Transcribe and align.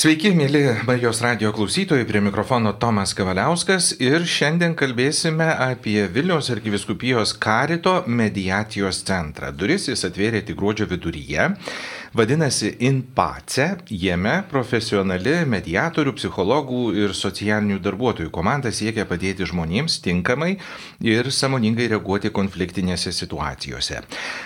Sveiki, 0.00 0.30
mėly 0.32 0.62
Marijos 0.88 1.18
radio 1.20 1.50
klausytojai, 1.52 2.06
prie 2.08 2.22
mikrofono 2.24 2.70
Tomas 2.80 3.10
Kavaliauskas 3.12 3.90
ir 4.00 4.22
šiandien 4.24 4.72
kalbėsime 4.72 5.44
apie 5.60 6.06
Vilniaus 6.14 6.48
arkiviskupijos 6.54 7.34
karito 7.36 7.98
mediacijos 8.08 9.02
centrą. 9.04 9.50
Duris 9.52 9.90
jis 9.90 10.06
atvėrė 10.08 10.40
tik 10.48 10.56
gruodžio 10.56 10.88
viduryje 10.88 11.50
vadinasi 12.14 12.74
InPace. 12.78 13.66
Jame 13.90 14.36
profesionali 14.50 15.40
mediatorių, 15.48 16.14
psichologų 16.18 16.82
ir 16.98 17.14
socialinių 17.16 17.78
darbuotojų 17.82 18.32
komanda 18.34 18.72
siekia 18.74 19.06
padėti 19.08 19.46
žmonėms 19.48 20.00
tinkamai 20.04 20.56
ir 21.06 21.30
samoningai 21.34 21.90
reaguoti 21.92 22.32
konfliktinėse 22.34 23.12
situacijose. 23.14 24.02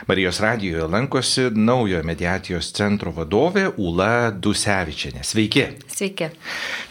Marijos 0.08 0.40
radijoje 0.44 0.88
lankosi 0.90 1.48
naujo 1.54 2.02
mediacijos 2.04 2.72
centro 2.76 3.14
vadovė 3.14 3.70
Ula 3.76 4.30
Dusevičianė. 4.32 5.24
Sveiki. 5.24 5.68
Sveiki. 5.94 6.30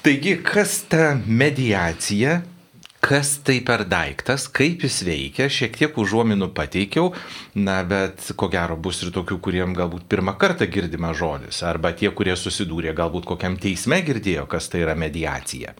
Taigi, 0.03 0.39
kas 0.45 0.81
ta 0.89 1.13
mediacija? 1.27 2.41
Kas 3.03 3.37
tai 3.43 3.57
per 3.67 3.83
daiktas, 3.89 4.45
kaip 4.47 4.85
jis 4.85 5.01
veikia, 5.03 5.49
šiek 5.51 5.75
tiek 5.75 5.97
užuominų 5.99 6.47
pateikiau, 6.55 7.11
na, 7.59 7.81
bet 7.87 8.29
ko 8.39 8.47
gero 8.53 8.77
bus 8.79 9.01
ir 9.03 9.11
tokių, 9.15 9.39
kuriem 9.43 9.75
galbūt 9.75 10.07
pirmą 10.11 10.37
kartą 10.39 10.69
girdima 10.71 11.11
žodis, 11.17 11.59
arba 11.67 11.91
tie, 11.91 12.13
kurie 12.15 12.37
susidūrė 12.39 12.95
galbūt 12.95 13.27
kokiam 13.27 13.59
teisme 13.59 13.99
girdėjo, 14.07 14.47
kas 14.47 14.71
tai 14.71 14.85
yra 14.85 14.95
mediacija. 14.95 15.75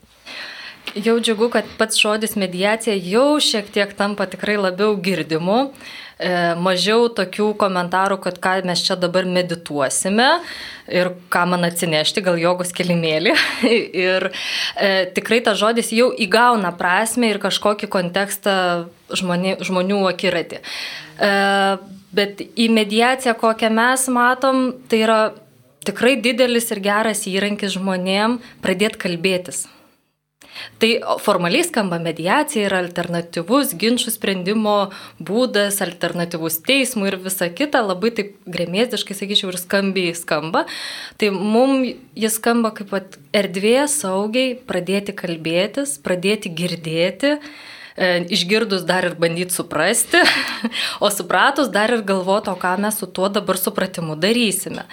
Jau 1.00 1.16
džiugu, 1.24 1.48
kad 1.50 1.70
pats 1.80 1.98
žodis 1.98 2.36
mediacija 2.38 2.94
jau 3.00 3.40
šiek 3.42 3.72
tiek 3.74 3.96
tampa 3.98 4.28
tikrai 4.30 4.60
labiau 4.60 4.98
girdimu. 5.00 5.72
E, 6.22 6.54
mažiau 6.62 7.08
tokių 7.10 7.54
komentarų, 7.60 8.20
kad 8.22 8.38
ką 8.44 8.54
mes 8.68 8.84
čia 8.86 8.98
dabar 9.00 9.26
medituosime 9.26 10.28
ir 10.92 11.10
ką 11.34 11.46
man 11.50 11.66
atsinešti, 11.66 12.22
gal 12.26 12.38
jogos 12.42 12.74
kilimėlį. 12.76 13.34
ir 14.06 14.30
e, 14.30 14.92
tikrai 15.16 15.42
tas 15.46 15.58
žodis 15.62 15.94
jau 15.96 16.12
įgauna 16.14 16.74
prasme 16.78 17.32
ir 17.32 17.42
kažkokį 17.44 17.90
kontekstą 17.94 18.56
žmoni, 19.14 19.58
žmonių 19.66 20.04
akiratį. 20.14 20.62
E, 20.62 21.34
bet 22.14 22.44
į 22.46 22.70
mediaciją, 22.70 23.34
kokią 23.40 23.72
mes 23.74 24.06
matom, 24.14 24.68
tai 24.90 25.02
yra 25.08 25.22
tikrai 25.84 26.16
didelis 26.22 26.70
ir 26.72 26.84
geras 26.84 27.26
įrankis 27.28 27.74
žmonėm 27.76 28.38
pradėti 28.64 29.02
kalbėtis. 29.02 29.66
Tai 30.82 30.90
formaliai 31.24 31.66
skamba 31.66 32.00
mediacija 32.02 32.68
yra 32.68 32.80
alternatyvus 32.84 33.74
ginčių 33.80 34.14
sprendimo 34.14 34.78
būdas, 35.18 35.80
alternatyvus 35.86 36.60
teismui 36.68 37.10
ir 37.12 37.20
visa 37.24 37.50
kita, 37.50 37.82
labai 37.86 38.14
taip 38.18 38.34
grėmėsdiškai, 38.50 39.18
sakyčiau, 39.18 39.52
ir 39.54 39.60
skambiai 39.62 40.16
skamba. 40.18 40.66
Tai 41.18 41.34
mums 41.36 41.94
jis 42.20 42.40
skamba 42.40 42.74
kaip 42.76 42.94
erdvė 43.34 43.78
saugiai 43.92 44.56
pradėti 44.70 45.16
kalbėtis, 45.18 45.98
pradėti 46.04 46.54
girdėti 46.54 47.38
išgirdus 47.98 48.86
dar 48.88 49.06
ir 49.06 49.16
bandyti 49.20 49.54
suprasti, 49.54 50.22
o 51.04 51.10
supratus 51.10 51.70
dar 51.70 51.94
ir 51.94 52.02
galvoti, 52.02 52.50
o 52.50 52.58
ką 52.58 52.78
mes 52.82 52.98
su 52.98 53.08
tuo 53.08 53.30
dabar 53.30 53.58
supratimu 53.58 54.16
darysime. 54.16 54.88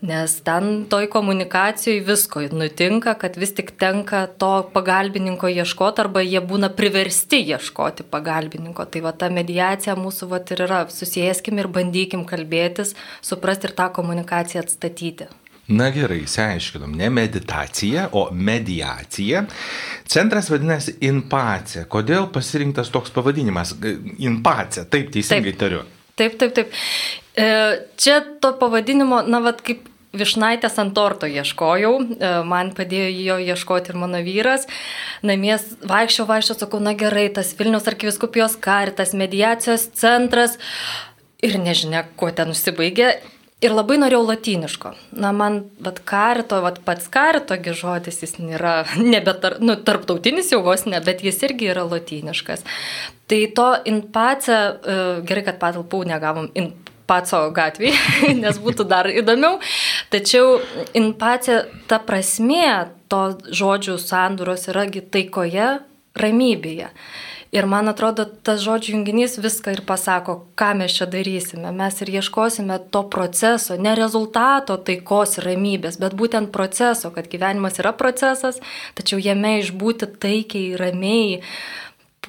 Nes 0.00 0.38
ten 0.40 0.86
toj 0.88 1.10
komunikacijai 1.12 2.00
visko 2.00 2.40
nutinka, 2.56 3.12
kad 3.20 3.36
vis 3.36 3.52
tik 3.52 3.74
tenka 3.76 4.22
to 4.40 4.70
pagalbininko 4.72 5.50
ieškoti 5.52 6.00
arba 6.00 6.22
jie 6.24 6.40
būna 6.40 6.70
priversti 6.72 7.42
ieškoti 7.52 8.06
pagalbininko. 8.08 8.86
Tai 8.88 9.02
va 9.04 9.12
ta 9.12 9.28
mediacija 9.28 9.98
mūsų 10.00 10.30
va 10.32 10.40
ir 10.40 10.64
yra. 10.64 10.80
Susėskim 10.88 11.60
ir 11.60 11.68
bandykim 11.68 12.24
kalbėtis, 12.24 12.96
suprasti 13.20 13.68
ir 13.68 13.76
tą 13.76 13.90
komunikaciją 13.92 14.64
atstatyti. 14.64 15.28
Na 15.70 15.90
gerai, 15.94 16.24
išsiaiškinom, 16.24 16.96
ne 16.98 17.10
meditacija, 17.14 18.08
o 18.12 18.24
mediacija. 18.32 19.44
Centras 20.10 20.50
vadinasi 20.50 20.96
Inpace. 21.06 21.84
Kodėl 21.90 22.26
pasirinktas 22.34 22.90
toks 22.90 23.14
pavadinimas? 23.14 23.76
Inpace, 24.18 24.88
taip 24.90 25.12
teisingai 25.14 25.52
taip. 25.52 25.60
tariu. 25.62 25.84
Taip, 26.18 26.34
taip, 26.40 26.56
taip. 26.56 26.74
E, 27.38 27.46
čia 27.96 28.18
to 28.42 28.52
pavadinimo, 28.58 29.22
na, 29.30 29.42
vad 29.44 29.62
kaip 29.66 29.86
Višnaitės 30.10 30.74
ant 30.82 30.90
torto 30.90 31.28
ieškojau, 31.30 31.92
e, 32.02 32.30
man 32.42 32.72
padėjo 32.74 33.10
jo 33.14 33.36
ieškoti 33.52 33.92
ir 33.92 33.98
mano 34.00 34.18
vyras. 34.26 34.66
Namies 35.22 35.68
vaikščiau, 35.86 36.26
vaikščiau, 36.26 36.58
sakau, 36.64 36.80
na 36.82 36.96
gerai, 36.98 37.28
tas 37.36 37.52
Vilnius 37.54 37.86
arkiviskupijos 37.86 38.58
karitas, 38.58 39.14
mediacijos 39.14 39.86
centras 39.94 40.58
ir 41.46 41.54
nežinia, 41.62 42.02
kuo 42.18 42.32
ten 42.34 42.50
užsibaigė. 42.50 43.12
Ir 43.60 43.74
labai 43.76 43.98
norėjau 44.00 44.22
latiniško. 44.24 44.94
Na, 45.20 45.34
man, 45.36 45.58
bet 45.84 45.98
karito, 46.08 46.62
vat 46.64 46.78
pats 46.84 47.10
karitogi 47.12 47.74
žodis, 47.76 48.22
jis 48.24 48.38
nėra, 48.40 48.86
nebe 49.14 49.34
tar, 49.42 49.58
nu, 49.60 49.76
tarptautinis 49.76 50.52
jau 50.54 50.62
vos 50.64 50.86
ne, 50.88 51.00
bet 51.04 51.20
jis 51.24 51.42
irgi 51.48 51.68
yra 51.74 51.84
latiniškas. 51.88 52.64
Tai 53.28 53.40
to 53.56 53.66
inpace, 53.90 54.54
e, 54.56 55.02
gerai, 55.28 55.44
kad 55.50 55.60
patalpų 55.60 56.06
negavom, 56.08 56.48
in, 56.56 56.72
Paco 57.10 57.40
gatvėje, 57.50 57.98
nes 58.42 58.58
būtų 58.62 58.84
dar 58.86 59.08
įdomiau. 59.10 59.58
Tačiau 60.14 60.60
inpacija, 60.94 61.64
ta 61.90 61.98
prasme 61.98 62.86
to 63.10 63.22
žodžių 63.50 63.96
sandūros 63.98 64.68
yragi 64.70 65.02
taikoje, 65.02 65.72
ramybėje. 66.14 66.92
Ir 67.50 67.66
man 67.66 67.90
atrodo, 67.90 68.28
tas 68.46 68.60
žodžių 68.62 68.92
junginys 68.94 69.34
viską 69.42 69.72
ir 69.74 69.80
pasako, 69.86 70.36
ką 70.54 70.68
mes 70.78 70.94
čia 70.94 71.08
darysime. 71.10 71.72
Mes 71.74 71.96
ir 71.98 72.12
ieškosime 72.20 72.76
to 72.94 73.02
proceso, 73.10 73.74
ne 73.74 73.96
rezultato 73.98 74.76
taikos 74.78 75.40
ir 75.40 75.48
ramybės, 75.50 75.98
bet 75.98 76.14
būtent 76.14 76.52
proceso, 76.54 77.10
kad 77.10 77.26
gyvenimas 77.32 77.82
yra 77.82 77.90
procesas, 77.90 78.62
tačiau 78.94 79.18
jame 79.18 79.56
išbūti 79.64 80.12
taikiai, 80.22 80.78
ramiai 80.78 81.40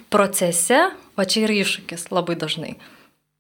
procese, 0.10 0.88
o 1.14 1.22
čia 1.30 1.46
yra 1.46 1.62
iššūkis 1.62 2.10
labai 2.10 2.40
dažnai. 2.42 2.76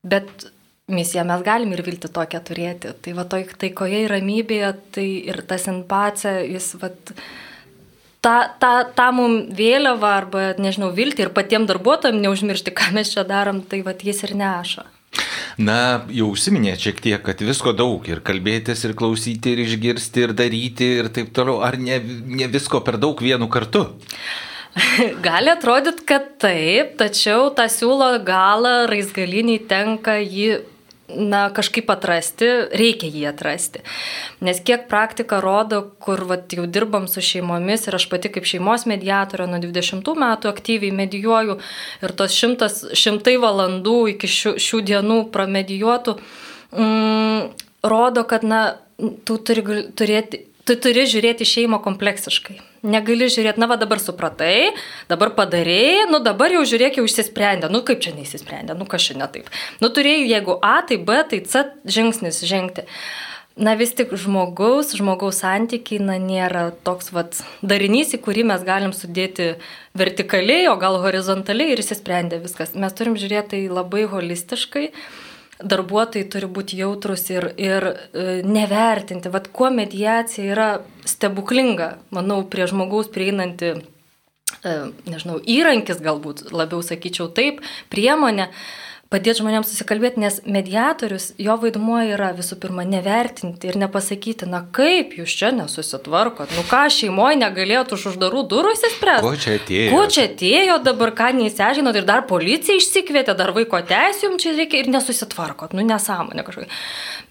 Bet 0.06 0.52
misiją 0.92 1.26
mes 1.26 1.42
galim 1.46 1.74
ir 1.74 1.82
vilti 1.86 2.12
tokią 2.14 2.46
turėti. 2.46 2.94
Tai 3.02 3.18
va 3.18 3.26
toj 3.26 3.48
taikoje 3.62 4.06
ir 4.06 4.14
ramybėje, 4.14 4.74
tai 4.94 5.08
ir 5.34 5.42
tas 5.50 5.66
empatija, 5.72 6.44
jis 6.46 6.76
va 6.82 6.92
tą, 8.26 8.38
tą, 8.62 8.72
tą 8.96 9.10
mums 9.18 9.52
vėliavą 9.58 10.16
arba, 10.22 10.48
nežinau, 10.62 10.92
vilti 10.96 11.26
ir 11.26 11.34
patiems 11.36 11.70
darbuotojams 11.72 12.22
neužmiršti, 12.24 12.74
ką 12.78 12.92
mes 12.98 13.14
čia 13.14 13.26
darom, 13.28 13.62
tai 13.66 13.82
va 13.86 13.96
jis 13.98 14.24
ir 14.28 14.36
neša. 14.40 14.88
Na, 15.60 16.06
jau 16.14 16.30
užsiminė 16.32 16.78
šiek 16.80 17.02
tiek, 17.04 17.20
kad 17.26 17.42
visko 17.44 17.74
daug 17.76 18.06
ir 18.08 18.22
kalbėtis, 18.24 18.86
ir 18.88 18.96
klausyti, 18.98 19.52
ir 19.52 19.66
išgirsti, 19.66 20.24
ir 20.24 20.34
daryti, 20.38 20.88
ir 21.02 21.10
taip 21.14 21.34
toliau. 21.36 21.60
Ar 21.66 21.76
ne, 21.78 22.00
ne 22.00 22.48
visko 22.52 22.80
per 22.86 22.98
daug 23.02 23.20
vienu 23.20 23.50
kartu? 23.52 23.84
Gali 25.28 25.52
atrodyti, 25.52 26.06
kad 26.08 26.30
taip, 26.40 26.96
tačiau 27.02 27.50
tą 27.58 27.68
siūlo 27.72 28.14
galą 28.24 28.86
raizgaliniai 28.92 29.60
tenka 29.68 30.16
jį 30.22 30.62
na, 31.16 31.42
kažkaip 31.54 31.90
atrasti, 31.94 32.50
reikia 32.78 33.10
jį 33.12 33.24
atrasti. 33.32 33.82
Nes 34.46 34.62
kiek 34.66 34.88
praktika 34.92 35.42
rodo, 35.44 35.82
kur 36.04 36.24
vat, 36.30 36.52
jau 36.56 36.68
dirbam 36.68 37.08
su 37.12 37.24
šeimomis 37.26 37.88
ir 37.88 37.98
aš 37.98 38.08
pati 38.12 38.32
kaip 38.34 38.48
šeimos 38.48 38.88
mediatorė 38.90 39.48
nuo 39.52 39.62
20 39.64 40.14
metų 40.26 40.52
aktyviai 40.52 40.94
medijuoju 40.96 41.58
ir 42.04 42.16
tos 42.20 42.38
šimtas, 42.38 42.84
šimtai 42.98 43.38
valandų 43.42 43.98
iki 44.16 44.30
šių, 44.32 44.56
šių 44.62 44.84
dienų 44.92 45.20
pramedijuotų, 45.34 46.18
mm, 46.78 47.68
rodo, 47.92 48.26
kad 48.30 48.46
na, 48.48 48.64
tu 49.26 49.38
turi 49.42 49.64
turėti 49.98 50.46
tu 50.68 50.76
turi 50.78 51.06
žiūrėti 51.10 51.48
šeimą 51.48 51.82
kompleksiškai. 51.86 52.60
Negali 52.92 53.28
žiūrėti, 53.30 53.62
na 53.62 53.68
va 53.70 53.78
dabar 53.82 54.02
supratai, 54.02 54.72
dabar 55.10 55.34
padarėjai, 55.38 56.08
nu 56.12 56.22
dabar 56.24 56.54
jau 56.56 56.62
žiūrėk, 56.68 56.98
jau 56.98 57.06
išsisprendė, 57.06 57.70
nu 57.74 57.84
kaip 57.86 58.02
čia 58.04 58.14
neįsisprendė, 58.16 58.78
nu 58.78 58.88
kas 58.90 59.06
čia 59.10 59.18
ne 59.20 59.28
taip. 59.32 59.52
Nu 59.84 59.92
turėjai, 59.94 60.30
jeigu 60.32 60.58
A, 60.66 60.80
tai 60.88 60.98
B, 60.98 61.20
tai 61.30 61.44
C 61.46 61.68
žingsnis 61.86 62.42
žengti. 62.50 62.88
Na 63.62 63.76
vis 63.76 63.92
tik 63.94 64.14
žmogaus, 64.18 64.94
žmogaus 64.98 65.42
santykiai, 65.44 66.00
na 66.02 66.16
nėra 66.22 66.70
toks 66.88 67.12
vat 67.14 67.42
darinys, 67.62 68.14
į 68.16 68.22
kurį 68.24 68.46
mes 68.54 68.64
galim 68.66 68.94
sudėti 68.96 69.58
vertikaliai, 69.98 70.70
o 70.72 70.78
gal 70.80 70.96
horizontaliai 71.04 71.76
ir 71.76 71.84
įsisprendė 71.84 72.40
viskas. 72.42 72.72
Mes 72.80 72.96
turim 72.96 73.20
žiūrėti 73.20 73.52
tai 73.58 73.62
labai 73.68 74.08
holistiškai 74.10 74.88
darbuotojai 75.64 76.28
turi 76.32 76.50
būti 76.52 76.80
jautrus 76.82 77.28
ir, 77.34 77.52
ir 77.62 77.88
e, 77.88 77.96
nevertinti. 78.46 79.32
Vat 79.34 79.50
kuo 79.54 79.72
mediacija 79.74 80.46
yra 80.54 80.70
stebuklinga, 81.08 81.96
manau, 82.16 82.42
prie 82.50 82.68
žmogaus 82.70 83.12
prieinanti, 83.14 83.74
e, 84.62 84.78
nežinau, 85.10 85.40
įrankis 85.42 86.02
galbūt, 86.04 86.50
labiau 86.56 86.84
sakyčiau 86.86 87.30
taip, 87.36 87.62
priemonė. 87.94 88.50
E, 88.50 88.91
padėti 89.12 89.42
žmonėms 89.42 89.70
susikalbėti, 89.72 90.22
nes 90.24 90.40
mediatorius, 90.48 91.32
jo 91.42 91.58
vaidmuo 91.60 92.00
yra 92.14 92.32
visų 92.38 92.58
pirma 92.64 92.86
nevertinti 92.88 93.68
ir 93.68 93.78
nepasakyti, 93.82 94.48
na 94.50 94.64
kaip 94.76 95.18
jūs 95.20 95.34
čia 95.42 95.52
nesusitvarkot, 95.56 96.54
nu 96.56 96.64
ką 96.70 96.86
šeimoje 96.96 97.40
negalėtų 97.42 97.98
už 97.98 98.08
uždarų 98.14 98.46
durų 98.54 98.76
įsispręsti. 98.78 99.26
Ko 99.28 99.34
čia 99.36 99.58
atėjo? 99.60 99.90
Ko 99.92 100.06
čia 100.16 100.28
atėjo 100.30 100.78
dabar, 100.86 101.12
ką 101.18 101.32
neįsiaiškinot 101.42 102.00
ir 102.00 102.08
dar 102.08 102.24
policija 102.30 102.80
išsikvietė, 102.80 103.36
dar 103.38 103.52
vaiko 103.58 103.84
teisų 103.92 104.30
jums 104.30 104.46
čia 104.46 104.56
reikia 104.56 104.80
ir 104.86 104.94
nesusitvarkot, 104.96 105.76
nu 105.76 105.84
nesąmonė 105.92 106.48
kažkokia. 106.48 106.72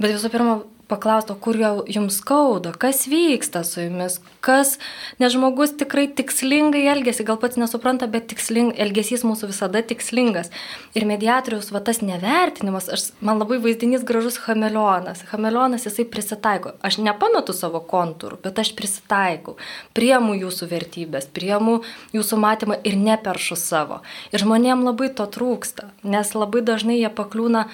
Bet 0.01 0.15
visų 0.19 0.33
pirma, 0.37 0.61
paklausti, 0.91 1.37
kur 1.41 1.57
jums 1.89 2.19
skauda, 2.21 2.73
kas 2.77 3.07
vyksta 3.11 3.63
su 3.67 3.85
jumis, 3.85 4.19
kas, 4.45 4.77
nes 5.21 5.33
žmogus 5.35 5.73
tikrai 5.81 6.07
tikslingai 6.17 6.83
elgesi, 6.93 7.25
gal 7.27 7.39
pats 7.41 7.59
nesupranta, 7.61 8.09
bet 8.11 8.29
tiksling, 8.33 8.73
elgesys 8.81 9.25
mūsų 9.27 9.51
visada 9.53 9.83
tikslingas. 9.87 10.51
Ir 10.99 11.07
mediatorius, 11.09 11.71
va 11.75 11.83
tas 11.85 12.03
nevertinimas, 12.05 12.89
aš, 12.93 13.11
man 13.25 13.41
labai 13.43 13.61
vaizdinys 13.63 14.05
gražus 14.07 14.41
chameleonas. 14.43 15.25
Chameleonas 15.31 15.87
jisai 15.89 16.07
prisitaiko. 16.11 16.75
Aš 16.87 17.01
nepametu 17.05 17.55
savo 17.57 17.83
kontūrų, 17.93 18.41
bet 18.45 18.59
aš 18.63 18.75
prisitaikau. 18.79 19.57
Priemu 19.97 20.37
jūsų 20.41 20.71
vertybės, 20.71 21.31
priemu 21.31 21.81
jūsų 22.17 22.41
matymą 22.41 22.81
ir 22.85 22.99
neperšu 23.01 23.59
savo. 23.61 24.01
Ir 24.35 24.43
žmonėm 24.43 24.85
labai 24.89 25.13
to 25.15 25.29
trūksta, 25.31 25.93
nes 26.03 26.35
labai 26.35 26.65
dažnai 26.67 27.01
jie 27.01 27.13
pakliūna 27.13 27.69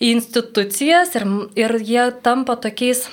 į 0.00 0.14
institucijas 0.16 1.14
ir, 1.18 1.26
ir 1.60 1.76
jie 1.84 2.06
tampa 2.24 2.56
tokiais, 2.60 3.04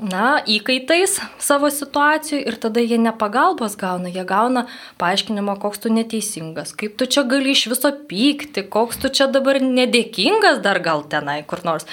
na, 0.00 0.40
įkaitais 0.48 1.18
savo 1.42 1.68
situacijų 1.68 2.40
ir 2.48 2.56
tada 2.62 2.80
jie 2.80 2.96
ne 2.98 3.12
pagalbos 3.12 3.76
gauna, 3.80 4.08
jie 4.08 4.24
gauna 4.24 4.64
paaiškinimą, 5.00 5.58
koks 5.60 5.84
tu 5.84 5.92
neteisingas, 5.92 6.72
kaip 6.72 6.96
tu 6.96 7.04
čia 7.04 7.26
gali 7.28 7.52
iš 7.52 7.66
viso 7.74 7.92
pykti, 8.08 8.64
koks 8.72 9.02
tu 9.02 9.12
čia 9.12 9.28
dabar 9.28 9.60
nedėkingas 9.60 10.62
dar 10.64 10.80
gal 10.84 11.04
tenai 11.04 11.42
kur 11.44 11.64
nors. 11.68 11.88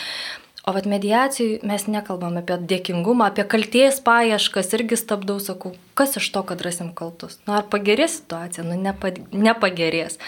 O 0.68 0.74
vat 0.76 0.84
mediacijai 0.84 1.62
mes 1.68 1.86
nekalbam 1.88 2.40
apie 2.42 2.58
dėkingumą, 2.72 3.30
apie 3.30 3.46
kalties 3.48 4.02
paieškas, 4.04 4.74
irgi 4.76 4.98
stabdau, 5.00 5.38
sakau, 5.40 5.72
kas 5.96 6.18
iš 6.20 6.28
to, 6.36 6.44
kad 6.50 6.64
rasim 6.64 6.90
kaltus. 6.96 7.38
Nu, 7.48 7.56
ar 7.56 7.70
pagerės 7.72 8.18
situacija? 8.20 8.66
Nu, 8.68 8.76
nepa, 8.76 9.14
nepagerės 9.32 10.20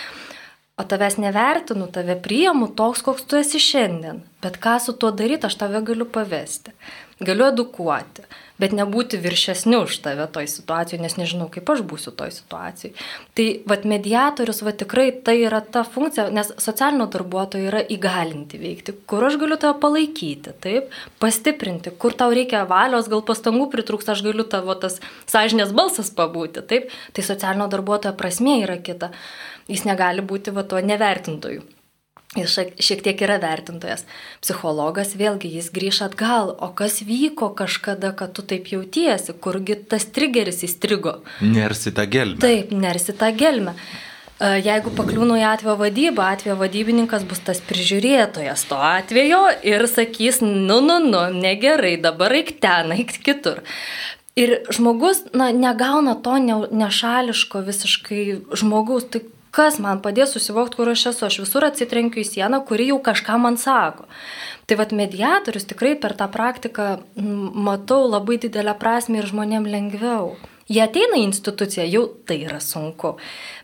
o 0.79 0.83
tavęs 0.87 1.17
nevertinu, 1.19 1.89
tave 1.91 2.15
priimu 2.23 2.69
toks, 2.79 3.03
koks 3.03 3.25
tu 3.27 3.39
esi 3.39 3.59
šiandien. 3.59 4.23
Bet 4.43 4.57
ką 4.63 4.77
su 4.79 4.95
tuo 4.95 5.11
daryti, 5.11 5.49
aš 5.49 5.59
tave 5.59 5.81
galiu 5.83 6.07
pavesti. 6.07 6.71
Galiu 7.19 7.49
edukuoti, 7.49 8.23
bet 8.59 8.71
nebūti 8.75 9.17
viršesniu 9.19 9.81
už 9.83 9.97
tave 10.05 10.23
toj 10.31 10.47
situacijoje, 10.51 11.01
nes 11.03 11.15
nežinau, 11.19 11.49
kaip 11.51 11.67
aš 11.71 11.81
būsiu 11.87 12.13
toj 12.15 12.31
situacijai. 12.35 12.93
Tai 13.35 13.47
vad 13.67 13.83
mediatorius, 13.91 14.61
vad 14.63 14.79
tikrai 14.79 15.09
tai 15.25 15.35
yra 15.41 15.59
ta 15.59 15.83
funkcija, 15.87 16.29
nes 16.35 16.53
socialinio 16.63 17.09
darbuotojo 17.11 17.71
yra 17.71 17.83
įgalinti 17.83 18.61
veikti, 18.61 18.95
kur 19.09 19.27
aš 19.27 19.35
galiu 19.41 19.59
tave 19.59 19.75
palaikyti, 19.83 20.55
taip, 20.63 20.95
pastiprinti, 21.19 21.91
kur 21.99 22.15
tau 22.15 22.31
reikia 22.35 22.63
valios, 22.69 23.11
gal 23.11 23.23
pastangų 23.27 23.67
pritrūks, 23.75 24.11
aš 24.15 24.23
galiu 24.27 24.47
tavo 24.47 24.75
tas 24.79 25.01
sąžinės 25.27 25.75
balsas 25.75 26.11
pabūti, 26.15 26.63
taip, 26.71 26.91
tai 27.15 27.27
socialinio 27.27 27.67
darbuotojo 27.71 28.15
prasme 28.19 28.61
yra 28.63 28.79
kita 28.79 29.11
jis 29.69 29.85
negali 29.87 30.25
būti 30.25 30.53
va 30.55 30.65
tuo 30.67 30.81
nevertintoju. 30.83 31.78
Jis 32.37 32.59
šiek 32.77 32.99
tiek 33.01 33.21
yra 33.25 33.39
vertintojas. 33.41 34.03
Psichologas 34.43 35.15
vėlgi 35.17 35.49
jis 35.55 35.71
grįžta 35.73 36.11
atgal, 36.11 36.51
o 36.61 36.67
kas 36.77 36.99
vyko 37.01 37.47
kažkada, 37.57 38.11
kad 38.13 38.35
tu 38.37 38.43
taip 38.45 38.69
jautiesi, 38.69 39.33
kurgi 39.33 39.79
tas 39.89 40.05
trigeris 40.13 40.61
įstrigo. 40.67 41.23
Nersi 41.41 41.89
tą 41.89 42.05
gelmę. 42.05 42.37
Taip, 42.43 42.69
nersi 42.69 43.15
tą 43.17 43.31
gelmę. 43.33 43.73
E, 44.37 44.51
jeigu 44.61 44.93
pakliūnu 44.93 45.39
į 45.41 45.47
atvejo 45.55 45.73
vadybą, 45.79 46.27
atvejo 46.35 46.59
vadybininkas 46.59 47.25
bus 47.25 47.41
tas 47.49 47.63
prižiūrėtojas 47.65 48.67
to 48.69 48.77
atvejo 48.77 49.41
ir 49.65 49.87
sakys, 49.89 50.43
nu, 50.45 50.77
nu, 50.85 50.99
nu, 51.01 51.25
negerai, 51.33 51.95
dabar 51.97 52.37
eik 52.37 52.59
ten, 52.61 52.93
eik 52.93 53.17
kitur. 53.25 53.63
Ir 54.37 54.59
žmogus 54.69 55.25
na, 55.33 55.49
negauna 55.49 56.13
to 56.13 56.37
ne, 56.45 56.61
nešališko 56.85 57.65
visiškai 57.73 58.23
žmogaus, 58.53 59.09
tai 59.09 59.25
kas 59.55 59.79
man 59.81 60.01
padės 60.03 60.35
susivokti, 60.35 60.79
kur 60.79 60.91
aš 60.91 61.07
esu. 61.13 61.25
Aš 61.27 61.39
visur 61.43 61.65
atsitrenkiu 61.67 62.21
į 62.23 62.27
sieną, 62.27 62.61
kuri 62.67 62.89
jau 62.91 62.99
kažką 63.03 63.39
man 63.41 63.57
sako. 63.57 64.07
Tai 64.69 64.77
vad 64.77 64.93
mediatorius 64.93 65.65
tikrai 65.69 65.95
per 65.97 66.13
tą 66.17 66.29
praktiką 66.29 66.99
matau 67.69 68.05
labai 68.09 68.37
didelę 68.41 68.75
prasme 68.79 69.21
ir 69.21 69.29
žmonėm 69.29 69.65
lengviau. 69.65 70.35
Jie 70.69 70.83
ateina 70.83 71.17
į 71.17 71.25
instituciją, 71.31 71.87
jau 71.89 72.03
tai 72.29 72.43
yra 72.45 72.59
sunku. 72.61 73.15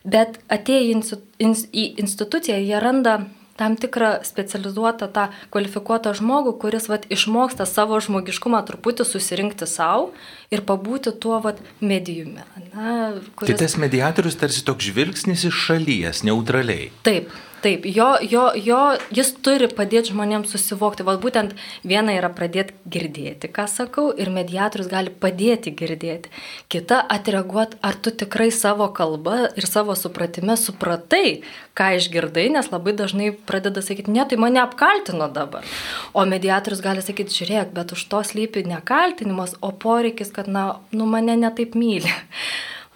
Bet 0.02 0.40
atėję 0.50 0.96
į 1.38 1.84
instituciją, 2.02 2.58
jie 2.58 2.80
randa 2.82 3.20
tam 3.56 3.78
tikrą 3.80 4.20
specializuotą, 4.28 5.08
tą 5.16 5.28
kvalifikuotą 5.54 6.12
žmogų, 6.20 6.56
kuris 6.60 6.90
vat, 6.92 7.08
išmoksta 7.12 7.68
savo 7.70 8.00
žmogiškumą 8.04 8.62
truputį 8.68 9.08
susirinkti 9.08 9.68
savo 9.70 10.12
ir 10.52 10.64
pabūti 10.68 11.16
tuo 11.24 11.40
vat, 11.44 11.62
medijumi. 11.80 12.44
Na, 12.74 13.14
kuris... 13.36 13.52
Tai 13.52 13.60
tas 13.64 13.78
mediatorius 13.80 14.40
tarsi 14.42 14.66
toks 14.68 14.92
žvilgsnis 14.92 15.48
iš 15.48 15.62
šalies, 15.70 16.26
neutraliai. 16.28 16.92
Taip, 17.08 17.32
Taip, 17.66 17.86
jo, 17.90 18.12
jo, 18.22 18.44
jo, 18.62 18.80
jis 19.18 19.32
turi 19.42 19.66
padėti 19.74 20.12
žmonėms 20.12 20.52
susivokti. 20.54 21.02
Val 21.08 21.18
būtent 21.18 21.56
viena 21.82 22.14
yra 22.14 22.30
pradėti 22.30 22.76
girdėti, 22.94 23.50
ką 23.50 23.64
sakau, 23.72 24.12
ir 24.14 24.30
mediatorius 24.30 24.86
gali 24.92 25.10
padėti 25.10 25.74
girdėti. 25.74 26.30
Kita 26.70 27.00
atreaguoti, 27.16 27.80
ar 27.82 27.98
tu 27.98 28.14
tikrai 28.14 28.52
savo 28.54 28.86
kalbą 28.94 29.48
ir 29.58 29.66
savo 29.66 29.96
supratime 29.98 30.60
supratai, 30.62 31.40
ką 31.74 31.90
išgirdai, 31.98 32.52
nes 32.54 32.70
labai 32.70 32.94
dažnai 33.02 33.32
pradeda 33.50 33.82
sakyti, 33.82 34.14
ne, 34.14 34.28
tai 34.30 34.38
mane 34.46 34.62
apkaltino 34.62 35.32
dabar. 35.34 35.66
O 36.14 36.28
mediatorius 36.30 36.86
gali 36.86 37.02
sakyti, 37.02 37.34
žiūrėk, 37.40 37.74
bet 37.74 37.98
už 37.98 38.06
to 38.14 38.22
slypi 38.30 38.68
ne 38.70 38.78
kaltinimas, 38.86 39.58
o 39.66 39.74
poreikis, 39.74 40.30
kad, 40.38 40.46
na, 40.46 40.68
nu 40.94 41.10
mane 41.10 41.34
netaip 41.42 41.74
myli. 41.74 42.14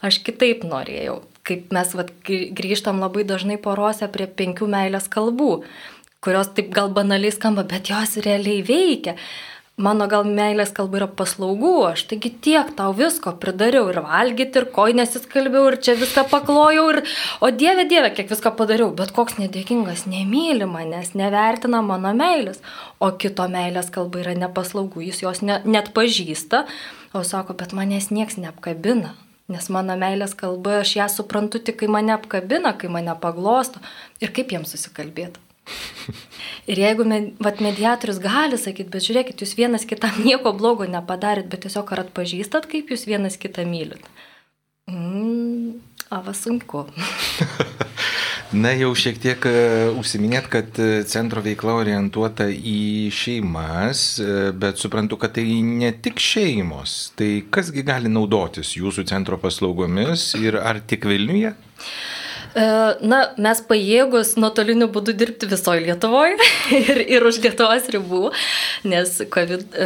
Aš 0.05 0.21
kitaip 0.29 0.61
norėjau 0.61 1.23
kaip 1.49 1.73
mes 1.75 1.93
vat, 1.97 2.13
grįžtam 2.29 3.01
labai 3.03 3.25
dažnai 3.27 3.59
porose 3.61 4.09
prie 4.13 4.29
penkių 4.29 4.69
meilės 4.69 5.09
kalbų, 5.11 5.51
kurios 6.23 6.51
taip 6.55 6.73
gal 6.75 6.91
banaliai 6.93 7.33
skamba, 7.33 7.65
bet 7.67 7.89
jos 7.91 8.19
realiai 8.25 8.61
veikia. 8.65 9.17
Mano 9.79 10.09
gal 10.11 10.25
meilės 10.27 10.73
kalba 10.75 10.97
yra 10.99 11.05
paslaugų, 11.07 11.69
aš 11.87 12.01
taigi 12.09 12.33
tiek 12.43 12.73
tau 12.75 12.91
visko 12.97 13.31
pridariau 13.39 13.85
ir 13.93 14.01
valgyti, 14.03 14.59
ir 14.59 14.65
koinės 14.75 15.15
įskalbiau, 15.15 15.69
ir 15.69 15.77
čia 15.79 15.95
viską 15.95 16.25
paklojau, 16.27 16.83
ir, 16.91 16.99
o 17.39 17.47
dieve, 17.55 17.85
dieve, 17.87 18.09
kiek 18.17 18.27
visko 18.27 18.51
padariau, 18.59 18.89
bet 18.97 19.13
koks 19.15 19.37
nedėkingas, 19.39 20.03
nemyli 20.11 20.67
manęs, 20.67 21.13
nevertina 21.15 21.79
mano 21.79 22.11
meilės, 22.11 22.59
o 22.99 23.13
kito 23.23 23.47
meilės 23.47 23.87
kalba 23.95 24.19
yra 24.25 24.35
nepaslaugų, 24.41 25.05
jis 25.07 25.23
jos 25.23 25.41
ne, 25.47 25.61
net 25.63 25.93
pažįsta, 25.95 26.65
o 27.15 27.23
sako, 27.23 27.55
bet 27.63 27.71
manęs 27.71 28.11
nieks 28.11 28.35
neapkabina, 28.35 29.15
Nes 29.49 29.69
mano 29.73 29.95
meilės 29.97 30.35
kalba, 30.37 30.79
aš 30.83 30.95
ją 30.99 31.07
suprantu 31.09 31.61
tik, 31.61 31.79
kai 31.81 31.89
mane 31.89 32.13
apkabina, 32.13 32.75
kai 32.77 32.91
mane 32.93 33.15
paglosto 33.21 33.81
ir 34.21 34.33
kaip 34.35 34.53
jiems 34.53 34.75
susikalbėti. 34.75 35.41
Ir 36.69 36.81
jeigu 36.81 37.05
vat, 37.41 37.61
mediatorius 37.61 38.19
gali 38.21 38.57
sakyti, 38.61 38.89
bet 38.93 39.05
žiūrėkit, 39.05 39.41
jūs 39.41 39.55
vienas 39.57 39.85
kitam 39.89 40.21
nieko 40.27 40.53
blogo 40.57 40.87
nepadarit, 40.89 41.49
bet 41.49 41.65
tiesiog 41.65 41.93
ar 41.93 42.05
atpažįstat, 42.05 42.69
kaip 42.69 42.93
jūs 42.93 43.07
vienas 43.09 43.37
kitą 43.41 43.65
mylit. 43.69 44.05
Mm, 44.89 45.79
ava 46.13 46.33
sunku. 46.37 46.85
Na, 48.49 48.71
jau 48.73 48.95
šiek 48.97 49.19
tiek 49.21 49.43
e, 49.45 49.51
užsiminėt, 49.93 50.47
kad 50.49 50.77
e, 50.81 51.03
centro 51.05 51.43
veikla 51.45 51.75
orientuota 51.83 52.47
į 52.49 53.11
šeimas, 53.13 53.99
e, 54.17 54.37
bet 54.57 54.81
suprantu, 54.81 55.19
kad 55.21 55.35
tai 55.35 55.43
ne 55.61 55.91
tik 55.93 56.17
šeimos. 56.17 56.95
Tai 57.19 57.27
kasgi 57.53 57.83
gali 57.85 58.09
naudotis 58.09 58.73
jūsų 58.73 59.05
centro 59.11 59.37
paslaugomis 59.37 60.31
ir 60.41 60.57
ar 60.57 60.81
tik 60.81 61.05
Vilniuje? 61.05 61.53
Na, 62.57 63.19
mes 63.37 63.59
pajėgus 63.69 64.33
nuotoliniu 64.41 64.87
būdu 64.89 65.13
dirbti 65.13 65.45
visoje 65.51 65.83
Lietuvoje 65.85 66.33
ir, 66.79 67.03
ir 67.05 67.29
už 67.29 67.43
Lietuvos 67.43 67.85
ribų, 67.93 68.31
nes 68.89 69.13
COVID, 69.29 69.77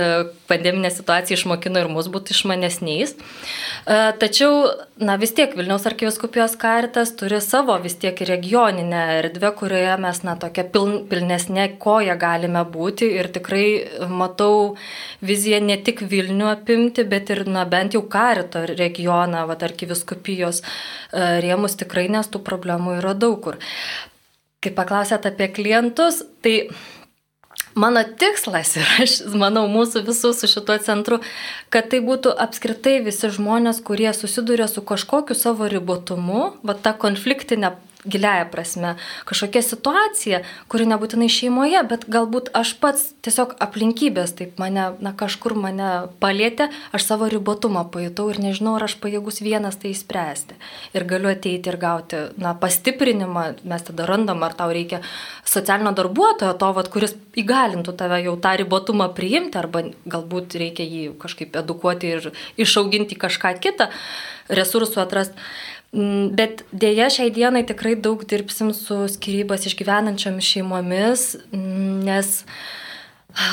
pandeminė 0.53 0.93
situacija 0.93 1.35
išmokino 1.39 1.81
ir 1.81 1.89
mus 1.91 2.07
būti 2.13 2.35
išmanesniais. 2.37 3.15
E, 3.17 3.97
tačiau, 4.21 4.69
na 5.01 5.17
vis 5.19 5.33
tiek 5.35 5.57
Vilniaus 5.57 5.87
arkiviskupijos 5.89 6.55
karitas 6.61 7.11
turi 7.19 7.41
savo 7.43 7.75
vis 7.83 7.97
tiek 7.99 8.21
regioninę 8.29 9.03
erdvę, 9.17 9.51
kurioje 9.59 9.97
mes, 10.05 10.21
na, 10.23 10.37
tokia 10.39 10.67
piln, 10.75 11.01
pilnesnė 11.11 11.67
koja 11.83 12.15
galime 12.21 12.63
būti 12.77 13.09
ir 13.17 13.31
tikrai 13.33 13.65
matau 14.07 14.77
viziją 15.25 15.59
ne 15.65 15.79
tik 15.81 16.05
Vilnių 16.13 16.49
apimti, 16.53 17.03
bet 17.09 17.33
ir, 17.33 17.43
na, 17.49 17.65
bent 17.69 17.97
jau 17.97 18.05
karito 18.07 18.63
regioną, 18.69 19.47
va, 19.49 19.57
arkiviskupijos 19.63 20.61
rėmus 21.13 21.77
tikrai, 21.79 22.07
nes 22.11 22.29
tų 22.29 22.43
problemų 22.45 22.99
yra 23.01 23.13
daug 23.17 23.39
kur. 23.43 23.59
Kai 24.63 24.71
paklausėt 24.75 25.25
apie 25.27 25.49
klientus, 25.51 26.21
tai 26.43 26.69
mano 27.75 28.03
tikslas 28.03 28.75
ir 28.79 28.89
aš 29.03 29.15
manau 29.39 29.65
mūsų 29.71 30.03
visų 30.07 30.33
su 30.37 30.49
šituo 30.49 30.77
centru, 30.83 31.19
kad 31.73 31.89
tai 31.91 32.01
būtų 32.05 32.33
apskritai 32.45 32.99
visi 33.05 33.31
žmonės, 33.33 33.81
kurie 33.85 34.11
susiduria 34.13 34.67
su 34.71 34.83
kažkokiu 34.85 35.37
savo 35.37 35.69
ribotumu, 35.71 36.53
va 36.63 36.77
ta 36.77 36.93
konfliktinė 36.93 37.73
giliaja 38.05 38.45
prasme 38.51 38.95
kažkokia 39.29 39.61
situacija, 39.63 40.41
kuri 40.71 40.87
nebūtinai 40.89 41.29
šeimoje, 41.31 41.81
bet 41.89 42.05
galbūt 42.11 42.51
aš 42.57 42.75
pats 42.81 43.05
tiesiog 43.25 43.55
aplinkybės 43.63 44.35
taip 44.39 44.59
mane, 44.61 44.89
na 45.03 45.13
kažkur 45.17 45.55
mane 45.59 45.91
palėtė, 46.23 46.69
aš 46.95 47.07
savo 47.07 47.29
ribotumą 47.31 47.85
pajutau 47.93 48.29
ir 48.33 48.41
nežinau, 48.43 48.75
ar 48.77 48.87
aš 48.87 48.97
pajėgus 49.03 49.41
vienas 49.45 49.79
tai 49.79 49.93
įspręsti. 49.93 50.59
Ir 50.97 51.07
galiu 51.09 51.31
ateiti 51.31 51.71
ir 51.71 51.79
gauti, 51.81 52.21
na, 52.41 52.53
pastiprinimą, 52.59 53.45
mes 53.63 53.87
tada 53.87 54.07
randam, 54.09 54.43
ar 54.43 54.57
tau 54.57 54.71
reikia 54.73 55.01
socialinio 55.47 55.95
darbuotojo, 55.95 56.53
to, 56.59 56.71
vat, 56.75 56.91
kuris 56.93 57.15
įgalintų 57.39 57.95
tave 57.97 58.21
jau 58.25 58.35
tą 58.41 58.55
ribotumą 58.59 59.09
priimti, 59.15 59.59
arba 59.59 59.85
galbūt 60.09 60.57
reikia 60.59 60.85
jį 60.87 61.03
kažkaip 61.21 61.55
edukuoti 61.63 62.15
ir 62.17 62.31
išauginti 62.59 63.17
kažką 63.19 63.55
kitą, 63.63 63.89
resursų 64.51 65.03
atrasti. 65.03 65.39
Mm, 65.93 66.31
bet 66.33 66.63
dėja 66.73 67.05
šiai 67.13 67.29
dienai 67.33 67.61
tikrai 67.69 67.93
daug 67.93 68.23
dirbsim 68.25 68.71
su 68.73 69.03
skirybas 69.13 69.67
išgyvenančiomis 69.69 70.47
šeimomis, 70.55 71.25
mm, 71.53 71.99
nes 72.07 72.31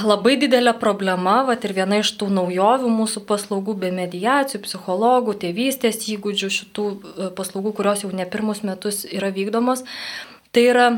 labai 0.08 0.38
didelė 0.40 0.72
problema, 0.80 1.42
va 1.44 1.58
ir 1.60 1.76
viena 1.76 2.00
iš 2.00 2.14
tų 2.20 2.30
naujovių 2.32 2.88
mūsų 2.96 3.24
paslaugų 3.28 3.76
be 3.84 3.92
mediacijų, 3.92 4.62
psichologų, 4.64 5.36
tėvystės 5.44 6.00
įgūdžių, 6.14 6.50
šitų 6.56 6.88
e, 6.88 7.30
paslaugų, 7.36 7.74
kurios 7.76 8.04
jau 8.04 8.12
ne 8.16 8.24
pirmus 8.24 8.64
metus 8.64 9.04
yra 9.04 9.28
vykdomos, 9.36 9.84
tai 10.56 10.64
yra 10.72 10.88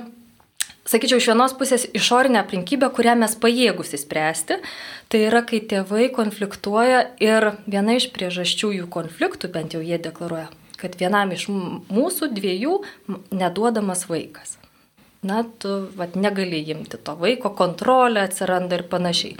sakyčiau, 0.86 1.18
iš 1.18 1.30
vienos 1.30 1.54
pusės 1.58 1.90
išorinė 1.90 2.42
aplinkybė, 2.42 2.90
kurią 2.94 3.18
mes 3.18 3.34
pajėgus 3.42 3.94
įspręsti, 3.98 4.62
tai 5.10 5.26
yra, 5.26 5.42
kai 5.46 5.62
tėvai 5.66 6.08
konfliktuoja 6.14 7.04
ir 7.22 7.52
viena 7.66 7.98
iš 7.98 8.12
priežasčių 8.14 8.74
jų 8.78 8.90
konfliktų, 8.94 9.50
bent 9.54 9.74
jau 9.74 9.82
jie 9.82 9.98
deklaruoja, 10.02 10.50
kad 10.82 10.98
vienam 11.00 11.32
iš 11.34 11.46
mūsų 11.48 12.32
dviejų 12.36 12.74
neduodamas 13.30 14.08
vaikas. 14.10 14.58
Na, 15.22 15.44
tu 15.62 15.86
vat, 15.94 16.16
negali 16.18 16.64
imti 16.74 16.98
to 16.98 17.14
vaiko, 17.18 17.52
kontrolė 17.54 18.24
atsiranda 18.26 18.80
ir 18.80 18.88
panašiai. 18.90 19.36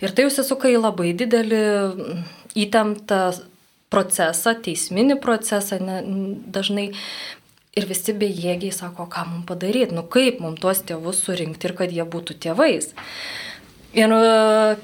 Ir 0.00 0.14
tai 0.16 0.24
užsisuka 0.30 0.70
į 0.72 0.78
labai 0.80 1.10
didelį 1.12 1.64
įtemptą 2.56 3.20
procesą, 3.92 4.54
teisminį 4.64 5.18
procesą, 5.20 5.76
ne, 5.82 5.98
dažnai 6.48 6.88
Ir 7.78 7.86
visi 7.86 8.10
bejėgiai 8.18 8.74
sako, 8.74 9.04
ką 9.06 9.22
mums 9.28 9.46
padaryti, 9.46 9.94
nu 9.94 10.02
kaip 10.10 10.40
mums 10.42 10.58
tuos 10.58 10.80
tėvus 10.82 11.20
surinkti 11.22 11.68
ir 11.68 11.74
kad 11.78 11.92
jie 11.94 12.02
būtų 12.02 12.34
tėvais. 12.42 12.88
Ir 13.94 14.14
e, 14.16 14.24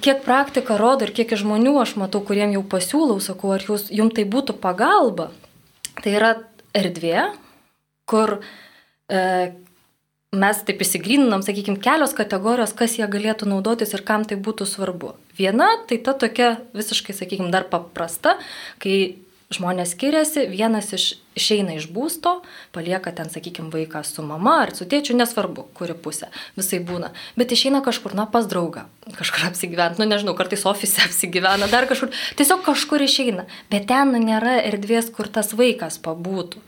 kiek 0.03 0.23
praktika 0.23 0.77
rodo 0.79 1.07
ir 1.07 1.11
kiek 1.15 1.35
žmonių 1.35 1.73
aš 1.83 1.97
matau, 1.99 2.23
kuriem 2.23 2.55
jau 2.55 2.63
pasiūlau, 2.63 3.19
sakau, 3.23 3.51
ar 3.57 3.67
jūs, 3.67 3.89
jums 3.91 4.15
tai 4.15 4.23
būtų 4.31 4.55
pagalba, 4.63 5.33
Tai 6.03 6.13
yra 6.13 6.33
erdvė, 6.77 7.23
kur 8.11 8.39
e, 9.09 9.21
mes 10.37 10.63
taip 10.69 10.83
įsigryninam, 10.85 11.45
sakykime, 11.45 11.81
kelios 11.83 12.15
kategorijos, 12.17 12.75
kas 12.77 12.99
jie 12.99 13.07
galėtų 13.11 13.49
naudotis 13.51 13.95
ir 13.97 14.05
kam 14.07 14.27
tai 14.29 14.39
būtų 14.41 14.69
svarbu. 14.69 15.15
Viena, 15.39 15.69
tai 15.89 15.99
ta 16.05 16.17
tokia 16.19 16.57
visiškai, 16.77 17.17
sakykime, 17.17 17.53
dar 17.55 17.69
paprasta, 17.73 18.37
kai 18.83 19.17
žmonės 19.55 19.93
skiriasi, 19.95 20.47
vienas 20.51 20.91
iš, 20.97 21.05
išeina 21.39 21.77
iš 21.79 21.87
būsto, 21.95 22.41
palieka 22.75 23.13
ten, 23.15 23.31
sakykime, 23.31 23.71
vaiką 23.71 24.03
su 24.07 24.25
mama 24.27 24.57
ar 24.65 24.73
su 24.75 24.89
tėčiu, 24.91 25.15
nesvarbu, 25.19 25.69
kuri 25.77 25.95
pusė, 25.95 26.33
visai 26.59 26.81
būna, 26.83 27.13
bet 27.39 27.55
išeina 27.55 27.83
kažkur, 27.87 28.17
na, 28.19 28.27
pas 28.31 28.49
draugą, 28.51 28.87
kažkur 29.15 29.47
apsigyventi, 29.53 30.03
nu 30.03 30.09
nežinau, 30.11 30.35
kartais 30.39 30.67
ofise 30.67 31.05
apsigyvena, 31.07 31.71
dar 31.71 31.87
kažkur, 31.91 32.11
tiesiog 32.39 32.65
kažkur 32.67 33.07
išeina, 33.07 33.47
bet 33.71 33.87
ten 33.93 34.11
nu, 34.15 34.23
nėra 34.23 34.59
erdvės, 34.65 35.13
kur 35.15 35.31
tas 35.31 35.55
vaikas 35.55 36.01
pabūtų. 36.03 36.63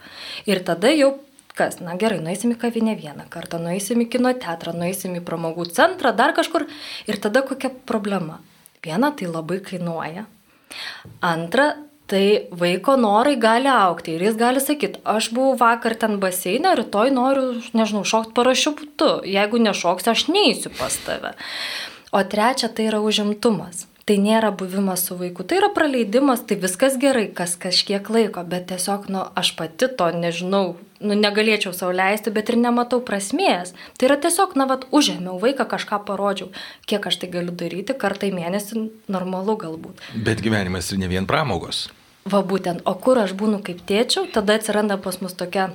Ir 0.47 0.63
tada 0.63 0.93
jau 0.95 1.17
kas, 1.59 1.81
na 1.83 1.97
gerai, 1.99 2.21
nueisim 2.23 2.53
į 2.53 2.61
kavinę 2.61 2.95
vieną 2.95 3.25
kartą, 3.33 3.59
nueisim 3.59 3.99
į 3.99 4.07
kino 4.13 4.31
teatrą, 4.31 4.71
nueisim 4.79 5.17
į 5.19 5.23
pramogų 5.27 5.67
centrą, 5.75 6.13
dar 6.15 6.31
kažkur 6.37 6.69
ir 7.11 7.19
tada 7.19 7.43
kokia 7.43 7.73
problema. 7.89 8.39
Viena, 8.79 9.11
tai 9.11 9.27
labai 9.27 9.59
kainuoja. 9.65 10.23
Antra, 11.25 11.73
tai 12.09 12.49
vaiko 12.61 12.95
norai 12.97 13.35
gali 13.41 13.69
aukti 13.69 14.15
ir 14.15 14.25
jis 14.25 14.39
gali 14.39 14.63
sakyti, 14.63 15.01
aš 15.05 15.29
buvau 15.35 15.57
vakar 15.59 15.95
ten 15.99 16.17
baseinė, 16.21 16.73
rytoj 16.81 17.13
noriu, 17.13 17.51
nežinau, 17.77 18.01
šokti 18.07 18.35
parašiutu, 18.37 19.11
jeigu 19.29 19.61
nešoksiu, 19.61 20.13
aš 20.15 20.25
neįsiu 20.33 20.73
pas 20.79 20.97
tave. 21.05 21.35
O 22.09 22.23
trečia, 22.25 22.71
tai 22.73 22.89
yra 22.89 23.03
užimtumas. 23.05 23.85
Tai 24.09 24.15
nėra 24.17 24.49
buvimas 24.57 25.03
su 25.05 25.13
vaiku, 25.13 25.43
tai 25.45 25.59
yra 25.59 25.67
praleidimas, 25.69 26.39
tai 26.49 26.55
viskas 26.57 26.95
gerai, 26.97 27.27
kas 27.29 27.51
kažkiek 27.61 28.07
laiko, 28.09 28.41
bet 28.41 28.65
tiesiog, 28.71 29.05
nu, 29.13 29.21
aš 29.37 29.51
pati 29.59 29.85
to 29.99 30.07
nežinau, 30.15 30.63
nu, 30.97 31.17
negalėčiau 31.19 31.75
savo 31.77 31.93
leisti, 31.93 32.33
bet 32.33 32.49
ir 32.49 32.57
nematau 32.57 33.03
prasmės. 33.05 33.75
Tai 34.01 34.09
yra 34.09 34.17
tiesiog, 34.25 34.57
na, 34.57 34.65
vad, 34.71 34.87
užėmiau 34.89 35.37
vaiką, 35.45 35.69
kažką 35.75 36.01
parodžiau, 36.09 36.49
kiek 36.89 37.05
aš 37.05 37.21
tai 37.21 37.29
galiu 37.37 37.53
daryti, 37.53 37.93
kartą 37.93 38.31
į 38.31 38.33
mėnesį 38.39 38.87
normalu 39.13 39.59
galbūt. 39.61 40.01
Bet 40.17 40.41
gyvenimas 40.41 40.89
ne 40.97 41.13
vien 41.13 41.29
pramogos. 41.29 41.85
Va 42.27 42.41
būtent, 42.43 42.83
o 42.85 42.93
kur 42.99 43.21
aš 43.21 43.31
būnu 43.37 43.61
kaip 43.63 43.85
tėčiau, 43.87 44.27
tada 44.33 44.57
atsiranda 44.59 44.99
pas 45.01 45.21
mus 45.21 45.33
tokia 45.37 45.69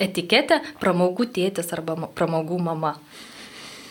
etiketė 0.00 0.60
pramogų 0.80 1.26
tėtis 1.34 1.72
arba 1.76 1.96
pramogų 2.16 2.58
mama. 2.62 2.94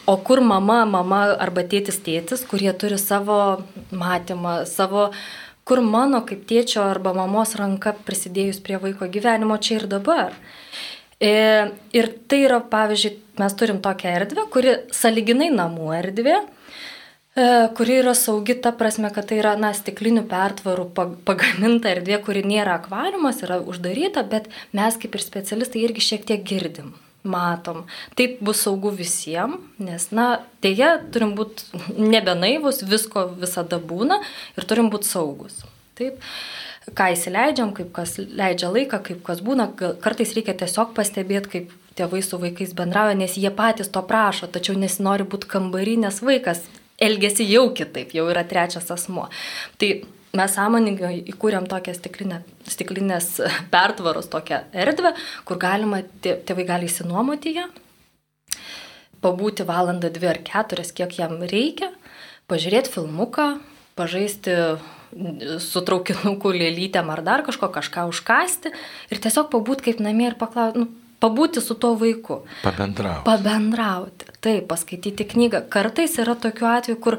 O 0.09 0.17
kur 0.17 0.41
mama, 0.41 0.85
mama 0.89 1.35
arba 1.37 1.61
tėtis 1.61 1.99
tėtis, 2.01 2.41
kurie 2.49 2.71
turi 2.73 2.97
savo 2.97 3.61
matymą, 3.91 4.63
savo, 4.65 5.09
kur 5.65 5.83
mano 5.85 6.23
kaip 6.25 6.47
tėčio 6.49 6.81
arba 6.81 7.13
mamos 7.13 7.53
ranka 7.59 7.93
prisidėjus 8.07 8.61
prie 8.65 8.79
vaiko 8.81 9.05
gyvenimo 9.05 9.59
čia 9.61 9.77
ir 9.77 9.85
dabar. 9.91 10.33
E, 11.21 11.69
ir 11.93 12.09
tai 12.31 12.45
yra, 12.47 12.61
pavyzdžiui, 12.71 13.17
mes 13.37 13.55
turim 13.59 13.83
tokią 13.83 14.15
erdvę, 14.21 14.47
kuri 14.49 14.75
saliginai 14.95 15.51
namų 15.53 15.91
erdvė, 15.99 16.39
kuri 17.77 17.99
yra 18.01 18.13
saugi 18.17 18.55
ta 18.61 18.71
prasme, 18.75 19.11
kad 19.13 19.27
tai 19.29 19.39
yra, 19.41 19.55
na, 19.59 19.71
stiklinių 19.75 20.25
pertvarų 20.29 20.87
pagaminta 21.27 21.91
erdvė, 21.93 22.19
kuri 22.25 22.43
nėra 22.47 22.79
akvariumas, 22.79 23.43
yra 23.45 23.59
uždaryta, 23.61 24.23
bet 24.27 24.49
mes 24.75 24.97
kaip 24.99 25.15
ir 25.15 25.23
specialistai 25.23 25.83
irgi 25.85 26.05
šiek 26.05 26.25
tiek 26.29 26.45
girdim, 26.47 26.93
matom. 27.23 27.83
Taip 28.19 28.39
bus 28.45 28.63
saugu 28.65 28.91
visiems, 28.95 29.59
nes, 29.81 30.09
na, 30.15 30.29
dėja, 30.65 30.95
turim 31.13 31.35
būti 31.37 31.83
nebenaivus, 31.97 32.83
visko 32.87 33.27
visada 33.39 33.79
būna 33.79 34.21
ir 34.57 34.67
turim 34.69 34.91
būti 34.93 35.11
saugus. 35.11 35.61
Taip 35.99 36.23
ką 36.95 37.11
įsileidžiam, 37.13 37.75
kaip 37.77 37.91
kas 37.93 38.17
leidžia 38.17 38.71
laiką, 38.73 39.03
kaip 39.05 39.21
kas 39.25 39.43
būna, 39.45 39.69
kartais 40.01 40.33
reikia 40.33 40.55
tiesiog 40.57 40.95
pastebėti, 40.97 41.51
kaip 41.53 41.77
tėvai 41.99 42.21
su 42.25 42.39
vaikais 42.41 42.73
bendrauja, 42.77 43.17
nes 43.19 43.35
jie 43.37 43.51
patys 43.53 43.91
to 43.93 44.01
prašo, 44.07 44.47
tačiau 44.49 44.77
nesinori 44.79 45.27
būti 45.27 45.49
kambarį, 45.51 45.97
nes 46.05 46.21
vaikas 46.23 46.63
elgesi 47.01 47.47
jau 47.49 47.69
kitaip, 47.75 48.13
jau 48.15 48.27
yra 48.31 48.43
trečias 48.47 48.89
asmuo. 48.93 49.27
Tai 49.79 49.91
mes 50.37 50.55
sąmoningai 50.55 51.15
įkūrėm 51.31 51.67
tokią 51.69 51.95
stiklinę, 51.97 52.41
stiklinės 52.69 53.31
pertvaros 53.73 54.29
tokią 54.31 54.63
erdvę, 54.85 55.13
kur 55.47 55.61
galima, 55.61 56.03
tėvai 56.23 56.67
gali 56.69 56.89
įsinuomoti 56.89 57.55
ją, 57.57 57.65
pabūti 59.23 59.65
valandą, 59.67 60.11
dvi 60.13 60.29
ar 60.31 60.41
keturias, 60.45 60.93
kiek 60.95 61.17
jam 61.19 61.39
reikia, 61.41 61.91
pažiūrėti 62.51 62.93
filmuką, 62.93 63.49
pažaisti 63.99 64.55
su 65.63 65.81
traukinuku 65.85 66.51
lėlytėm 66.53 67.09
ar 67.09 67.23
dar 67.25 67.43
kažko, 67.45 67.71
kažką 67.73 68.05
užkasti 68.11 68.71
ir 69.09 69.21
tiesiog 69.21 69.49
pabūti 69.49 69.89
kaip 69.89 70.03
namie 70.05 70.29
ir 70.29 70.37
paklausti, 70.37 70.83
nu, 70.83 70.98
pabūti 71.23 71.61
su 71.63 71.75
tuo 71.75 71.93
vaiku. 71.99 72.43
Pabendrauti. 72.63 73.25
Pabendrauti. 73.27 74.33
Taip, 74.39 74.67
paskaityti 74.71 75.27
knygą. 75.33 75.65
Kartais 75.71 76.15
yra 76.21 76.35
tokių 76.39 76.67
atvejų, 76.69 76.99
kur, 77.03 77.17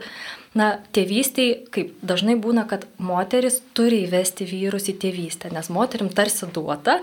na, 0.57 0.71
tėvystėj, 0.97 1.51
kaip 1.75 1.93
dažnai 2.07 2.39
būna, 2.41 2.65
kad 2.71 2.87
moteris 2.97 3.61
turi 3.77 4.03
įvesti 4.07 4.49
vyrus 4.49 4.89
į 4.91 4.97
tėvystę, 5.05 5.53
nes 5.53 5.69
moterim 5.73 6.09
tarsi 6.17 6.49
duota, 6.55 6.99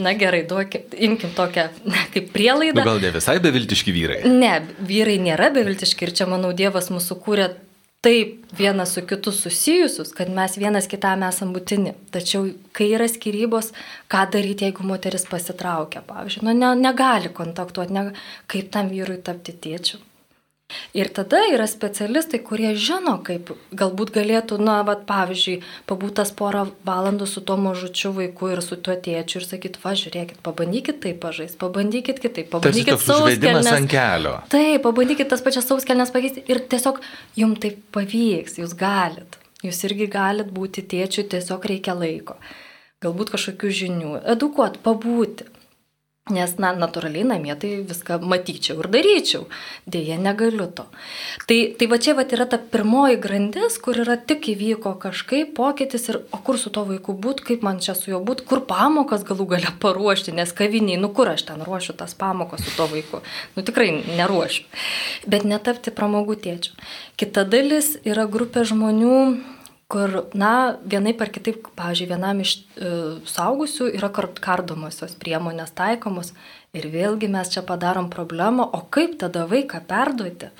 na 0.00 0.14
gerai, 0.18 0.42
duokim, 0.48 0.88
imkim 1.10 1.36
tokią 1.36 1.68
kaip 2.14 2.32
prielaidą. 2.34 2.80
Nu, 2.80 2.94
gal 2.94 3.04
ne 3.04 3.12
visai 3.14 3.38
beviltiški 3.44 3.94
vyrai? 3.94 4.20
Ne, 4.32 4.54
vyrai 4.88 5.18
nėra 5.22 5.52
beviltiški 5.54 6.08
ir 6.08 6.16
čia, 6.16 6.30
manau, 6.30 6.54
Dievas 6.56 6.88
mūsų 6.94 7.20
kūrė 7.22 7.52
taip 8.00 8.52
vienas 8.58 8.94
su 8.94 9.02
kitu 9.06 9.32
susijusius, 9.32 10.12
kad 10.14 10.30
mes 10.30 10.56
vienas 10.58 10.86
kitam 10.90 11.22
esam 11.26 11.50
būtini. 11.54 11.94
Tačiau, 12.14 12.46
kai 12.72 12.92
yra 12.94 13.08
skirybos, 13.10 13.72
ką 14.12 14.24
daryti, 14.34 14.68
jeigu 14.68 14.86
moteris 14.86 15.26
pasitraukia, 15.30 16.04
pavyzdžiui, 16.06 16.44
nu, 16.46 16.54
ne, 16.54 16.74
negali 16.78 17.32
kontaktuoti, 17.34 17.96
ne, 17.96 18.04
kaip 18.46 18.70
tam 18.74 18.92
vyrui 18.92 19.18
tapti 19.24 19.56
tėčiu. 19.66 19.98
Ir 20.92 21.08
tada 21.16 21.38
yra 21.48 21.64
specialistai, 21.68 22.42
kurie 22.44 22.74
žino, 22.76 23.14
kaip 23.24 23.54
galbūt 23.72 24.10
galėtų, 24.12 24.58
na, 24.60 24.82
va, 24.84 24.98
pavyzdžiui, 25.08 25.62
pabūtas 25.88 26.32
porą 26.36 26.66
valandų 26.84 27.28
su 27.30 27.40
tuo 27.48 27.56
mažučiu 27.60 28.12
vaiku 28.16 28.50
ir 28.52 28.60
su 28.64 28.76
tuo 28.76 28.96
tėčiu 29.06 29.40
ir 29.40 29.46
sakyt, 29.48 29.78
va, 29.80 29.94
žiūrėkit, 29.96 30.42
pabandykit 30.44 31.00
taip 31.04 31.22
pažaisti, 31.24 31.56
pabandykit 31.62 32.20
kitaip, 32.20 32.50
pabandykit 32.52 33.00
sauskelnes 33.00 33.72
ant 33.72 33.92
kelio. 33.92 34.36
Taip, 34.52 34.84
pabandykit 34.84 35.32
tas 35.32 35.44
pačias 35.44 35.68
sauskelnes 35.70 36.12
pakeisti 36.12 36.44
ir 36.52 36.60
tiesiog 36.68 37.00
jums 37.40 37.64
taip 37.64 37.80
pavyks, 37.96 38.60
jūs 38.60 38.76
galit. 38.76 39.40
Jūs 39.64 39.80
irgi 39.88 40.06
galit 40.12 40.52
būti 40.54 40.84
tėčiu, 40.86 41.24
tiesiog 41.32 41.64
reikia 41.72 41.96
laiko. 41.98 42.36
Galbūt 43.02 43.32
kažkokių 43.32 43.72
žinių, 43.80 44.12
edukuot, 44.36 44.82
pabūti. 44.84 45.48
Nes, 46.34 46.54
na, 46.60 46.74
natūraliai 46.76 47.24
namie 47.26 47.54
tai 47.60 47.70
viską 47.88 48.18
matyčiau 48.20 48.82
ir 48.82 48.88
daryčiau. 48.92 49.46
Deja, 49.88 50.18
negaliu 50.20 50.68
to. 50.68 50.84
Tai, 51.48 51.58
tai 51.78 51.88
va 51.90 51.98
čia 52.02 52.14
va 52.18 52.26
yra 52.28 52.46
ta 52.50 52.58
pirmoji 52.60 53.18
grandis, 53.22 53.78
kur 53.82 53.98
yra 54.02 54.18
tik 54.20 54.50
įvyko 54.52 54.94
kažkaip 55.00 55.54
pokytis 55.56 56.08
ir 56.12 56.20
o 56.32 56.40
kur 56.44 56.60
su 56.60 56.72
to 56.74 56.84
vaiku 56.88 57.16
būt, 57.16 57.42
kaip 57.48 57.64
man 57.66 57.80
čia 57.84 57.96
su 57.98 58.12
juo 58.12 58.20
būt, 58.24 58.44
kur 58.48 58.64
pamokas 58.68 59.24
galų 59.28 59.48
gale 59.54 59.74
paruošti, 59.82 60.36
nes 60.36 60.52
kaviniai, 60.52 61.00
nu 61.00 61.12
kur 61.14 61.32
aš 61.32 61.48
ten 61.50 61.64
ruošiu 61.66 61.96
tas 61.98 62.16
pamokas 62.18 62.64
su 62.66 62.74
to 62.76 62.88
vaiku. 62.92 63.22
Nu 63.56 63.64
tikrai 63.66 63.90
neruošiu. 64.06 64.66
Bet 65.26 65.48
netapti 65.48 65.94
pramogų 65.94 66.38
tėčių. 66.44 66.74
Kita 67.18 67.44
dalis 67.48 67.96
yra 68.06 68.28
grupė 68.30 68.66
žmonių, 68.68 69.16
kur, 69.88 70.28
na, 70.36 70.76
vienai 70.84 71.14
par 71.16 71.30
kitaip, 71.32 71.70
pavyzdžiui, 71.78 72.10
vienam 72.10 72.42
iš 72.44 72.54
e, 72.60 72.92
saugusių 73.28 73.88
yra 73.96 74.10
kardomosios 74.12 75.16
priemonės 75.20 75.72
taikomos 75.76 76.34
ir 76.76 76.90
vėlgi 76.92 77.30
mes 77.32 77.48
čia 77.54 77.64
padarom 77.64 78.10
problemą, 78.12 78.68
o 78.68 78.82
kaip 78.92 79.16
tada 79.22 79.46
vaiką 79.48 79.80
perduoti? 79.88 80.52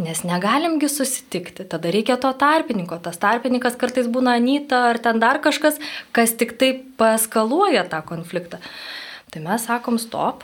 Nes 0.00 0.24
negalimgi 0.26 0.88
susitikti, 0.90 1.68
tada 1.70 1.92
reikia 1.94 2.16
to 2.18 2.32
tarpininko. 2.34 2.96
Tas 3.04 3.20
tarpininkas 3.22 3.76
kartais 3.78 4.08
būna 4.10 4.32
Anyta 4.40 4.80
ar 4.88 4.98
ten 4.98 5.20
dar 5.22 5.38
kažkas, 5.44 5.78
kas 6.10 6.34
tik 6.34 6.56
taip 6.58 6.80
paskaluoja 6.98 7.84
tą 7.92 8.00
konfliktą. 8.08 8.58
Tai 9.30 9.44
mes 9.44 9.68
sakom 9.68 10.00
stop. 10.02 10.42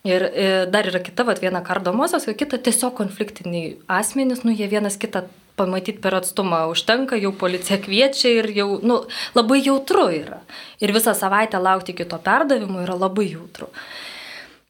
Ir, 0.00 0.22
ir 0.22 0.24
e, 0.32 0.64
dar 0.72 0.86
yra 0.88 1.02
kita, 1.04 1.26
vat, 1.28 1.42
viena 1.42 1.60
kardomosios, 1.60 2.24
o 2.24 2.32
kita 2.32 2.56
tiesiog 2.56 2.94
konfliktiniai 2.96 3.74
asmenys, 3.84 4.46
nu 4.48 4.54
jie 4.56 4.70
vienas 4.70 4.96
kitą 4.96 5.26
pamatyti 5.60 6.00
per 6.02 6.16
atstumą 6.18 6.64
užtenka, 6.72 7.20
jau 7.20 7.32
policija 7.36 7.78
kviečia 7.84 8.32
ir 8.40 8.50
jau 8.56 8.70
nu, 8.82 9.02
labai 9.36 9.60
jautru 9.60 10.08
yra. 10.16 10.40
Ir 10.80 10.96
visą 10.96 11.14
savaitę 11.16 11.60
laukti 11.60 11.92
iki 11.94 12.08
to 12.08 12.18
perdavimo 12.24 12.80
yra 12.82 12.96
labai 12.98 13.28
jautru. 13.34 13.68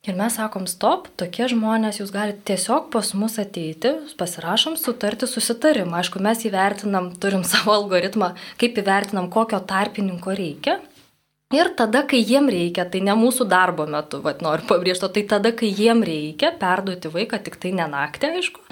Ir 0.09 0.17
mes 0.17 0.33
sakom, 0.33 0.65
stop, 0.65 1.11
tokie 1.21 1.45
žmonės, 1.53 1.99
jūs 2.01 2.09
galite 2.15 2.41
tiesiog 2.49 2.87
pas 2.93 3.11
mus 3.13 3.35
ateiti, 3.43 3.91
pasirašom 4.17 4.79
sutartį 4.81 5.27
susitarimą. 5.29 5.99
Aišku, 6.01 6.23
mes 6.25 6.41
įvertinam, 6.49 7.11
turim 7.21 7.45
savo 7.51 7.75
algoritmą, 7.77 8.33
kaip 8.61 8.81
įvertinam, 8.81 9.29
kokio 9.33 9.61
tarpininko 9.61 10.33
reikia. 10.39 10.79
Ir 11.53 11.69
tada, 11.77 12.05
kai 12.07 12.23
jiem 12.23 12.49
reikia, 12.49 12.85
tai 12.89 13.03
ne 13.05 13.13
mūsų 13.19 13.45
darbo 13.51 13.85
metu, 13.91 14.23
vad 14.25 14.41
noriu 14.41 14.65
pabrėžti, 14.71 15.09
tai 15.17 15.25
tada, 15.35 15.51
kai 15.53 15.69
jiem 15.69 16.01
reikia 16.07 16.53
perduoti 16.57 17.11
vaiką, 17.11 17.41
tik 17.45 17.61
tai 17.61 17.75
ne 17.75 17.89
naktį, 17.91 18.31
aišku, 18.39 18.63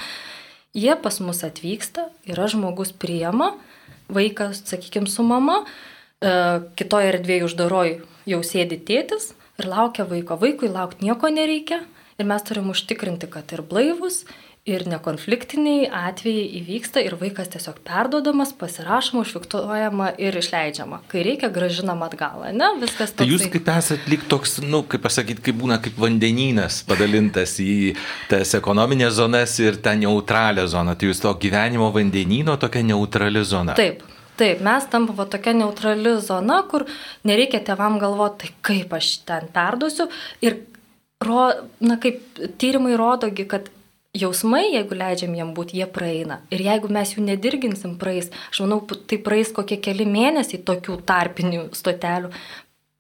Jie 0.77 0.95
pas 1.01 1.21
mus 1.25 1.41
atvyksta, 1.47 2.09
yra 2.29 2.49
žmogus 2.51 2.93
priema, 2.93 3.55
vaikas, 4.13 4.61
sakykime, 4.69 5.09
su 5.09 5.25
mama, 5.25 5.63
e, 6.21 6.33
kitoje 6.77 7.13
erdvėje 7.15 7.47
uždaroj 7.49 7.95
jau 8.29 8.41
sėdi 8.45 8.77
tėtis 8.77 9.33
ir 9.59 9.71
laukia 9.71 10.05
vaiko. 10.09 10.37
Vaikui 10.41 10.69
laukti 10.73 11.09
nieko 11.09 11.31
nereikia 11.33 11.81
ir 12.19 12.29
mes 12.29 12.45
turim 12.45 12.69
užtikrinti, 12.75 13.31
kad 13.33 13.51
ir 13.57 13.63
blaivus, 13.65 14.25
ir 14.69 14.85
nekonfliktiniai 14.91 15.89
atvejai 15.95 16.45
įvyksta 16.61 17.03
ir 17.05 17.17
vaikas 17.21 17.51
tiesiog 17.55 17.81
perdodamas, 17.87 18.53
pasirašoma, 18.59 19.23
užfiktuojama 19.25 20.11
ir 20.21 20.37
išleidžiama. 20.41 21.01
Kai 21.11 21.25
reikia, 21.27 21.51
gražinama 21.53 22.11
atgal, 22.11 22.45
ne? 22.53 22.71
Viskas 22.83 23.15
toks. 23.15 23.23
Tai 23.23 23.29
jūs 23.31 23.47
kaip 23.53 23.71
esat 23.73 24.11
lyg 24.11 24.27
toks, 24.31 24.59
nu, 24.65 24.83
kaip 24.91 25.05
pasakyti, 25.07 25.45
kaip 25.49 25.59
būna 25.63 25.81
kaip 25.85 25.97
vandenynas 26.01 26.83
padalintas 26.89 27.57
į 27.65 27.95
tas 28.31 28.55
ekonominės 28.59 29.17
zonas 29.19 29.57
ir 29.63 29.81
tą 29.85 29.97
neutralią 29.99 30.69
zoną. 30.71 30.99
Tai 30.99 31.11
jūs 31.11 31.25
to 31.25 31.33
gyvenimo 31.41 31.91
vandenyno 31.95 32.59
tokia 32.61 32.85
neutrali 32.87 33.45
zona. 33.49 33.79
Taip. 33.79 34.05
Taip, 34.39 34.61
mes 34.63 34.85
tampame 34.87 35.25
tokia 35.27 35.51
neutrali 35.57 36.13
zona, 36.23 36.61
kur 36.71 36.85
nereikia 37.27 37.59
tevam 37.67 37.97
galvoti, 37.99 38.47
tai 38.47 38.51
kaip 38.69 38.93
aš 38.95 39.09
ten 39.27 39.49
perduosiu. 39.55 40.07
Ir, 40.47 40.61
ro, 41.27 41.49
na, 41.83 41.97
kaip 41.99 42.39
tyrimai 42.61 42.95
rodogi, 43.01 43.49
kad 43.51 43.67
jausmai, 44.17 44.65
jeigu 44.73 44.97
leidžiam 44.99 45.35
jiem 45.37 45.53
būti, 45.57 45.79
jie 45.81 45.87
praeina. 45.91 46.41
Ir 46.55 46.63
jeigu 46.65 46.91
mes 46.93 47.15
jų 47.15 47.25
nedirginsim, 47.27 47.97
praeis. 48.01 48.31
Aš 48.53 48.63
manau, 48.65 48.81
tai 48.83 49.21
praeis 49.25 49.53
kokie 49.55 49.81
keli 49.83 50.07
mėnesiai 50.09 50.63
tokių 50.65 51.01
tarpinių 51.09 51.69
stotelių, 51.77 52.33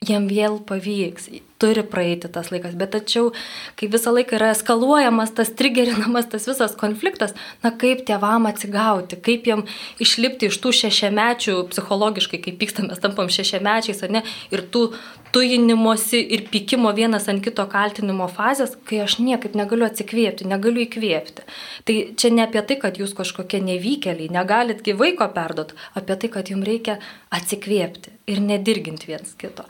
jiem 0.09 0.29
vėl 0.31 0.61
pavyks, 0.69 1.31
turi 1.59 1.83
praeiti 1.83 2.31
tas 2.33 2.51
laikas, 2.53 2.77
bet 2.79 2.93
tačiau, 2.95 3.33
kai 3.79 3.91
visą 3.91 4.13
laiką 4.15 4.39
yra 4.39 4.53
eskaluojamas, 4.55 5.35
tas 5.37 5.51
trigerinamas, 5.59 6.31
tas 6.33 6.47
visas 6.49 6.77
konfliktas, 6.79 7.35
na 7.65 7.73
kaip 7.75 8.05
tėvam 8.09 8.49
atsigauti, 8.51 9.19
kaip 9.29 9.49
jiem 9.51 9.65
išlipti 10.03 10.53
iš 10.53 10.61
tų 10.63 10.75
šešiamečių, 10.83 11.57
psichologiškai, 11.73 12.43
kaip 12.47 12.61
pykstamės, 12.63 13.03
tampam 13.03 13.31
šešiamečiais, 13.33 14.05
ar 14.07 14.19
ne, 14.19 14.25
ir 14.55 14.65
tų 14.73 14.89
tujinimosi 15.33 16.21
ir 16.35 16.47
pykimo 16.53 16.93
vienas 16.97 17.29
ant 17.29 17.43
kito 17.45 17.65
kaltinimo 17.71 18.29
fazės, 18.33 18.75
kai 18.89 19.03
aš 19.05 19.19
niekaip 19.21 19.57
negaliu 19.59 19.87
atsikvėpti, 19.89 20.49
negaliu 20.49 20.85
įkvėpti. 20.87 21.45
Tai 21.89 21.97
čia 22.17 22.33
ne 22.35 22.45
apie 22.47 22.63
tai, 22.65 22.79
kad 22.81 23.01
jūs 23.01 23.15
kažkokie 23.19 23.61
nevykėliai, 23.67 24.31
negalit 24.33 24.81
gyvaiko 24.87 25.29
perdot, 25.35 25.75
apie 25.99 26.17
tai, 26.17 26.33
kad 26.39 26.53
jums 26.53 26.69
reikia 26.69 26.99
atsikvėpti 27.35 28.15
ir 28.33 28.41
nedirginti 28.45 29.11
viens 29.11 29.35
kito. 29.41 29.67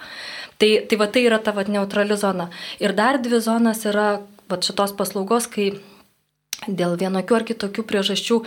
Tai, 0.58 0.70
tai 0.90 0.96
va 0.98 1.06
tai 1.06 1.22
yra 1.22 1.38
ta 1.38 1.52
va 1.54 1.62
neutrali 1.78 2.18
zona. 2.18 2.50
Ir 2.82 2.92
dar 2.98 3.22
dvi 3.22 3.40
zonas 3.40 3.86
yra 3.88 4.18
va 4.48 4.60
šitos 4.64 4.94
paslaugos, 4.98 5.48
kai 5.48 5.72
dėl 6.66 6.96
vienokių 6.98 7.36
ar 7.36 7.44
kitokių 7.46 7.84
priežasčių 7.86 8.38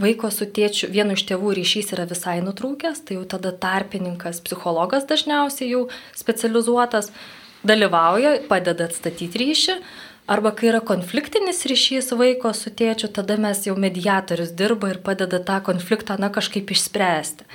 vaiko 0.00 0.30
su 0.32 0.46
tėčiu, 0.46 0.88
vienu 0.92 1.16
iš 1.18 1.26
tėvų 1.28 1.54
ryšys 1.58 1.92
yra 1.96 2.06
visai 2.08 2.38
nutrūkęs, 2.44 3.02
tai 3.04 3.18
jau 3.18 3.24
tada 3.28 3.52
tarpininkas, 3.52 4.40
psichologas 4.44 5.04
dažniausiai 5.10 5.72
jau 5.74 5.82
specializuotas, 6.16 7.12
dalyvauja, 7.66 8.38
padeda 8.48 8.88
atstatyti 8.88 9.42
ryšį. 9.42 9.80
Arba 10.28 10.52
kai 10.52 10.68
yra 10.68 10.80
konfliktinis 10.84 11.62
ryšys 11.68 12.12
vaiko 12.16 12.52
su 12.52 12.68
tėčiu, 12.68 13.08
tada 13.16 13.38
mes 13.40 13.62
jau 13.64 13.76
mediatorius 13.80 14.52
dirba 14.52 14.90
ir 14.92 14.98
padeda 15.04 15.40
tą 15.40 15.62
konfliktą, 15.64 16.18
na, 16.20 16.28
kažkaip 16.32 16.68
išspręsti. 16.74 17.48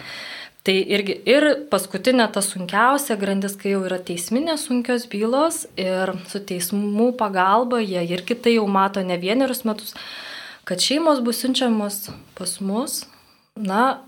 Tai 0.64 0.76
irgi 0.96 1.18
ir 1.28 1.44
paskutinė 1.68 2.30
ta 2.32 2.40
sunkiausia 2.40 3.18
grandis, 3.20 3.58
kai 3.60 3.74
jau 3.74 3.82
yra 3.84 3.98
teisminės 4.00 4.64
sunkios 4.70 5.10
bylos 5.12 5.66
ir 5.76 6.14
su 6.32 6.40
teismų 6.40 7.10
pagalba 7.20 7.82
jie 7.84 8.06
ir 8.08 8.24
kitai 8.24 8.56
jau 8.56 8.64
mato 8.72 9.04
ne 9.04 9.18
vienerius 9.20 9.66
metus, 9.68 9.92
kad 10.64 10.80
šeimos 10.80 11.20
bus 11.26 11.44
siunčiamos 11.44 12.08
pas 12.40 12.56
mus, 12.64 13.02
na, 13.60 14.00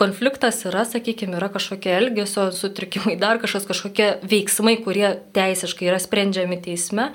konfliktas 0.00 0.62
yra, 0.64 0.86
sakykime, 0.88 1.36
yra 1.36 1.50
kažkokie 1.52 1.92
elgesio 1.98 2.48
sutrikimai, 2.56 3.18
dar 3.20 3.36
kažkas, 3.42 3.68
kažkokie 3.68 4.08
veiksmai, 4.24 4.78
kurie 4.80 5.10
teisiškai 5.36 5.90
yra 5.90 6.00
sprendžiami 6.00 6.56
teisme, 6.64 7.10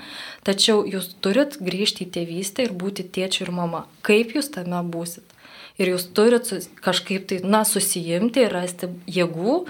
tačiau 0.46 0.86
jūs 0.86 1.16
turit 1.18 1.58
grįžti 1.58 2.06
į 2.06 2.12
tėvystę 2.14 2.68
ir 2.68 2.78
būti 2.78 3.10
tėčiu 3.10 3.48
ir 3.48 3.54
mama. 3.58 3.88
Kaip 4.06 4.36
jūs 4.38 4.54
tame 4.54 4.86
būsit? 4.94 5.31
Ir 5.80 5.92
jūs 5.94 6.08
turit 6.16 6.48
kažkaip 6.84 7.28
tai, 7.30 7.40
na, 7.44 7.62
susijimti 7.68 8.44
ir 8.44 8.54
rasti 8.54 8.90
jėgų, 9.06 9.62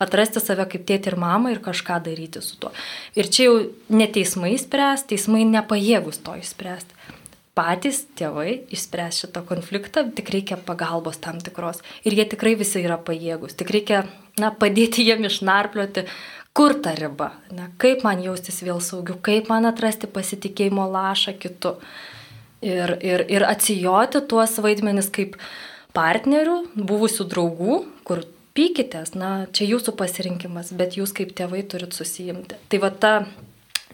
atrasti 0.00 0.42
save 0.42 0.66
kaip 0.70 0.86
tėti 0.88 1.12
ir 1.12 1.18
mama 1.20 1.52
ir 1.52 1.60
kažką 1.64 2.00
daryti 2.06 2.42
su 2.44 2.58
tuo. 2.60 2.72
Ir 3.18 3.28
čia 3.28 3.48
jau 3.48 3.56
ne 3.92 4.08
teismai 4.10 4.56
spręs, 4.60 5.06
teismai 5.10 5.44
nepajėgus 5.48 6.22
to 6.24 6.38
išspręsti. 6.40 6.96
Patys 7.58 8.04
tėvai 8.16 8.62
išspręs 8.72 9.24
šitą 9.24 9.42
konfliktą, 9.44 10.06
tik 10.16 10.30
reikia 10.32 10.56
pagalbos 10.56 11.18
tam 11.20 11.40
tikros. 11.42 11.82
Ir 12.06 12.14
jie 12.16 12.24
tikrai 12.30 12.54
visi 12.56 12.80
yra 12.80 12.96
pajėgus. 12.96 13.56
Tik 13.58 13.72
reikia 13.74 14.04
na, 14.40 14.52
padėti 14.54 15.04
jiem 15.04 15.26
išnarplioti, 15.28 16.06
kur 16.56 16.76
ta 16.82 16.94
riba, 16.96 17.32
ne, 17.54 17.68
kaip 17.82 18.06
man 18.06 18.22
jaustis 18.24 18.62
vėl 18.64 18.80
saugiu, 18.82 19.18
kaip 19.22 19.50
man 19.50 19.68
atrasti 19.68 20.08
pasitikėjimo 20.10 20.86
lašą 20.90 21.36
kitu 21.42 21.76
ir, 22.62 22.96
ir, 23.04 23.24
ir 23.28 23.46
atsijoti 23.48 24.22
tuos 24.28 24.58
vaidmenis 24.62 25.10
kaip 25.12 25.36
partnerių, 25.96 26.60
buvusių 26.76 27.26
draugų, 27.32 27.82
kur 28.06 28.24
pykitės, 28.56 29.14
na, 29.18 29.46
čia 29.54 29.68
jūsų 29.72 29.94
pasirinkimas, 29.98 30.74
bet 30.76 30.98
jūs 30.98 31.14
kaip 31.16 31.32
tėvai 31.38 31.64
turit 31.70 31.94
susijimti. 31.96 32.58
Tai 32.70 32.80
va 32.82 32.90
ta, 32.90 33.12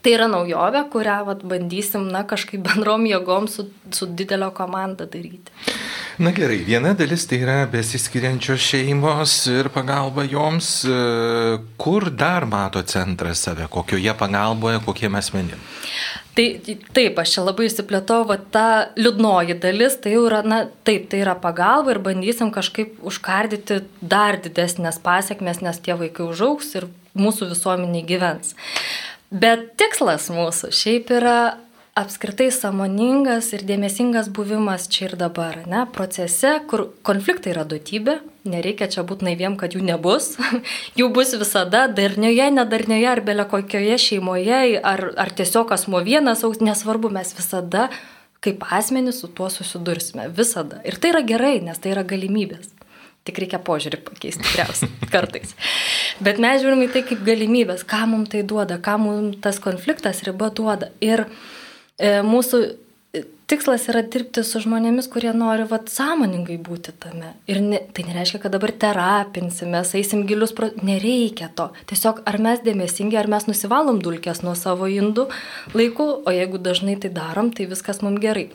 tai 0.02 0.14
yra 0.16 0.28
naujovė, 0.32 0.86
kurią 0.92 1.18
vat, 1.28 1.44
bandysim, 1.46 2.08
na, 2.12 2.24
kažkaip 2.28 2.64
bendrom 2.66 3.06
jėgom 3.08 3.48
su, 3.52 3.68
su 3.94 4.08
didelio 4.08 4.50
komanda 4.56 5.08
daryti. 5.08 5.54
Na 6.16 6.32
gerai, 6.32 6.62
viena 6.64 6.94
dalis 6.96 7.26
tai 7.28 7.42
yra 7.42 7.56
besiskiriančios 7.68 8.62
šeimos 8.70 9.34
ir 9.52 9.68
pagalba 9.68 10.24
joms. 10.24 10.70
Kur 11.76 12.08
dar 12.08 12.46
mato 12.48 12.80
centras 12.88 13.44
save, 13.44 13.68
kokioje 13.68 14.14
pagalboje, 14.16 14.80
kokiem 14.86 15.18
asmenim? 15.20 15.60
Tai 16.36 16.76
taip, 16.92 17.16
aš 17.16 17.30
čia 17.32 17.42
labai 17.46 17.70
įsiplėtau, 17.70 18.26
va 18.28 18.36
ta 18.36 18.66
liūdnoji 19.00 19.56
dalis, 19.62 19.94
tai 20.04 20.12
jau 20.12 20.26
yra, 20.28 20.42
na 20.44 20.58
taip, 20.84 21.06
tai 21.08 21.22
yra 21.22 21.32
pagalba 21.40 21.94
ir 21.94 22.00
bandysim 22.04 22.50
kažkaip 22.52 22.98
užkardyti 23.08 23.80
dar 24.04 24.36
didesnės 24.44 25.00
pasiekmes, 25.04 25.62
nes 25.64 25.80
tie 25.80 25.96
vaikai 25.96 26.26
užauks 26.28 26.74
ir 26.76 26.90
mūsų 27.16 27.48
visuomeniai 27.54 28.04
gyvens. 28.04 28.52
Bet 29.32 29.72
tikslas 29.80 30.28
mūsų 30.30 30.74
šiaip 30.76 31.08
yra 31.16 31.38
apskritai 31.96 32.50
samoningas 32.52 33.48
ir 33.56 33.62
dėmesingas 33.64 34.28
buvimas 34.36 34.84
čia 34.92 35.06
ir 35.06 35.14
dabar, 35.16 35.62
ne, 35.64 35.86
procese, 35.94 36.58
kur 36.68 36.90
konfliktai 37.06 37.54
yra 37.54 37.64
duotybė, 37.68 38.18
nereikia 38.44 38.90
čia 38.92 39.04
būti 39.06 39.24
naiviem, 39.24 39.56
kad 39.56 39.72
jų 39.72 39.80
nebus, 39.86 40.34
jų 40.98 41.08
bus 41.16 41.32
visada, 41.40 41.86
darnioje, 41.88 42.50
nedarnioje, 42.58 43.08
ar 43.14 43.24
belė 43.24 43.48
kokioje 43.48 43.96
šeimoje, 44.08 44.60
ar, 44.84 45.08
ar 45.16 45.32
tiesiog 45.40 45.72
asmo 45.72 46.02
vienas, 46.04 46.44
nesvarbu, 46.44 47.14
mes 47.16 47.32
visada 47.38 47.88
kaip 48.44 48.62
asmenys 48.70 49.22
su 49.22 49.32
tuo 49.32 49.48
susidursime, 49.50 50.28
visada. 50.36 50.82
Ir 50.86 51.00
tai 51.00 51.14
yra 51.14 51.24
gerai, 51.26 51.56
nes 51.64 51.80
tai 51.80 51.96
yra 51.96 52.04
galimybės. 52.06 52.68
Tik 53.26 53.40
reikia 53.42 53.58
požiūrį 53.58 54.04
pakeisti 54.06 54.44
tikriausiai 54.44 54.92
kartais. 55.14 55.56
Bet 56.22 56.38
mes 56.42 56.60
žiūrime 56.62 56.86
į 56.86 56.92
tai 56.94 57.02
kaip 57.08 57.24
galimybės, 57.26 57.82
ką 57.88 58.04
mums 58.12 58.30
tai 58.36 58.44
duoda, 58.46 58.76
ką 58.78 59.00
mums 59.02 59.40
tas 59.42 59.58
konfliktas 59.64 60.22
riba 60.28 60.52
duoda. 60.54 60.92
Ir 61.02 61.24
e, 61.24 61.30
mūsų 62.00 62.60
tikslas 63.46 63.86
yra 63.90 64.02
dirbti 64.02 64.42
su 64.44 64.60
žmonėmis, 64.62 65.08
kurie 65.12 65.30
nori 65.36 65.64
vat, 65.70 65.88
sąmoningai 65.92 66.58
būti 66.62 66.92
tame. 67.00 67.32
Ir 67.50 67.62
ne, 67.62 67.80
tai 67.94 68.04
nereiškia, 68.08 68.40
kad 68.42 68.54
dabar 68.56 68.72
terapinsime, 68.74 69.80
eisim 69.80 70.26
gilius, 70.28 70.52
pro... 70.56 70.72
nereikia 70.82 71.48
to. 71.56 71.70
Tiesiog 71.90 72.24
ar 72.26 72.40
mes 72.42 72.60
dėmesingi, 72.66 73.16
ar 73.16 73.30
mes 73.30 73.48
nusivalom 73.48 74.02
dulkės 74.04 74.42
nuo 74.44 74.56
savo 74.58 74.90
indų 74.90 75.28
laikų, 75.78 76.10
o 76.26 76.34
jeigu 76.34 76.60
dažnai 76.62 76.98
tai 77.00 77.12
darom, 77.14 77.52
tai 77.54 77.70
viskas 77.70 78.02
mums 78.04 78.20
gerai. 78.24 78.50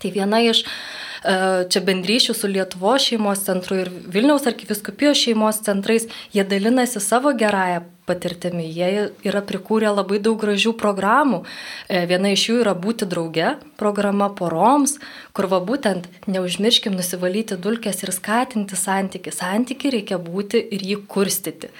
Tai 0.00 0.10
viena 0.14 0.40
iš 0.40 0.64
uh, 0.64 0.72
E, 0.72 1.11
čia 1.22 1.82
bendryšių 1.86 2.34
su 2.34 2.50
Lietuvo 2.50 2.96
šeimos 2.98 3.44
centru 3.46 3.78
ir 3.78 3.90
Vilniaus 3.90 4.46
arkiviskupijos 4.50 5.20
šeimos 5.20 5.62
centrais, 5.62 6.08
jie 6.34 6.44
dalinasi 6.44 7.00
savo 7.00 7.32
gerąją 7.38 7.84
patirtimi. 8.06 8.66
Jie 8.74 9.08
yra 9.28 9.42
prikūrę 9.46 9.92
labai 9.94 10.18
daug 10.22 10.40
gražių 10.42 10.74
programų. 10.78 11.42
E, 11.86 12.02
viena 12.10 12.32
iš 12.34 12.48
jų 12.48 12.58
yra 12.64 12.74
būti 12.74 13.06
drauge, 13.08 13.54
programa 13.78 14.28
poroms, 14.34 14.98
kur 15.36 15.48
va 15.52 15.62
būtent 15.62 16.08
neužmirškim 16.26 16.96
nusivalyti 16.98 17.58
dulkes 17.58 18.02
ir 18.02 18.14
skatinti 18.14 18.78
santyki. 18.78 19.34
Santyki 19.34 19.94
reikia 19.94 20.18
būti 20.22 20.62
ir 20.74 20.86
jį 20.90 21.02
kurstyti 21.06 21.70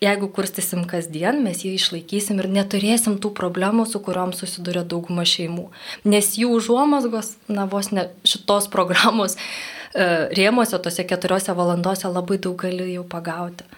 jeigu 0.00 0.28
kurstysim 0.32 0.86
kasdien, 0.88 1.42
mes 1.44 1.64
jį 1.64 1.74
išlaikysim 1.76 2.40
ir 2.40 2.48
neturėsim 2.52 3.18
tų 3.20 3.32
problemų, 3.36 3.86
su 3.88 4.00
kuriuom 4.04 4.32
susiduria 4.36 4.84
dauguma 4.84 5.26
šeimų. 5.28 5.68
Nes 6.08 6.32
jų 6.40 6.54
užuomasgos, 6.56 7.34
na 7.52 7.66
vos 7.70 7.92
ne 7.92 8.08
šitos 8.24 8.70
programos 8.72 9.36
e, 9.36 10.32
rėmose, 10.36 10.80
tose 10.82 11.04
keturiose 11.04 11.54
valandose 11.56 12.08
labai 12.08 12.40
daug 12.40 12.56
gali 12.64 12.94
jau 12.94 13.04
pagauti. 13.04 13.68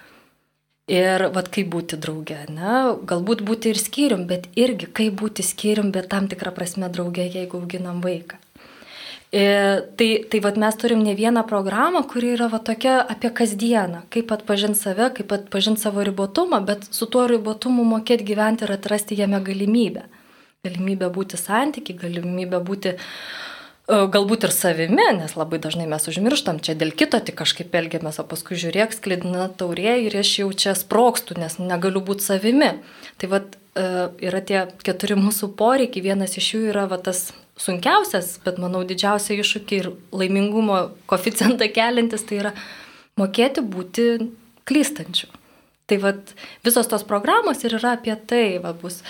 Ir 0.93 1.29
vad 1.33 1.47
kaip 1.55 1.69
būti 1.73 1.97
drauge, 2.03 2.41
ne? 2.51 2.79
Galbūt 3.09 3.45
būti 3.47 3.71
ir 3.71 3.79
skyrium, 3.79 4.27
bet 4.29 4.49
irgi 4.59 4.89
kaip 4.91 5.15
būti 5.21 5.45
skyrium, 5.47 5.93
bet 5.95 6.11
tam 6.11 6.27
tikrą 6.29 6.51
prasme 6.55 6.91
drauge, 6.93 7.23
jeigu 7.23 7.61
auginam 7.63 8.03
vaiką. 8.03 8.41
E, 9.33 9.45
tai, 9.97 10.27
tai 10.29 10.41
vat 10.45 10.57
mes 10.61 10.75
turim 10.77 11.01
ne 11.01 11.15
vieną 11.17 11.47
programą, 11.49 12.03
kuri 12.05 12.35
yra 12.35 12.51
va 12.53 12.59
tokia 12.61 12.99
apie 13.15 13.31
kasdieną, 13.33 14.03
kaip 14.13 14.33
atpažinti 14.35 14.77
save, 14.77 15.07
kaip 15.17 15.33
atpažinti 15.33 15.81
savo 15.81 16.05
ribotumą, 16.05 16.59
bet 16.69 16.85
su 16.93 17.09
tuo 17.09 17.25
ribotumu 17.31 17.87
mokėti 17.95 18.29
gyventi 18.29 18.67
ir 18.69 18.75
atrasti 18.77 19.17
jame 19.17 19.41
galimybę. 19.41 20.05
Galimybę 20.69 21.09
būti 21.17 21.41
santyki, 21.41 21.97
galimybę 21.97 22.61
būti 22.61 22.93
e, 22.93 22.99
galbūt 23.89 24.45
ir 24.51 24.53
savimi, 24.53 25.09
nes 25.23 25.33
labai 25.41 25.63
dažnai 25.65 25.89
mes 25.89 26.05
užmirštam, 26.13 26.61
čia 26.61 26.77
dėl 26.77 26.93
kito 26.93 27.17
tik 27.25 27.41
kažkaip 27.41 27.73
elgiamės, 27.73 28.21
o 28.21 28.29
paskui 28.29 28.61
žiūrėk, 28.61 28.93
sklidina 28.93 29.49
taurė 29.49 29.97
ir 30.05 30.21
aš 30.21 30.39
jau 30.43 30.53
čia 30.53 30.77
sprokstu, 30.77 31.41
nes 31.41 31.57
negaliu 31.57 32.05
būti 32.05 32.29
savimi. 32.29 32.75
Tai 33.17 33.33
vad 33.33 33.57
e, 33.57 33.89
yra 34.29 34.45
tie 34.45 34.67
keturi 34.85 35.17
mūsų 35.17 35.55
poreikiai, 35.57 36.05
vienas 36.13 36.37
iš 36.37 36.59
jų 36.59 36.67
yra 36.75 36.85
va 36.93 37.01
tas 37.01 37.31
sunkiausias, 37.63 38.37
bet 38.45 38.59
manau 38.63 38.83
didžiausia 38.87 39.39
iššūkį 39.39 39.79
ir 39.79 39.91
laimingumo 40.15 40.81
koficijantą 41.11 41.69
kelintis, 41.75 42.25
tai 42.29 42.41
yra 42.43 42.55
mokėti 43.21 43.65
būti 43.65 44.09
klystančiu. 44.69 45.31
Tai 45.91 45.99
vad 46.03 46.35
visos 46.65 46.89
tos 46.89 47.05
programos 47.05 47.65
ir 47.67 47.77
yra 47.77 47.97
apie 47.99 48.15
tai, 48.29 48.59
va, 48.63 48.73
bus, 48.73 49.01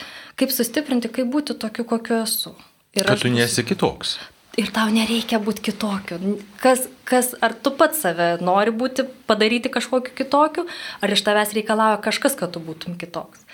kaip 0.40 0.52
sustiprinti, 0.54 1.10
kaip 1.12 1.28
būti 1.32 1.56
tokiu, 1.60 1.84
kokiu 1.88 2.22
esu. 2.22 2.54
Ir 2.96 3.08
Kad 3.08 3.22
tu 3.22 3.30
nesi 3.32 3.64
kitoks. 3.64 4.16
Ir 4.60 4.68
tau 4.72 4.90
nereikia 4.92 5.38
būti 5.40 5.64
kitokiu. 5.70 6.18
Kas, 6.60 6.84
kas, 7.08 7.30
ar 7.40 7.54
tu 7.56 7.72
pats 7.76 8.02
save 8.04 8.34
nori 8.44 8.72
būti, 8.76 9.06
padaryti 9.28 9.72
kažkokiu 9.72 10.12
kitokiu, 10.16 10.66
ar 11.00 11.14
iš 11.14 11.22
tavęs 11.24 11.54
reikalauja 11.56 12.02
kažkas, 12.04 12.36
kad 12.36 12.52
tu 12.52 12.60
būtum 12.60 12.98
kitoks. 13.00 13.46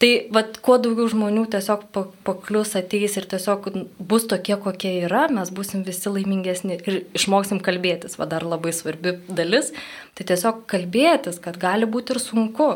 Tai 0.00 0.08
vat, 0.32 0.54
kuo 0.64 0.78
daugiau 0.80 1.10
žmonių 1.12 1.42
tiesiog 1.52 1.82
paklius 2.24 2.70
ateis 2.78 3.18
ir 3.20 3.26
tiesiog 3.28 3.66
bus 4.00 4.24
tokie, 4.30 4.54
kokie 4.56 4.94
yra, 5.02 5.26
mes 5.28 5.50
busim 5.52 5.82
visi 5.84 6.08
laimingesni 6.08 6.78
ir 6.80 6.96
išmoksim 7.18 7.60
kalbėtis. 7.60 8.16
Va 8.16 8.24
dar 8.30 8.46
labai 8.48 8.72
svarbi 8.72 9.18
dalis, 9.28 9.74
tai 10.16 10.24
tiesiog 10.32 10.64
kalbėtis, 10.72 11.36
kad 11.44 11.60
gali 11.60 11.84
būti 11.84 12.16
ir 12.16 12.22
sunku. 12.24 12.70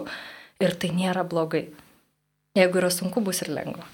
Ir 0.60 0.76
tai 0.76 0.92
nėra 0.92 1.24
blogai. 1.24 1.64
Jeigu 2.54 2.78
yra 2.82 2.92
sunku, 2.92 3.24
bus 3.24 3.40
ir 3.42 3.54
lengva. 3.56 3.88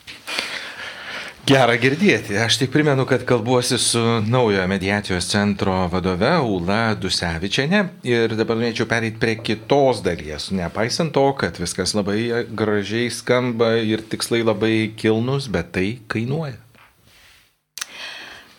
Gera 1.48 1.74
girdėti. 1.81 2.37
Aš 2.38 2.59
tik 2.61 2.70
primenu, 2.72 3.07
kad 3.09 3.22
kalbuosi 3.26 3.79
su 3.81 4.00
naujojo 4.29 4.66
mediacijos 4.70 5.26
centro 5.31 5.74
vadove 5.90 6.31
Ula 6.44 6.94
Dusevičiane 7.00 7.81
ir 8.07 8.35
dabar 8.38 8.59
norėčiau 8.61 8.87
pereiti 8.90 9.18
prie 9.22 9.37
kitos 9.40 10.03
dalies. 10.05 10.50
Nepaisant 10.55 11.14
to, 11.16 11.24
kad 11.40 11.59
viskas 11.61 11.94
labai 11.96 12.44
gražiai 12.57 13.09
skamba 13.14 13.72
ir 13.81 14.05
tikslai 14.12 14.42
labai 14.44 14.74
kilnus, 15.00 15.48
bet 15.50 15.72
tai 15.76 15.88
kainuoja. 16.12 16.59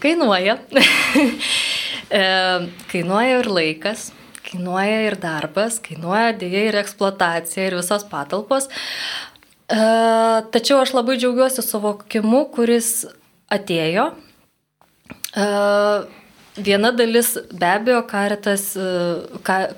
Kainuoja. 0.02 0.58
E, 2.12 2.24
kainuoja 2.92 3.38
ir 3.40 3.48
laikas, 3.48 4.10
kainuoja 4.44 4.98
ir 5.06 5.16
darbas, 5.22 5.78
kainuoja 5.80 6.34
dėja 6.36 6.66
ir 6.68 6.78
eksploatacija 6.82 7.70
ir 7.70 7.78
visos 7.78 8.04
patalpos. 8.12 8.68
E, 9.72 9.78
tačiau 10.42 10.82
aš 10.82 10.94
labai 10.98 11.18
džiaugiuosi 11.20 11.64
suvokimu, 11.66 12.46
kuris 12.56 13.06
atėjo. 13.52 14.12
E, 15.36 15.46
viena 16.68 16.92
dalis 16.96 17.34
be 17.52 17.70
abejo, 17.70 18.02
karitas, 18.10 18.72
e, 18.76 18.90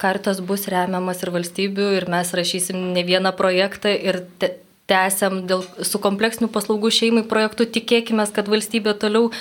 karitas 0.02 0.42
bus 0.42 0.68
remiamas 0.72 1.24
ir 1.24 1.34
valstybių 1.36 1.90
ir 2.00 2.10
mes 2.12 2.34
rašysim 2.34 2.94
ne 2.96 3.06
vieną 3.08 3.34
projektą 3.38 3.94
ir 3.94 4.24
te, 4.42 4.56
tęsiam 4.90 5.44
dėl, 5.48 5.64
su 5.86 6.02
kompleksinių 6.04 6.50
paslaugų 6.52 6.92
šeimai 6.92 7.24
projektų, 7.30 7.70
tikėkime, 7.78 8.26
kad 8.36 8.50
valstybė 8.52 8.98
toliau 9.00 9.32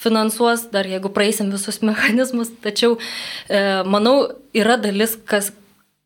finansuos, 0.00 0.68
dar 0.72 0.86
jeigu 0.86 1.10
praeisim 1.10 1.50
visus 1.52 1.82
mechanizmus, 1.88 2.52
tačiau 2.64 2.96
e, 3.48 3.82
manau 3.84 4.30
yra 4.54 4.78
dalis, 4.80 5.18
kas 5.26 5.52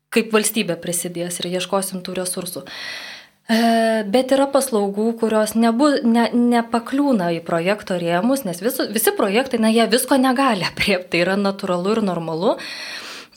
kaip 0.09 0.33
valstybė 0.33 0.79
prisidės 0.81 1.37
ir 1.39 1.51
ieškosim 1.53 2.01
tų 2.01 2.15
resursų. 2.23 2.65
E, 2.65 3.18
E, 3.18 3.18
bet 3.49 4.33
yra 4.35 4.45
paslaugų, 4.53 5.07
kurios 5.21 5.55
nebu, 5.57 5.89
ne, 6.05 6.27
nepakliūna 6.33 7.31
į 7.39 7.39
projekto 7.47 7.97
rėmus, 7.97 8.43
nes 8.45 8.61
visu, 8.61 8.85
visi 8.93 9.13
projektai, 9.17 9.57
na, 9.63 9.71
jie 9.73 9.87
visko 9.89 10.19
negali 10.21 10.67
apriepti, 10.69 11.15
tai 11.15 11.23
yra 11.25 11.37
natūralu 11.39 11.97
ir 11.97 12.03
normalu. 12.05 12.57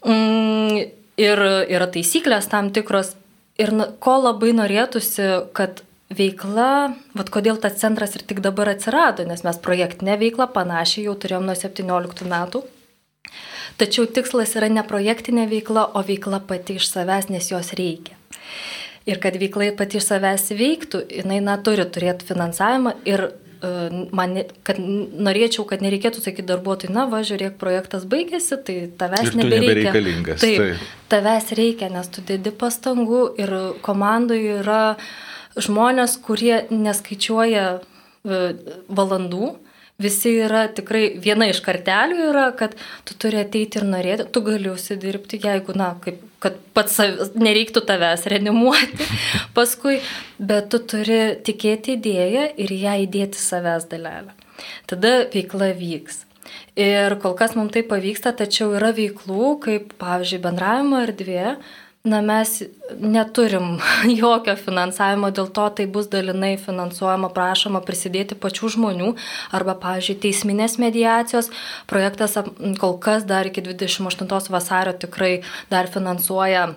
Mm, 0.05 0.83
ir 1.21 1.47
yra 1.71 1.89
taisyklės 1.93 2.51
tam 2.53 2.73
tikros. 2.75 3.15
Ir 3.61 3.71
ko 4.03 4.15
labai 4.17 4.55
norėtųsi, 4.57 5.27
kad 5.57 5.83
veikla, 6.13 6.95
vad 7.17 7.29
kodėl 7.33 7.59
tas 7.61 7.77
centras 7.81 8.17
ir 8.17 8.25
tik 8.27 8.41
dabar 8.45 8.73
atsirado, 8.73 9.25
nes 9.29 9.45
mes 9.45 9.59
projektinę 9.65 10.17
veiklą 10.21 10.49
panašiai 10.55 11.07
jau 11.07 11.17
turėjom 11.21 11.45
nuo 11.49 11.57
17 11.57 12.29
metų. 12.33 12.65
Tačiau 13.81 14.09
tikslas 14.09 14.57
yra 14.59 14.69
ne 14.73 14.85
projektinė 14.85 15.47
veikla, 15.51 15.87
o 15.97 16.03
veikla 16.05 16.43
pati 16.49 16.77
iš 16.81 16.91
savęs, 16.91 17.31
nes 17.33 17.49
jos 17.53 17.73
reikia. 17.79 18.17
Ir 19.09 19.19
kad 19.23 19.37
veikla 19.39 19.73
pati 19.79 19.99
iš 19.99 20.07
savęs 20.11 20.51
veiktų, 20.55 21.07
jinai 21.21 21.41
na, 21.43 21.57
turi 21.59 21.87
turėti 21.91 22.29
finansavimą 22.29 22.95
ir 23.09 23.25
uh, 23.27 23.41
man, 24.15 24.37
kad 24.67 24.79
norėčiau, 24.79 25.65
kad 25.69 25.83
nereikėtų 25.85 26.23
sakyti 26.23 26.47
darbuotojui, 26.51 26.95
na 26.95 27.09
va, 27.11 27.23
žiūrėk, 27.27 27.57
projektas 27.61 28.07
baigėsi, 28.11 28.59
tai 28.67 28.77
tavęs 29.01 29.35
nebereikia. 29.39 29.95
Taip, 29.95 30.39
taip, 30.39 30.87
tavęs 31.13 31.51
reikia, 31.59 31.91
nes 31.95 32.11
tu 32.15 32.25
dedi 32.29 32.55
pastangų 32.55 33.25
ir 33.43 33.55
komandoje 33.87 34.61
yra 34.61 34.83
žmonės, 35.59 36.17
kurie 36.23 36.63
neskaičiuoja 36.71 37.67
uh, 37.79 38.73
valandų, 38.89 39.53
visi 40.01 40.33
yra 40.45 40.67
tikrai, 40.73 41.05
viena 41.23 41.49
iš 41.51 41.61
kartelių 41.65 42.29
yra, 42.31 42.47
kad 42.57 42.75
tu 43.09 43.17
turi 43.21 43.43
ateiti 43.43 43.81
ir 43.81 43.87
norėti, 43.89 44.29
tu 44.33 44.43
gali 44.47 44.71
užsidirbti, 44.73 45.41
jeigu, 45.43 45.77
na, 45.79 45.93
kaip, 46.03 46.21
kad 46.43 46.59
pats 46.77 46.99
nereiktų 47.39 47.85
tavęs 47.89 48.27
reanimuoti 48.33 49.09
paskui, 49.57 50.01
bet 50.39 50.71
tu 50.73 50.83
turi 50.95 51.23
tikėti 51.47 51.97
idėją 51.99 52.49
ir 52.65 52.75
ją 52.83 52.99
įdėti 53.07 53.41
savęs 53.41 53.89
dalelę. 53.93 54.35
Tada 54.91 55.23
veikla 55.33 55.73
vyks. 55.79 56.25
Ir 56.79 57.15
kol 57.23 57.37
kas 57.39 57.55
mums 57.57 57.73
tai 57.75 57.85
pavyksta, 57.87 58.33
tačiau 58.37 58.73
yra 58.77 58.91
veiklų, 58.97 59.57
kaip, 59.65 59.95
pavyzdžiui, 60.01 60.43
bendravimo 60.43 61.01
erdvė, 61.05 61.57
Na, 62.03 62.19
mes 62.21 62.63
neturim 62.99 63.77
jokio 64.23 64.57
finansavimo, 64.59 65.29
dėl 65.31 65.53
to 65.55 65.69
tai 65.79 65.85
bus 65.87 66.09
dalinai 66.11 66.57
finansuojama, 66.59 67.31
prašoma 67.31 67.79
prisidėti 67.87 68.35
pačių 68.43 68.73
žmonių 68.75 69.13
arba, 69.55 69.77
pavyzdžiui, 69.85 70.19
teisminės 70.25 70.81
mediacijos. 70.83 71.53
Projektas 71.87 72.35
kol 72.83 72.99
kas 72.99 73.23
dar 73.29 73.47
iki 73.47 73.63
28 73.63 74.51
vasario 74.51 74.97
tikrai 74.99 75.31
dar 75.71 75.87
finansuoja 75.95 76.67
e, 76.73 76.75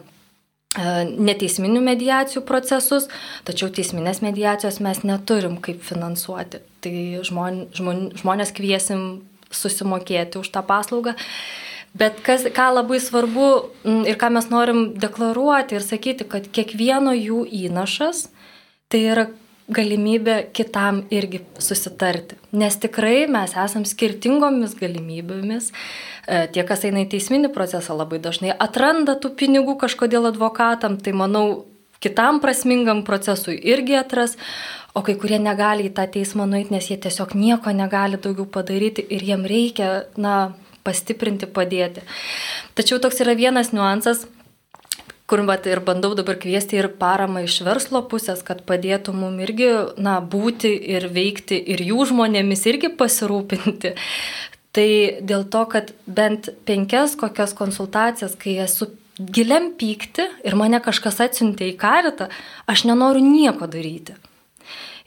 neteisminių 1.09 1.81
mediacijų 1.89 2.45
procesus, 2.45 3.09
tačiau 3.49 3.73
teisminės 3.73 4.21
mediacijos 4.21 4.77
mes 4.77 5.01
neturim 5.01 5.57
kaip 5.57 5.81
finansuoti. 5.89 6.61
Tai 6.85 6.97
žmon, 7.25 7.63
žmon, 7.73 8.11
žmonės 8.21 8.53
kviesim 8.53 9.23
susimokėti 9.49 10.37
už 10.37 10.53
tą 10.53 10.61
paslaugą. 10.69 11.17
Bet 11.95 12.19
kas, 12.25 12.43
ką 12.51 12.67
labai 12.75 12.99
svarbu 12.99 13.47
mm, 13.85 14.03
ir 14.09 14.19
ką 14.19 14.33
mes 14.35 14.49
norim 14.51 14.85
deklaruoti 14.99 15.77
ir 15.77 15.85
sakyti, 15.85 16.27
kad 16.27 16.49
kiekvieno 16.51 17.15
jų 17.15 17.45
įnašas 17.65 18.27
tai 18.91 19.01
yra 19.13 19.29
galimybė 19.71 20.35
kitam 20.53 21.01
irgi 21.13 21.39
susitarti. 21.57 22.37
Nes 22.53 22.75
tikrai 22.77 23.25
mes 23.31 23.55
esam 23.57 23.85
skirtingomis 23.87 24.75
galimybėmis. 24.77 25.71
E, 26.27 26.45
tie, 26.53 26.65
kas 26.67 26.85
eina 26.85 27.01
į 27.05 27.09
teisminį 27.15 27.49
procesą, 27.55 27.95
labai 27.97 28.19
dažnai 28.21 28.53
atranda 28.53 29.15
tų 29.17 29.33
pinigų 29.39 29.77
kažkodėl 29.81 30.29
advokatam, 30.29 30.99
tai 31.01 31.15
manau, 31.17 31.65
kitam 32.03 32.41
prasmingam 32.43 33.01
procesui 33.07 33.57
irgi 33.57 33.97
atras, 33.97 34.35
o 34.93 35.01
kai 35.05 35.15
kurie 35.19 35.39
negali 35.41 35.89
į 35.89 35.95
tą 35.97 36.05
teismą 36.13 36.45
nueiti, 36.49 36.75
nes 36.75 36.91
jie 36.91 36.99
tiesiog 37.01 37.33
nieko 37.39 37.73
negali 37.73 38.21
daugiau 38.21 38.45
padaryti 38.45 39.05
ir 39.09 39.25
jiem 39.25 39.47
reikia, 39.49 39.89
na, 40.21 40.53
pastiprinti, 40.85 41.49
padėti. 41.49 42.05
Tačiau 42.77 43.01
toks 43.03 43.21
yra 43.25 43.35
vienas 43.37 43.73
niuansas, 43.75 44.25
kur 45.25 45.41
vat, 45.49 45.65
ir 45.65 45.81
bandau 45.81 46.13
dabar 46.17 46.37
kviesti 46.41 46.77
ir 46.77 46.91
paramą 47.01 47.45
iš 47.47 47.59
verslo 47.65 48.03
pusės, 48.09 48.43
kad 48.45 48.61
padėtų 48.69 49.13
mum 49.17 49.39
irgi, 49.41 49.71
na, 49.97 50.19
būti 50.21 50.69
ir 50.95 51.09
veikti 51.13 51.57
ir 51.73 51.81
jų 51.81 52.11
žmonėmis 52.11 52.65
irgi 52.69 52.93
pasirūpinti. 52.99 53.95
Tai 54.75 54.89
dėl 55.23 55.47
to, 55.47 55.63
kad 55.71 55.93
bent 56.05 56.51
penkias 56.67 57.15
kokias 57.17 57.55
konsultacijas, 57.57 58.35
kai 58.37 58.57
esu 58.65 58.89
giliam 59.17 59.71
pykti 59.79 60.27
ir 60.43 60.57
mane 60.59 60.81
kažkas 60.83 61.21
atsiuntė 61.23 61.71
į 61.71 61.77
karitą, 61.79 62.27
aš 62.67 62.83
nenoriu 62.89 63.23
nieko 63.23 63.69
daryti. 63.71 64.17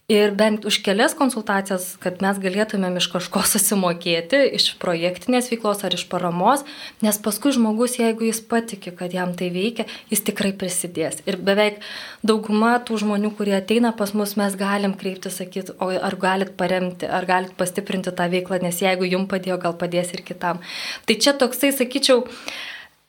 Ir 0.08 0.30
bent 0.32 0.64
už 0.64 0.78
kelias 0.80 1.12
konsultacijas, 1.12 1.90
kad 2.00 2.22
mes 2.24 2.38
galėtumėm 2.40 2.94
iš 2.96 3.10
kažko 3.12 3.42
susimokėti, 3.44 4.38
iš 4.56 4.70
projektinės 4.80 5.50
veiklos 5.52 5.82
ar 5.84 5.92
iš 5.92 6.06
paramos, 6.08 6.62
nes 7.04 7.18
paskui 7.20 7.52
žmogus, 7.52 7.98
jeigu 8.00 8.24
jis 8.24 8.40
patiki, 8.40 8.88
kad 8.96 9.12
jam 9.12 9.34
tai 9.36 9.50
veikia, 9.52 9.84
jis 10.08 10.24
tikrai 10.30 10.54
prisidės. 10.56 11.20
Ir 11.28 11.36
beveik 11.36 11.84
dauguma 12.24 12.78
tų 12.80 13.02
žmonių, 13.04 13.34
kurie 13.36 13.52
ateina 13.58 13.92
pas 13.92 14.14
mus, 14.16 14.32
mes 14.40 14.56
galim 14.56 14.96
kreipti, 14.96 15.28
sakyti, 15.28 15.76
o 15.76 15.90
ar 15.92 16.16
galit 16.16 16.56
paremti, 16.56 17.04
ar 17.04 17.28
galit 17.28 17.52
pastiprinti 17.60 18.08
tą 18.08 18.30
veiklą, 18.32 18.62
nes 18.64 18.80
jeigu 18.80 19.12
jum 19.12 19.28
padėjo, 19.28 19.60
gal 19.60 19.76
padės 19.76 20.16
ir 20.16 20.24
kitam. 20.24 20.64
Tai 21.04 21.20
čia 21.20 21.36
toksai, 21.36 21.74
sakyčiau, 21.82 22.24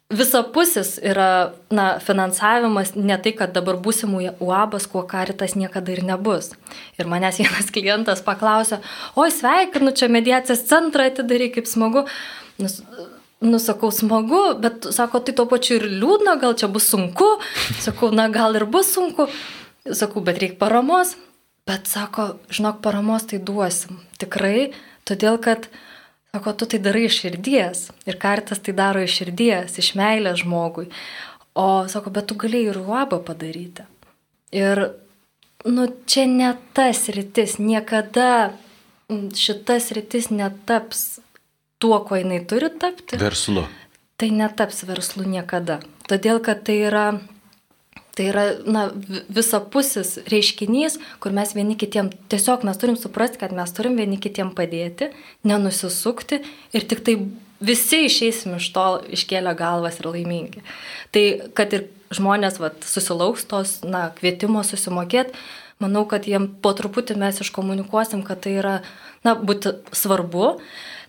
visapusis 0.09 0.97
yra 1.05 1.53
na, 1.69 1.99
finansavimas, 2.01 2.95
ne 2.95 3.17
tai, 3.21 3.33
kad 3.37 3.53
dabar 3.53 3.77
būsimų 3.77 4.23
UABas, 4.41 4.87
kuo 4.89 5.03
karitas 5.09 5.53
niekada 5.59 5.93
ir 5.93 6.01
nebus. 6.05 6.49
Ir 6.97 7.09
manęs 7.09 7.37
vienas 7.41 7.69
klientas 7.73 8.23
paklausė, 8.25 8.81
oi 9.19 9.29
sveikinu, 9.33 9.93
čia 9.93 10.09
mediacijos 10.09 10.65
centrą 10.69 11.05
atidarai, 11.11 11.51
kaip 11.53 11.69
smagu. 11.69 12.07
Nus, 12.59 12.81
Nusakau, 13.39 13.87
smagu, 13.95 14.41
bet 14.59 14.89
sako, 14.91 15.21
tai 15.23 15.31
tuo 15.31 15.45
pačiu 15.47 15.77
ir 15.77 15.85
liūdna, 15.87 16.33
gal 16.41 16.57
čia 16.59 16.67
bus 16.67 16.89
sunku. 16.91 17.37
Sakau, 17.79 18.09
na 18.11 18.25
gal 18.27 18.57
ir 18.59 18.65
bus 18.67 18.89
sunku. 18.91 19.29
Sakau, 19.87 20.19
bet 20.25 20.41
reikia 20.41 20.59
paramos. 20.59 21.13
Bet 21.69 21.87
sako, 21.87 22.33
žinok, 22.51 22.81
paramos 22.83 23.29
tai 23.29 23.39
duosim. 23.39 24.01
Tikrai, 24.19 24.73
todėl 25.07 25.39
kad 25.39 25.69
uh, 25.69 25.79
Sako, 26.29 26.53
tu 26.53 26.67
tai 26.69 26.79
darai 26.85 27.07
iš 27.07 27.21
širdies. 27.23 27.83
Ir 28.05 28.19
kartas 28.21 28.61
tai 28.61 28.75
daro 28.77 29.01
iš 29.01 29.15
širdies, 29.21 29.79
iš 29.81 29.93
meilės 29.97 30.43
žmogui. 30.43 30.89
O 31.57 31.87
sako, 31.89 32.13
bet 32.13 32.29
tu 32.29 32.37
galėjai 32.39 32.73
ir 32.73 32.81
uabą 32.83 33.17
padaryti. 33.25 33.87
Ir, 34.53 34.83
nu, 35.65 35.87
čia 36.09 36.27
ne 36.29 36.53
tas 36.77 37.07
rytis, 37.13 37.57
niekada 37.57 38.53
šitas 39.09 39.89
rytis 39.97 40.29
netaps 40.29 41.19
tuo, 41.81 41.97
kuo 42.05 42.19
jinai 42.19 42.43
turi 42.45 42.69
tapti. 42.77 43.17
Verslu. 43.17 43.65
Tai 44.19 44.29
netaps 44.35 44.83
verslu 44.85 45.25
niekada. 45.25 45.79
Todėl, 46.09 46.41
kad 46.45 46.61
tai 46.67 46.77
yra 46.89 47.05
Tai 48.19 48.25
yra 48.27 48.41
na, 48.67 48.81
visapusis 49.31 50.17
reiškinys, 50.27 50.97
kur 51.23 51.31
mes 51.31 51.53
vieni 51.55 51.77
kitiem, 51.79 52.09
tiesiog 52.27 52.65
mes 52.67 52.79
turim 52.81 52.97
suprasti, 52.99 53.39
kad 53.39 53.53
mes 53.55 53.71
turim 53.71 53.95
vieni 53.95 54.17
kitiem 54.19 54.49
padėti, 54.57 55.07
nenusisukti 55.47 56.41
ir 56.75 56.87
tik 56.91 57.05
tai 57.07 57.15
visi 57.63 58.01
išeisim 58.09 58.57
iš 58.57 58.67
to 58.75 58.83
iškėlę 59.15 59.55
galvas 59.55 60.01
ir 60.01 60.11
laimingi. 60.11 60.65
Tai 61.15 61.23
kad 61.55 61.77
ir 61.77 61.87
žmonės 62.11 62.59
vat, 62.59 62.83
susilauks 62.83 63.47
tos 63.47 63.77
na, 63.87 64.09
kvietimo 64.19 64.65
susimokėti, 64.67 65.39
manau, 65.79 66.03
kad 66.03 66.27
jiem 66.27 66.49
po 66.59 66.75
truputį 66.75 67.15
mes 67.23 67.39
iškomunikuosim, 67.39 68.27
kad 68.27 68.43
tai 68.43 68.57
yra 68.59 68.75
na, 69.23 69.37
būti 69.39 69.77
svarbu. 69.95 70.57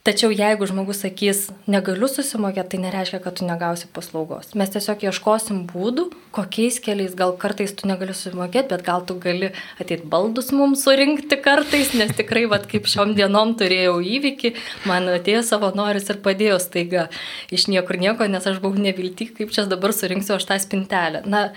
Tačiau 0.00 0.30
jeigu 0.32 0.64
žmogus 0.64 1.02
sakys, 1.02 1.42
negaliu 1.68 2.06
susimokėti, 2.08 2.70
tai 2.72 2.78
nereiškia, 2.86 3.18
kad 3.20 3.34
tu 3.36 3.44
negausi 3.44 3.84
paslaugos. 3.92 4.54
Mes 4.56 4.70
tiesiog 4.72 5.02
ieškosim 5.04 5.58
būdų, 5.68 6.06
kokiais 6.32 6.78
keliais, 6.80 7.12
gal 7.18 7.34
kartais 7.42 7.74
tu 7.76 7.84
negali 7.90 8.14
susimokėti, 8.16 8.70
bet 8.72 8.84
gal 8.86 9.04
tu 9.04 9.18
gali 9.20 9.50
ateiti 9.76 10.08
baldus 10.08 10.48
mums 10.56 10.86
surinkti 10.86 11.36
kartais, 11.44 11.92
nes 12.00 12.14
tikrai, 12.16 12.46
vad 12.48 12.64
kaip 12.70 12.88
šiom 12.88 13.12
dienom 13.18 13.52
turėjau 13.60 13.98
įvykį, 14.00 14.54
man 14.88 15.10
atėjo 15.18 15.42
savanoris 15.50 16.08
ir 16.08 16.22
padėjo 16.24 16.56
staiga 16.64 17.10
iš 17.52 17.68
niekur 17.68 18.00
nieko, 18.00 18.24
nes 18.24 18.48
aš 18.48 18.62
buvau 18.64 18.80
nevilti, 18.80 19.28
kaip 19.36 19.52
čia 19.52 19.66
dabar 19.68 19.92
surinksiu 19.92 20.38
aš 20.38 20.48
tą 20.48 20.56
spintelę. 20.64 21.26
Na, 21.28 21.50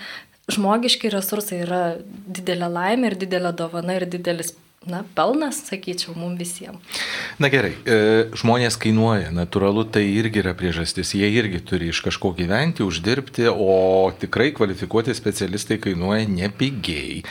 žmogiški 0.52 1.08
resursai 1.16 1.62
yra 1.64 1.82
didelė 2.04 2.68
laimė 2.76 3.14
ir 3.14 3.18
didelė 3.24 3.54
dovana 3.56 3.96
ir 3.96 4.04
didelis 4.10 4.52
na, 4.90 5.02
pelnas, 5.16 5.62
sakyčiau, 5.68 6.14
mums 6.18 6.38
visiems. 6.40 7.00
Na 7.42 7.50
gerai, 7.52 7.72
e, 7.84 7.98
žmonės 8.36 8.78
kainuoja, 8.80 9.32
natūralu, 9.34 9.86
tai 9.94 10.04
irgi 10.10 10.42
yra 10.42 10.54
priežastis, 10.58 11.14
jie 11.16 11.28
irgi 11.32 11.62
turi 11.64 11.90
iš 11.92 12.02
kažko 12.04 12.34
gyventi, 12.36 12.84
uždirbti, 12.86 13.48
o 13.50 14.12
tikrai 14.20 14.52
kvalifikuoti 14.56 15.16
specialistai 15.16 15.80
kainuoja 15.82 16.28
nepigiai. 16.30 17.22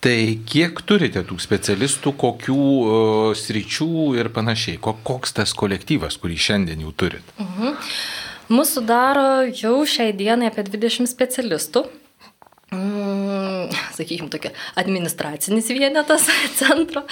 Tai 0.00 0.16
kiek 0.48 0.80
turite 0.88 1.20
tų 1.28 1.36
specialistų, 1.42 2.14
kokių 2.16 2.56
uh, 2.56 3.32
sričių 3.36 4.14
ir 4.16 4.30
panašiai, 4.32 4.80
koks 4.80 5.36
tas 5.36 5.52
kolektyvas, 5.52 6.16
kurį 6.22 6.38
šiandien 6.40 6.86
jau 6.86 6.94
turit? 6.96 7.34
Mhm. 7.36 7.76
Mūsų 8.50 8.82
daro 8.82 9.26
jau 9.46 9.76
šiai 9.86 10.14
dienai 10.16 10.48
apie 10.48 10.64
20 10.66 11.06
specialistų 11.06 11.84
sakykime, 14.00 14.30
tokia 14.32 14.52
administracinis 14.80 15.70
vienetas 15.76 16.26
centro. 16.60 17.04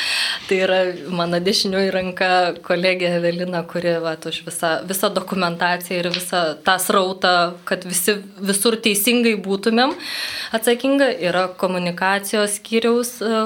Tai 0.48 0.60
yra 0.66 0.80
mano 1.14 1.40
dešinioji 1.44 1.92
ranka 1.94 2.30
kolegė 2.66 3.12
Evelina, 3.20 3.62
kuri 3.68 3.96
va, 4.02 4.16
už 4.18 4.42
visą, 4.48 4.72
visą 4.88 5.12
dokumentaciją 5.14 6.02
ir 6.02 6.10
visą 6.14 6.42
tą 6.64 6.78
srautą, 6.82 7.34
kad 7.68 7.86
visi 7.88 8.18
visur 8.40 8.78
teisingai 8.82 9.36
būtumėm 9.44 9.94
atsakinga, 10.56 11.12
yra 11.30 11.46
komunikacijos 11.60 12.58
skyriaus 12.58 13.18
e, 13.22 13.40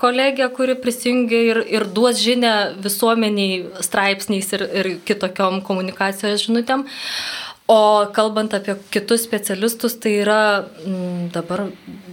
kolegė, 0.00 0.48
kuri 0.56 0.76
prisijungia 0.80 1.40
ir, 1.52 1.60
ir 1.72 1.86
duos 1.96 2.20
žinę 2.20 2.52
visuomeniai 2.84 3.82
straipsniais 3.84 4.52
ir, 4.56 4.66
ir 4.80 4.90
kitokiom 5.08 5.62
komunikacijos 5.66 6.44
žinutėm. 6.46 6.84
O 7.70 8.06
kalbant 8.10 8.50
apie 8.56 8.74
kitus 8.90 9.22
specialistus, 9.22 9.94
tai 10.02 10.16
yra, 10.24 10.66
m, 10.82 10.90
mm, 10.90 11.26
dabar 11.34 11.68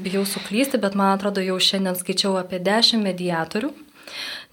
bijau 0.06 0.22
suklysti, 0.22 0.78
bet 0.78 0.94
man 0.94 1.16
atrodo 1.16 1.42
jau 1.42 1.56
šiandien 1.58 1.96
skaičiau 1.98 2.36
apie 2.38 2.60
10 2.62 3.02
mediatorių, 3.02 3.72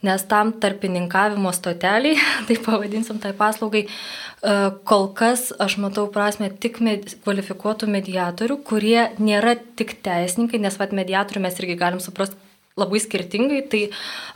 nes 0.09 0.23
tam 0.31 0.53
tarpininkavimo 0.63 1.53
stoteliai, 1.53 2.17
tai 2.49 2.57
pavadinsim 2.65 3.19
tai 3.21 3.35
paslaugai, 3.37 3.83
e, 3.85 4.55
kol 4.89 5.11
kas 5.19 5.51
aš 5.67 5.77
matau 5.85 6.07
prasme 6.15 6.49
tik 6.65 6.81
med, 6.81 7.13
kvalifikuotų 7.27 7.89
mediatorių, 7.99 8.57
kurie 8.65 9.03
nėra 9.21 9.59
tik 9.77 9.99
teisininkai, 10.07 10.63
nes 10.65 10.81
vad 10.81 10.97
mediatorių 10.97 11.43
mes 11.45 11.61
irgi 11.61 11.77
galim 11.83 12.01
suprasti 12.01 12.41
labai 12.81 13.03
skirtingai, 13.03 13.61
tai 13.71 13.83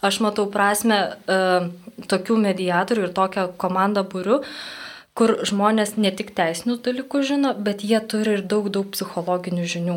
aš 0.05 0.21
matau 0.23 0.45
prasme 0.47 0.99
uh, 1.11 1.65
tokių 2.07 2.37
mediatorių 2.39 3.09
ir 3.09 3.15
tokią 3.17 3.49
komandą 3.59 4.05
būriu, 4.07 4.37
uh, 4.45 4.85
kur 5.19 5.35
žmonės 5.51 5.97
ne 5.99 6.13
tik 6.15 6.31
teisinius 6.39 6.79
dalykus 6.87 7.27
žino, 7.33 7.51
bet 7.69 7.83
jie 7.83 7.99
turi 8.13 8.37
ir 8.39 8.45
daug, 8.53 8.69
daug 8.75 8.87
psichologinių 8.95 9.65
žinių. 9.75 9.97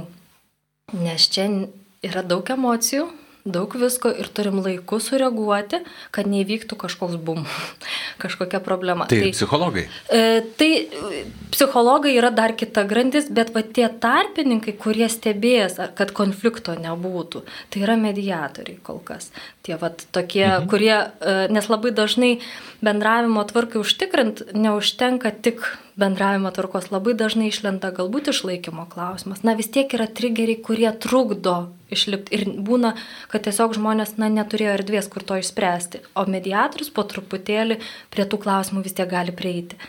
Nes 0.98 1.28
čia 1.34 1.46
yra 2.08 2.24
daug 2.26 2.50
emocijų, 2.56 3.06
daug 3.46 3.74
visko 3.80 4.12
ir 4.14 4.30
turim 4.30 4.60
laiku 4.62 5.00
sureaguoti, 5.02 5.82
kad 6.14 6.30
neįvyktų 6.30 6.78
kažkoks 6.84 7.18
bum, 7.26 7.44
kažkokia 8.24 8.62
problema. 8.64 9.08
Tai, 9.10 9.20
tai 9.24 9.32
psichologai. 9.34 9.86
E, 10.14 10.42
tai 10.60 10.70
e, 10.84 11.24
psichologai 11.54 12.14
yra 12.18 12.32
dar 12.36 12.54
kita 12.58 12.86
grandis, 12.90 13.30
bet 13.34 13.54
va 13.56 13.64
tie 13.66 13.88
tarpininkai, 13.90 14.76
kurie 14.82 15.10
stebės, 15.12 15.80
kad 15.98 16.14
konflikto 16.18 16.76
nebūtų, 16.78 17.44
tai 17.74 17.86
yra 17.86 17.98
mediatoriai 18.00 18.80
kol 18.86 19.02
kas. 19.06 19.32
Tie 19.66 19.78
va 19.78 19.92
tokie, 19.92 20.46
mhm. 20.48 20.70
kurie, 20.72 20.96
e, 20.98 21.38
nes 21.54 21.70
labai 21.72 21.94
dažnai 21.98 22.36
bendravimo 22.86 23.44
tvarkai 23.50 23.82
užtikrint 23.82 24.46
neužtenka 24.58 25.34
tik 25.42 25.66
bendravimo 26.02 26.50
tvarkos 26.54 26.90
labai 26.94 27.14
dažnai 27.18 27.50
išlenda 27.52 27.92
galbūt 27.94 28.32
išlaikymo 28.32 28.88
klausimas. 28.92 29.44
Na 29.46 29.58
vis 29.58 29.70
tiek 29.74 29.92
yra 29.98 30.08
trigeriai, 30.08 30.62
kurie 30.62 30.90
trukdo 31.04 31.72
išlipti. 31.94 32.38
Ir 32.38 32.46
būna, 32.68 32.94
kad 33.32 33.46
tiesiog 33.48 33.76
žmonės 33.78 34.16
na, 34.22 34.30
neturėjo 34.32 34.78
erdvės, 34.80 35.10
kur 35.12 35.26
to 35.28 35.40
išspręsti. 35.42 36.04
O 36.16 36.26
mediatorius 36.30 36.92
po 36.94 37.06
truputėlį 37.08 37.80
prie 38.14 38.28
tų 38.28 38.42
klausimų 38.46 38.86
vis 38.88 38.98
tiek 38.98 39.10
gali 39.12 39.36
prieiti. 39.36 39.80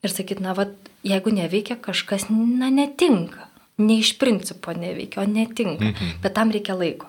Ir 0.00 0.12
sakyti, 0.12 0.42
na, 0.44 0.56
va, 0.56 0.68
jeigu 1.06 1.32
neveikia 1.36 1.76
kažkas, 1.80 2.28
na, 2.32 2.72
netinka. 2.72 3.48
Ne 3.80 4.00
iš 4.02 4.14
principo 4.20 4.74
neveikia, 4.76 5.22
o 5.22 5.28
netinka. 5.28 5.92
Mhm. 5.92 6.20
Bet 6.24 6.36
tam 6.36 6.52
reikia 6.52 6.76
laiko. 6.76 7.08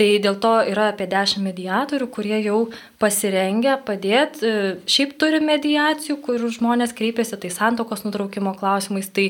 Tai 0.00 0.06
dėl 0.24 0.38
to 0.40 0.50
yra 0.64 0.86
apie 0.94 1.04
10 1.12 1.42
mediatorių, 1.44 2.06
kurie 2.08 2.38
jau 2.40 2.60
pasirengia 3.02 3.74
padėti. 3.84 4.48
E, 4.48 4.70
šiaip 4.88 5.10
turi 5.20 5.42
mediacijų, 5.44 6.14
kur 6.24 6.40
žmonės 6.40 6.94
kreipiasi 6.96 7.36
tai 7.42 7.50
santokos 7.52 8.06
nutraukimo 8.06 8.54
klausimais, 8.56 9.10
tai 9.12 9.26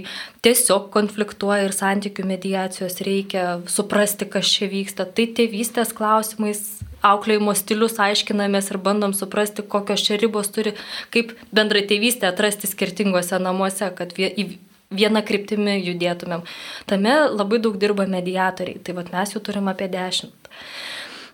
tiesiog 0.47 0.87
konfliktuoja 0.95 1.65
ir 1.67 1.75
santykių 1.75 2.29
mediacijos 2.31 3.03
reikia 3.03 3.47
suprasti, 3.67 4.31
kas 4.31 4.47
čia 4.47 4.71
vyksta. 4.71 5.09
Tai 5.11 5.27
tėvystės 5.41 5.91
klausimais 5.91 6.63
auklėjimo 7.03 7.57
stilius 7.59 7.99
aiškinamės 7.99 8.71
ir 8.71 8.79
bandom 8.85 9.17
suprasti, 9.17 9.67
kokios 9.67 10.05
čia 10.07 10.21
ribos 10.23 10.53
turi, 10.55 10.77
kaip 11.11 11.35
bendrai 11.51 11.83
tėvystę 11.91 12.31
atrasti 12.31 12.71
skirtingose 12.71 13.43
namuose, 13.43 13.91
kad 13.99 14.15
vieną 14.15 15.25
kryptimį 15.27 15.81
judėtumėm. 15.81 16.47
Tame 16.87 17.17
labai 17.35 17.59
daug 17.59 17.75
dirba 17.83 18.07
mediatoriai, 18.07 18.79
tai 18.79 18.95
vat 18.95 19.11
mes 19.11 19.35
jų 19.35 19.43
turim 19.51 19.75
apie 19.75 19.91
dešimt. 19.91 20.40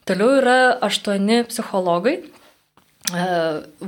Toliau 0.07 0.39
yra 0.39 0.57
aštuoni 0.87 1.41
psichologai, 1.51 2.21
e, 2.23 3.29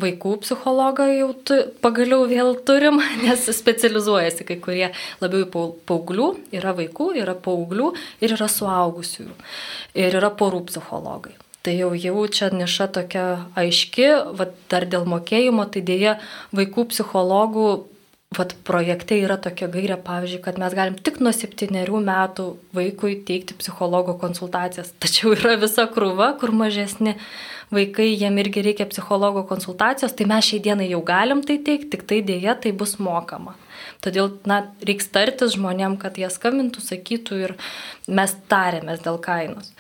vaikų 0.05 0.33
psichologą 0.43 1.07
jau 1.13 1.29
tu, 1.47 1.59
pagaliau 1.85 2.27
vėl 2.31 2.57
turim, 2.67 2.99
nes 3.25 3.45
specializuojasi 3.55 4.47
kai 4.49 4.59
kurie 4.63 4.89
labiau 5.23 5.45
į 5.47 5.51
paauglių, 5.87 6.31
yra 6.59 6.75
vaikų, 6.79 7.13
yra 7.23 7.37
paauglių 7.39 7.93
ir 8.19 8.35
yra 8.35 8.49
suaugusiųjų. 8.51 9.37
Ir 9.99 10.19
yra 10.19 10.33
porų 10.35 10.65
psichologai. 10.73 11.37
Tai 11.63 11.75
jau 11.75 11.93
jau 11.99 12.27
čia 12.33 12.49
niša 12.55 12.87
tokia 12.95 13.25
aiški, 13.59 14.09
va, 14.39 14.49
dar 14.71 14.87
dėl 14.91 15.07
mokėjimo, 15.11 15.67
tai 15.71 15.83
dėja 15.87 16.17
vaikų 16.55 16.87
psichologų 16.95 17.69
Vat 18.37 18.53
projekte 18.69 19.17
yra 19.17 19.39
tokia 19.41 19.71
gairė, 19.73 19.97
pavyzdžiui, 20.05 20.43
kad 20.45 20.59
mes 20.61 20.75
galim 20.77 20.99
tik 21.01 21.17
nuo 21.25 21.31
septyniarių 21.33 22.03
metų 22.05 22.49
vaikui 22.77 23.15
teikti 23.29 23.57
psichologo 23.57 24.19
konsultacijas. 24.21 24.93
Tačiau 25.01 25.33
yra 25.33 25.55
visa 25.57 25.87
krūva, 25.89 26.35
kur 26.41 26.53
mažesni 26.53 27.15
vaikai, 27.73 28.11
jiem 28.13 28.37
irgi 28.45 28.67
reikia 28.67 28.89
psichologo 28.91 29.47
konsultacijos, 29.49 30.13
tai 30.13 30.29
mes 30.29 30.45
šiai 30.45 30.61
dienai 30.69 30.91
jau 30.91 31.01
galim 31.09 31.41
tai 31.41 31.57
teikti, 31.65 31.89
tik 31.97 32.05
tai 32.11 32.21
dėja 32.29 32.59
tai 32.61 32.75
bus 32.77 32.99
mokama. 33.01 33.57
Todėl, 34.05 34.35
na, 34.49 34.61
reiks 34.85 35.09
tartis 35.15 35.57
žmonėm, 35.57 35.97
kad 36.01 36.21
jie 36.21 36.29
skambintų, 36.31 36.85
sakytų 36.85 37.43
ir 37.47 37.57
mes 38.13 38.37
tarėmės 38.53 39.03
dėl 39.09 39.19
kainos. 39.25 39.73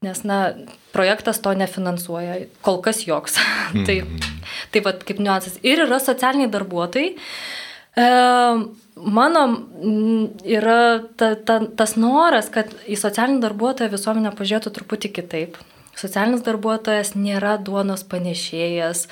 Nes, 0.00 0.22
na, 0.24 0.54
projektas 0.94 1.42
to 1.44 1.52
nefinansuoja, 1.52 2.46
kol 2.64 2.80
kas 2.80 3.04
joks. 3.04 3.36
Mm. 3.76 3.84
tai, 3.86 4.00
tai 4.72 4.82
vad 4.88 5.04
kaip 5.04 5.20
niuansas. 5.20 5.60
Ir 5.60 5.84
yra 5.84 6.00
socialiniai 6.00 6.48
darbuotojai, 6.52 7.18
mano 9.00 9.42
yra 10.44 10.80
ta, 11.16 11.34
ta, 11.34 11.60
tas 11.76 11.96
noras, 11.96 12.50
kad 12.52 12.72
į 12.86 12.98
socialinį 13.00 13.42
darbuotoją 13.44 13.92
visuomenę 13.92 14.32
pažiūrėtų 14.38 14.72
truputį 14.76 15.12
kitaip. 15.20 15.60
Socialinis 16.00 16.44
darbuotojas 16.46 17.12
nėra 17.18 17.56
duonos 17.60 18.04
panešėjas. 18.08 19.04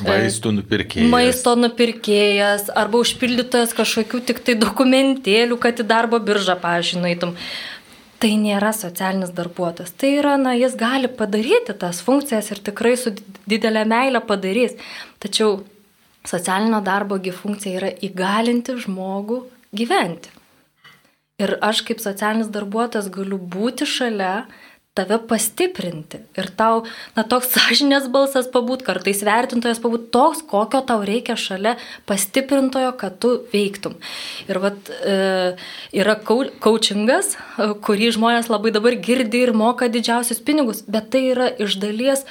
E, 0.00 0.06
Vaistų 0.08 0.56
nupirkėjas. 0.56 1.10
Maisto 1.12 1.52
nupirkėjas 1.58 2.70
arba 2.74 3.02
užpildytojas 3.04 3.74
kažkokių 3.76 4.22
tik 4.30 4.42
tai 4.46 4.56
dokumentėlių, 4.58 5.58
kad 5.62 5.82
į 5.82 5.86
darbo 5.86 6.18
biržą, 6.22 6.56
pažinaitum. 6.62 7.36
Tai 8.16 8.32
nėra 8.40 8.72
socialinis 8.72 9.30
darbuotojas. 9.36 9.92
Tai 9.92 10.10
yra, 10.16 10.34
na, 10.40 10.56
jis 10.56 10.74
gali 10.80 11.10
padaryti 11.12 11.76
tas 11.78 12.00
funkcijas 12.02 12.48
ir 12.54 12.62
tikrai 12.70 12.96
su 12.98 13.12
didelė 13.46 13.84
meilė 13.86 14.24
padarys. 14.24 14.74
Tačiau 15.22 15.60
socialinio 16.26 16.80
darbogi 16.84 17.34
funkcija 17.34 17.80
yra 17.80 17.92
įgalinti 18.08 18.76
žmogų 18.84 19.42
gyventi. 19.76 20.32
Ir 21.42 21.58
aš 21.64 21.82
kaip 21.84 22.00
socialinis 22.00 22.48
darbuotojas 22.52 23.10
galiu 23.12 23.36
būti 23.36 23.84
šalia, 23.88 24.46
tave 24.96 25.18
pastiprinti. 25.28 26.22
Ir 26.40 26.48
tau, 26.56 26.84
na, 27.16 27.24
toks 27.28 27.50
sąžinės 27.52 28.08
balsas 28.12 28.48
pabūt, 28.52 28.84
kartais 28.86 29.20
vertintojas 29.26 29.80
pabūt 29.82 30.08
toks, 30.14 30.40
kokio 30.48 30.80
tau 30.88 31.02
reikia 31.04 31.36
šalia 31.40 31.74
pastiprintojo, 32.08 32.94
kad 33.00 33.18
tu 33.20 33.34
veiktum. 33.52 33.98
Ir 34.48 34.60
vat 34.64 34.90
e, 34.96 35.16
yra 36.00 36.16
coachingas, 36.24 37.34
e, 37.36 37.70
kurį 37.84 38.14
žmonės 38.16 38.48
labai 38.52 38.72
dabar 38.72 38.96
girdi 39.08 39.44
ir 39.44 39.52
moka 39.56 39.90
didžiausius 39.92 40.40
pinigus, 40.46 40.80
bet 40.88 41.12
tai 41.12 41.26
yra 41.34 41.50
iš 41.52 41.76
dalies 41.82 42.24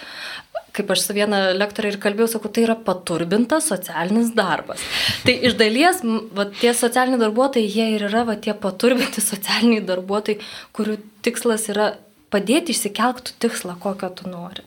kaip 0.76 0.92
aš 0.94 1.06
su 1.06 1.16
viena 1.16 1.42
lektorė 1.56 1.94
ir 1.94 2.00
kalbėjau, 2.04 2.30
sakau, 2.36 2.52
tai 2.52 2.66
yra 2.68 2.76
paturbintas 2.88 3.70
socialinis 3.72 4.34
darbas. 4.38 4.84
Tai 5.26 5.36
iš 5.50 5.58
dalies, 5.60 6.02
va, 6.36 6.48
tie 6.62 6.74
socialiniai 6.76 7.22
darbuotojai, 7.24 7.70
jie 7.72 7.88
ir 7.96 8.08
yra 8.10 8.26
va, 8.28 8.36
tie 8.40 8.56
paturbinti 8.66 9.24
socialiniai 9.24 9.86
darbuotojai, 9.88 10.42
kurių 10.76 11.00
tikslas 11.26 11.70
yra 11.74 11.94
padėti 12.34 12.76
išsikelktų 12.76 13.40
tikslą, 13.44 13.78
kokio 13.82 14.12
tu 14.18 14.28
nori. 14.30 14.66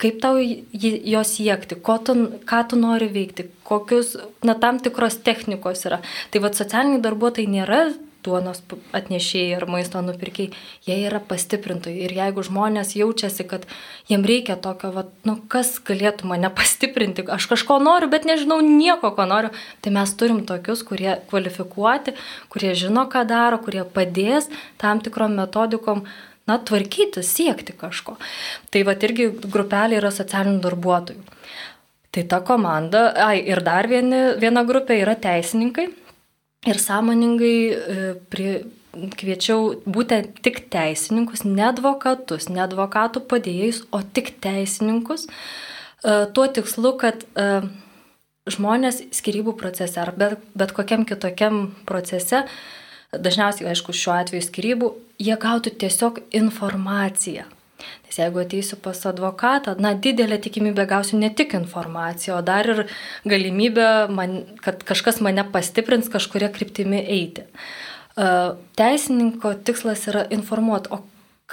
Kaip 0.00 0.16
tau 0.22 0.40
jo 0.40 1.20
siekti, 1.28 1.76
tu, 1.78 2.14
ką 2.48 2.60
tu 2.70 2.78
nori 2.80 3.06
veikti, 3.12 3.46
kokius, 3.66 4.16
na, 4.44 4.56
tam 4.58 4.80
tikros 4.82 5.20
technikos 5.26 5.84
yra. 5.86 6.00
Tai 6.34 6.42
vad 6.42 6.58
socialiniai 6.58 7.04
darbuotojai 7.04 7.52
nėra 7.52 7.84
duonos 8.24 8.62
atnešėjai 8.96 9.54
ar 9.58 9.66
maisto 9.70 10.00
nupirkiai, 10.04 10.50
jie 10.86 10.96
yra 11.06 11.20
pastiprintojai. 11.22 12.04
Ir 12.06 12.14
jeigu 12.16 12.44
žmonės 12.46 12.94
jaučiasi, 12.98 13.46
kad 13.50 13.66
jiem 14.10 14.24
reikia 14.26 14.56
tokio, 14.60 14.90
va, 14.94 15.06
nu, 15.28 15.36
kas 15.52 15.76
galėtų 15.84 16.28
mane 16.30 16.50
pastiprinti, 16.54 17.26
aš 17.36 17.48
kažko 17.52 17.78
noriu, 17.84 18.10
bet 18.12 18.28
nežinau 18.28 18.60
nieko, 18.64 19.12
ko 19.16 19.28
noriu, 19.30 19.52
tai 19.84 19.94
mes 19.94 20.14
turim 20.18 20.44
tokius, 20.48 20.84
kurie 20.88 21.18
kvalifikuoti, 21.30 22.16
kurie 22.52 22.74
žino, 22.78 23.06
ką 23.12 23.26
daro, 23.28 23.60
kurie 23.64 23.84
padės 23.84 24.50
tam 24.80 25.02
tikrom 25.04 25.36
metodikom 25.40 26.04
na, 26.48 26.58
tvarkyti, 26.58 27.24
siekti 27.24 27.76
kažko. 27.76 28.16
Tai 28.72 28.84
va 28.88 28.96
irgi 29.08 29.30
grupelė 29.44 30.00
yra 30.00 30.12
socialinių 30.14 30.60
darbuotojų. 30.64 31.22
Tai 32.14 32.22
ta 32.30 32.38
komanda, 32.46 33.08
ai, 33.18 33.40
ir 33.42 33.58
dar 33.66 33.88
vieni, 33.90 34.36
viena 34.38 34.62
grupė 34.62 35.00
yra 35.00 35.16
teisininkai, 35.18 35.88
ir 36.66 36.80
sąmoningai 36.80 37.58
e, 37.70 38.14
prie, 38.32 38.52
kviečiau 39.18 39.74
būtent 39.86 40.40
tik 40.44 40.64
teisininkus, 40.72 41.44
ne 41.46 41.66
advokatus, 41.68 42.48
ne 42.52 42.62
advokatų 42.64 43.24
padėjėjus, 43.30 43.84
o 43.92 44.02
tik 44.16 44.34
teisininkus, 44.44 45.26
e, 45.26 46.24
tuo 46.36 46.46
tikslu, 46.46 46.94
kad 47.00 47.26
e, 47.34 47.48
žmonės 48.50 49.02
skirybų 49.16 49.56
procese 49.60 50.00
ar 50.02 50.14
bet, 50.16 50.38
bet 50.56 50.72
kokiam 50.76 51.04
kitokiam 51.08 51.68
procese, 51.88 52.44
dažniausiai, 53.14 53.70
aišku, 53.72 53.94
šiuo 53.94 54.16
atveju 54.18 54.48
skirybų, 54.48 54.94
jie 55.22 55.36
gautų 55.40 55.74
tiesiog 55.80 56.24
informaciją. 56.34 57.46
Nes 58.06 58.18
jeigu 58.20 58.42
ateisiu 58.42 58.78
pas 58.82 59.00
advokatą, 59.10 59.76
na, 59.82 59.94
didelė 59.94 60.38
tikimybė 60.44 60.86
gausiu 60.90 61.18
ne 61.20 61.30
tik 61.30 61.56
informaciją, 61.58 62.38
o 62.38 62.44
dar 62.46 62.68
ir 62.70 62.84
galimybę, 63.28 63.88
man, 64.14 64.36
kad 64.64 64.84
kažkas 64.86 65.22
mane 65.24 65.46
pastiprins 65.54 66.10
kažkuria 66.12 66.52
kryptimi 66.54 67.00
eiti. 67.02 67.46
Teisininko 68.78 69.56
tikslas 69.66 70.06
yra 70.12 70.26
informuoti, 70.34 70.92
o 70.94 71.02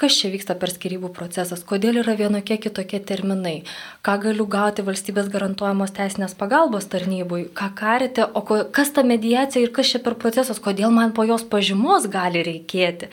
kas 0.02 0.18
čia 0.18 0.32
vyksta 0.34 0.56
per 0.58 0.72
skirybų 0.74 1.12
procesas, 1.14 1.62
kodėl 1.68 2.00
yra 2.02 2.16
vienokie 2.18 2.58
kitokie 2.62 3.00
terminai, 3.06 3.62
ką 4.06 4.18
galiu 4.26 4.48
gauti 4.50 4.86
valstybės 4.88 5.30
garantuojamos 5.34 5.94
teisinės 5.98 6.34
pagalbos 6.40 6.90
tarnybui, 6.90 7.46
ką 7.58 7.70
karite, 7.78 8.26
o 8.26 8.42
ko, 8.48 8.64
kas 8.74 8.94
ta 8.96 9.06
mediacija 9.06 9.62
ir 9.62 9.74
kas 9.76 9.94
čia 9.94 10.02
per 10.02 10.18
procesas, 10.22 10.62
kodėl 10.64 10.90
man 10.96 11.14
po 11.14 11.26
jos 11.30 11.46
pažymos 11.46 12.10
gali 12.12 12.42
reikėti? 12.48 13.12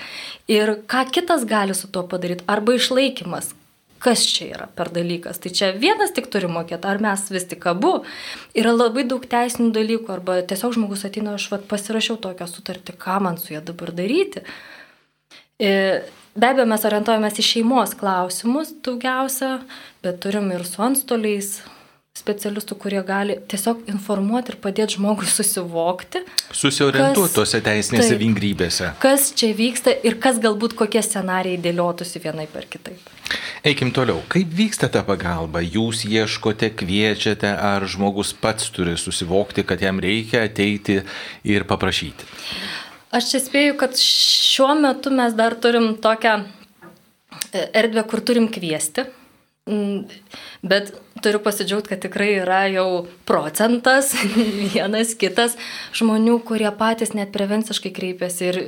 Ir 0.49 0.79
ką 0.89 1.05
kitas 1.13 1.45
gali 1.49 1.77
su 1.77 1.91
tuo 1.93 2.07
padaryti, 2.09 2.47
arba 2.49 2.79
išlaikymas. 2.79 3.53
Kas 3.99 4.23
čia 4.31 4.45
yra 4.53 4.67
per 4.79 4.93
dalykas? 4.95 5.41
Tai 5.43 5.51
čia 5.51 5.73
vienas 5.75 6.13
tik 6.15 6.29
turi 6.31 6.47
mokėti, 6.47 6.87
ar 6.87 7.01
mes 7.03 7.25
vis 7.35 7.49
tik 7.51 7.65
abu. 7.67 8.05
Yra 8.55 8.71
labai 8.71 9.03
daug 9.11 9.25
teisinių 9.27 9.73
dalykų, 9.75 10.13
arba 10.15 10.37
tiesiog 10.47 10.77
žmogus 10.77 11.03
ateina, 11.09 11.35
aš 11.35 11.49
vat, 11.51 11.65
pasirašiau 11.67 12.15
tokią 12.23 12.47
sutartį, 12.47 12.95
ką 13.03 13.19
man 13.27 13.41
su 13.43 13.57
ja 13.57 13.63
dabar 13.65 13.91
daryti. 13.99 14.45
Be 16.39 16.53
abejo, 16.53 16.69
mes 16.71 16.85
orientuojamės 16.87 17.41
į 17.43 17.45
šeimos 17.49 17.97
klausimus 17.99 18.71
daugiausia, 18.87 19.57
bet 20.05 20.21
turim 20.23 20.53
ir 20.55 20.63
su 20.69 20.85
antstoliais 20.87 21.57
specialistų, 22.19 22.77
kurie 22.79 23.01
gali 23.07 23.37
tiesiog 23.51 23.89
informuoti 23.91 24.53
ir 24.55 24.59
padėti 24.63 24.99
žmogui 24.99 25.27
susivokti. 25.31 26.23
Susiorientuoti 26.55 27.35
tose 27.35 27.61
teisinėse 27.65 28.13
taip, 28.13 28.23
vingrybėse. 28.23 28.93
Kas 29.03 29.33
čia 29.39 29.51
vyksta 29.59 29.95
ir 30.07 30.19
kas 30.23 30.39
galbūt 30.43 30.77
kokie 30.79 31.03
scenarijai 31.03 31.59
dėliotųsi 31.63 32.23
vienai 32.23 32.47
per 32.51 32.71
kitaip. 32.71 33.03
Eikim 33.67 33.91
toliau. 33.95 34.23
Kaip 34.31 34.51
vyksta 34.55 34.91
ta 34.95 35.03
pagalba? 35.07 35.63
Jūs 35.63 36.05
ieškote, 36.07 36.71
kviečiate, 36.79 37.51
ar 37.51 37.87
žmogus 37.91 38.31
pats 38.35 38.71
turi 38.75 38.95
susivokti, 38.99 39.67
kad 39.67 39.83
jam 39.83 39.99
reikia 40.03 40.47
ateiti 40.47 41.01
ir 41.43 41.67
paprašyti? 41.67 42.31
Aš 43.15 43.31
čia 43.33 43.41
spėju, 43.41 43.77
kad 43.81 43.97
šiuo 43.97 44.75
metu 44.81 45.13
mes 45.15 45.37
dar 45.37 45.57
turim 45.57 45.95
tokią 46.03 46.35
e, 46.43 47.69
erdvę, 47.81 48.05
kur 48.11 48.21
turim 48.21 48.51
kviesti 48.53 49.07
Mm, 49.69 50.07
bet 50.65 50.95
turiu 51.21 51.41
pasidžiaugti, 51.45 51.91
kad 51.93 52.01
tikrai 52.01 52.29
yra 52.39 52.63
jau 52.73 53.03
procentas, 53.29 54.15
vienas 54.73 55.13
kitas 55.19 55.59
žmonių, 55.99 56.39
kurie 56.49 56.71
patys 56.79 57.13
net 57.13 57.35
prevenciškai 57.35 57.93
kreipiasi. 57.93 58.49
Ir 58.49 58.59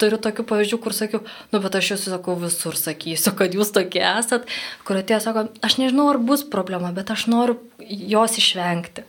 turiu 0.00 0.18
tokių 0.18 0.46
pavyzdžių, 0.50 0.78
kur 0.82 0.96
sakiau, 0.96 1.22
nu 1.54 1.60
bet 1.62 1.78
aš 1.78 1.92
jūs 1.92 2.08
sakau 2.10 2.34
visur 2.40 2.78
sakysiu, 2.78 3.34
kad 3.38 3.54
jūs 3.54 3.70
tokie 3.76 4.02
esat, 4.02 4.50
kur 4.88 4.98
atėjo 4.98 5.20
sako, 5.22 5.46
aš 5.62 5.78
nežinau, 5.78 6.08
ar 6.10 6.18
bus 6.18 6.42
problema, 6.42 6.90
bet 6.96 7.14
aš 7.14 7.28
noriu 7.30 7.60
jos 7.86 8.40
išvengti. 8.42 9.06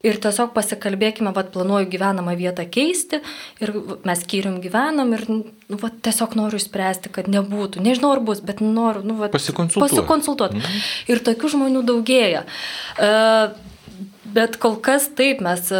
Ir 0.00 0.16
tiesiog 0.16 0.54
pasikalbėkime, 0.56 1.34
vad 1.36 1.50
planuoju 1.52 1.90
gyvenamą 1.92 2.32
vietą 2.38 2.64
keisti 2.72 3.18
ir 3.60 3.72
mes 4.08 4.22
skyrium 4.24 4.56
gyvenam 4.64 5.12
ir 5.12 5.26
nu, 5.28 5.44
vat, 5.82 5.98
tiesiog 6.06 6.38
noriu 6.38 6.56
išspręsti, 6.56 7.12
kad 7.12 7.28
nebūtų. 7.28 7.82
Nežinau, 7.84 8.14
ar 8.16 8.22
bus, 8.24 8.40
bet 8.40 8.62
noriu 8.64 9.04
nu, 9.04 9.18
vat, 9.20 9.34
pasikonsultuoti. 9.34 9.98
pasikonsultuoti. 9.98 10.62
Mhm. 10.62 10.86
Ir 11.12 11.20
tokių 11.28 11.52
žmonių 11.56 11.84
daugėja. 11.92 12.46
Uh, 12.96 13.58
Bet 14.30 14.60
kol 14.62 14.76
kas 14.78 15.08
taip, 15.18 15.40
mes 15.42 15.70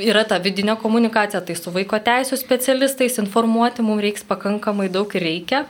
yra 0.00 0.22
ta 0.26 0.40
vidinė 0.42 0.74
komunikacija, 0.80 1.38
tai 1.46 1.54
su 1.54 1.70
vaiko 1.70 2.00
teisų 2.02 2.38
specialistais 2.40 3.20
informuoti 3.22 3.84
mums 3.86 4.02
reiks 4.02 4.24
pakankamai 4.26 4.88
daug 4.90 5.12
ir 5.14 5.22
reikia 5.22 5.60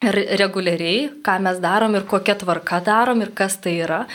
reguliariai, 0.00 1.10
ką 1.20 1.36
mes 1.44 1.58
darom 1.60 1.94
ir 1.94 2.06
kokia 2.08 2.34
tvarka 2.40 2.80
darom 2.80 3.20
ir 3.20 3.34
kas 3.36 3.58
tai 3.60 3.74
yra, 3.84 4.06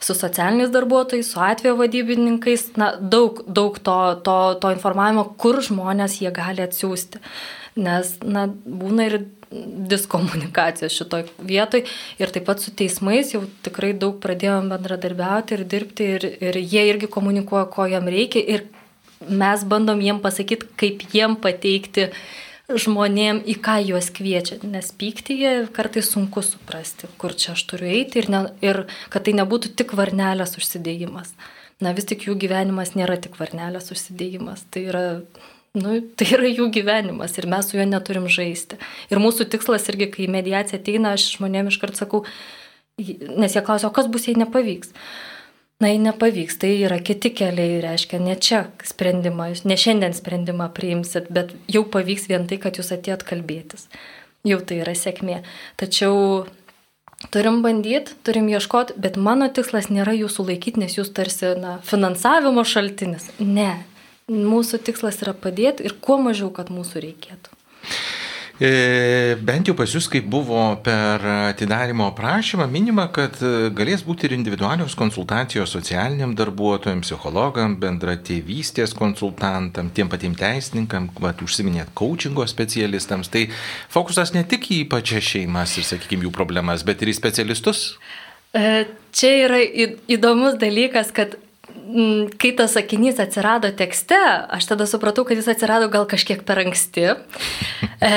su 0.00 0.14
socialiniais 0.14 0.70
darbuotojais, 0.70 1.32
su 1.32 1.40
atvejo 1.42 1.74
vadybininkais, 1.80 2.76
na, 2.78 2.92
daug, 2.96 3.42
daug 3.46 3.78
to, 3.82 3.98
to, 4.22 4.36
to 4.62 4.70
informavimo, 4.70 5.24
kur 5.36 5.58
žmonės 5.58 6.20
jie 6.22 6.30
gali 6.30 6.62
atsiųsti. 6.62 7.18
Nes, 7.82 8.12
na, 8.22 8.46
būna 8.46 9.08
ir 9.08 9.16
diskomunikacijos 9.90 10.94
šitoj 10.94 11.26
vietoj 11.44 11.82
ir 12.22 12.30
taip 12.32 12.46
pat 12.46 12.62
su 12.62 12.70
teismais 12.72 13.34
jau 13.34 13.42
tikrai 13.66 13.90
daug 13.92 14.16
pradėjom 14.22 14.70
bendradarbiauti 14.72 15.58
ir 15.58 15.66
dirbti 15.68 16.06
ir, 16.14 16.28
ir 16.40 16.60
jie 16.62 16.86
irgi 16.88 17.10
komunikuoja, 17.12 17.66
ko 17.72 17.88
jam 17.90 18.08
reikia 18.08 18.40
ir 18.54 18.64
mes 19.28 19.66
bandom 19.68 20.00
jiem 20.00 20.22
pasakyti, 20.24 20.70
kaip 20.80 21.04
jiem 21.12 21.36
pateikti 21.40 22.08
uh, 22.08 22.22
žmonėm, 22.80 23.40
į 23.48 23.56
ką 23.64 23.78
juos 23.86 24.08
kviečia, 24.14 24.58
nes 24.66 24.90
pyktyje 24.98 25.68
kartais 25.74 26.10
sunku 26.12 26.42
suprasti, 26.44 27.10
kur 27.20 27.34
čia 27.38 27.54
aš 27.56 27.64
turiu 27.70 27.88
eiti 27.90 28.22
ir, 28.22 28.28
ne, 28.32 28.42
ir 28.64 28.84
kad 29.12 29.26
tai 29.26 29.34
nebūtų 29.38 29.72
tik 29.78 29.94
varnelės 29.98 30.56
užsidėjimas. 30.60 31.34
Na 31.82 31.94
vis 31.96 32.06
tik 32.06 32.28
jų 32.28 32.36
gyvenimas 32.38 32.94
nėra 32.94 33.18
tik 33.20 33.38
varnelės 33.40 33.90
užsidėjimas, 33.94 34.66
tai 34.70 34.84
yra, 34.92 35.04
nu, 35.78 35.98
tai 36.16 36.28
yra 36.36 36.52
jų 36.52 36.68
gyvenimas 36.74 37.34
ir 37.40 37.48
mes 37.50 37.68
su 37.68 37.80
juo 37.80 37.88
neturim 37.88 38.28
žaisti. 38.30 38.78
Ir 39.10 39.22
mūsų 39.22 39.48
tikslas 39.50 39.88
irgi, 39.90 40.12
kai 40.14 40.30
mediacija 40.30 40.78
ateina, 40.80 41.16
aš 41.16 41.32
žmonėm 41.36 41.72
iškart 41.72 41.98
sakau, 41.98 42.22
nes 42.98 43.56
jie 43.56 43.64
klausia, 43.66 43.90
o 43.90 43.94
kas 43.96 44.08
bus, 44.12 44.28
jei 44.30 44.38
nepavyks 44.38 44.94
na, 45.82 45.90
jei 45.90 45.98
nepavyks, 46.02 46.56
tai 46.62 46.72
yra 46.86 47.00
kiti 47.02 47.32
keliai, 47.34 47.80
reiškia, 47.82 48.20
ne 48.22 48.36
čia 48.38 48.62
sprendimą, 48.86 49.50
ne 49.66 49.76
šiandien 49.78 50.14
sprendimą 50.16 50.68
priimsit, 50.76 51.30
bet 51.34 51.52
jau 51.72 51.82
pavyks 51.90 52.28
vien 52.30 52.46
tai, 52.50 52.60
kad 52.62 52.78
jūs 52.78 52.92
atėjot 52.94 53.26
kalbėtis. 53.26 53.88
Jau 54.46 54.58
tai 54.66 54.80
yra 54.82 54.94
sėkmė. 54.98 55.40
Tačiau 55.78 56.46
turim 57.34 57.60
bandyti, 57.62 58.14
turim 58.26 58.48
ieškoti, 58.50 58.96
bet 59.02 59.18
mano 59.18 59.48
tikslas 59.54 59.90
nėra 59.92 60.14
jūsų 60.16 60.48
laikyti, 60.50 60.82
nes 60.82 60.98
jūs 60.98 61.12
tarsi, 61.14 61.52
na, 61.58 61.76
finansavimo 61.86 62.64
šaltinis. 62.66 63.30
Ne. 63.38 63.74
Mūsų 64.30 64.80
tikslas 64.86 65.20
yra 65.22 65.34
padėti 65.34 65.86
ir 65.86 65.98
kuo 66.00 66.18
mažiau, 66.22 66.50
kad 66.54 66.70
mūsų 66.74 67.02
reikėtų. 67.04 67.58
E, 68.62 69.34
bent 69.42 69.66
jau 69.66 69.72
pas 69.74 69.90
jūs, 69.90 70.06
kaip 70.06 70.28
buvo 70.30 70.60
per 70.86 71.24
atidarimo 71.48 72.06
prašymą, 72.14 72.68
minima, 72.70 73.08
kad 73.10 73.40
e, 73.42 73.72
galės 73.74 74.04
būti 74.06 74.28
ir 74.28 74.36
individualios 74.36 74.94
konsultacijos 74.94 75.72
socialiniam 75.74 76.36
darbuotojam, 76.38 77.00
psichologam, 77.02 77.74
bendra 77.82 78.14
tėvystės 78.14 78.94
konsultantam, 78.94 79.90
tiem 79.90 80.12
patiem 80.12 80.36
teisininkam, 80.38 81.10
vat, 81.24 81.42
užsiminėt 81.42 81.90
coachingo 81.98 82.46
specialistams. 82.46 83.32
Tai 83.34 83.48
fokusas 83.90 84.30
ne 84.36 84.44
tik 84.46 84.70
į 84.76 84.84
pačias 84.92 85.26
šeimas 85.32 85.74
ir, 85.80 85.88
sakykime, 85.88 86.28
jų 86.28 86.34
problemas, 86.36 86.86
bet 86.86 87.02
ir 87.02 87.10
į 87.10 87.18
specialistus. 87.18 87.88
E, 88.54 88.84
čia 89.10 89.32
yra 89.48 89.58
įdomus 90.06 90.54
dalykas, 90.62 91.10
kad 91.10 91.34
kai 92.40 92.52
tas 92.56 92.74
sakinys 92.76 93.20
atsirado 93.22 93.70
tekste, 93.76 94.18
aš 94.56 94.68
tada 94.70 94.86
supratau, 94.88 95.24
kad 95.28 95.38
jis 95.38 95.50
atsirado 95.52 95.90
gal 95.92 96.06
kažkiek 96.10 96.44
per 96.48 96.62
anksti. 96.62 97.04
E, 98.02 98.12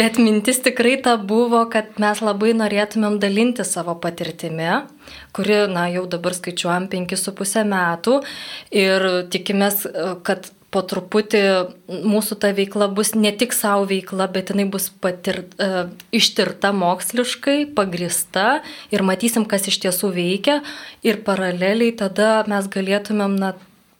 bet 0.00 0.18
mintis 0.22 0.60
tikrai 0.64 0.96
ta 1.04 1.16
buvo, 1.20 1.62
kad 1.72 2.00
mes 2.02 2.22
labai 2.24 2.52
norėtumėm 2.58 3.20
dalinti 3.22 3.66
savo 3.66 3.96
patirtimi, 4.02 4.82
kuri, 5.36 5.62
na, 5.72 5.86
jau 5.92 6.06
dabar 6.10 6.36
skaičiuojam 6.36 6.90
5,5 6.92 7.64
metų 7.70 8.20
ir 8.84 9.08
tikimės, 9.32 9.86
kad 10.26 10.50
po 10.76 10.82
truputį 10.84 11.42
mūsų 11.88 12.36
ta 12.42 12.52
veikla 12.56 12.90
bus 12.92 13.14
ne 13.16 13.32
tik 13.32 13.56
savo 13.56 13.86
veikla, 13.88 14.28
bet 14.32 14.52
jinai 14.52 14.66
bus 14.68 14.90
patir, 14.90 15.46
uh, 15.56 15.86
ištirta 16.12 16.74
moksliškai, 16.76 17.62
pagrista 17.78 18.60
ir 18.92 19.06
matysim, 19.06 19.48
kas 19.48 19.70
iš 19.72 19.80
tiesų 19.86 20.12
veikia 20.18 20.60
ir 21.06 21.22
paraleliai 21.24 21.94
tada 21.96 22.42
mes 22.50 22.68
galėtumėm 22.72 23.38
na, 23.40 23.54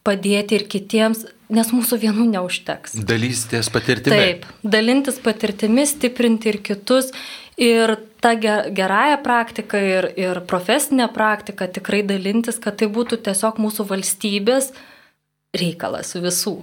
padėti 0.07 0.61
ir 0.61 0.67
kitiems, 0.71 1.25
nes 1.51 1.73
mūsų 1.75 1.99
vienų 2.05 2.29
neužteks. 2.35 2.99
Dalystės 3.09 3.71
patirtimi. 3.73 4.15
Taip, 4.15 4.45
dalintis 4.63 5.19
patirtimi, 5.23 5.87
stiprinti 5.89 6.53
ir 6.53 6.61
kitus. 6.67 7.11
Ir 7.57 7.95
ta 8.21 8.35
gerąją 8.37 9.17
praktiką 9.25 9.81
ir, 9.81 10.11
ir 10.21 10.43
profesinę 10.51 11.07
praktiką 11.15 11.71
tikrai 11.79 12.03
dalintis, 12.05 12.61
kad 12.61 12.77
tai 12.83 12.91
būtų 12.93 13.23
tiesiog 13.25 13.57
mūsų 13.65 13.87
valstybės 13.89 14.75
reikalas 15.55 16.15
visų. 16.17 16.59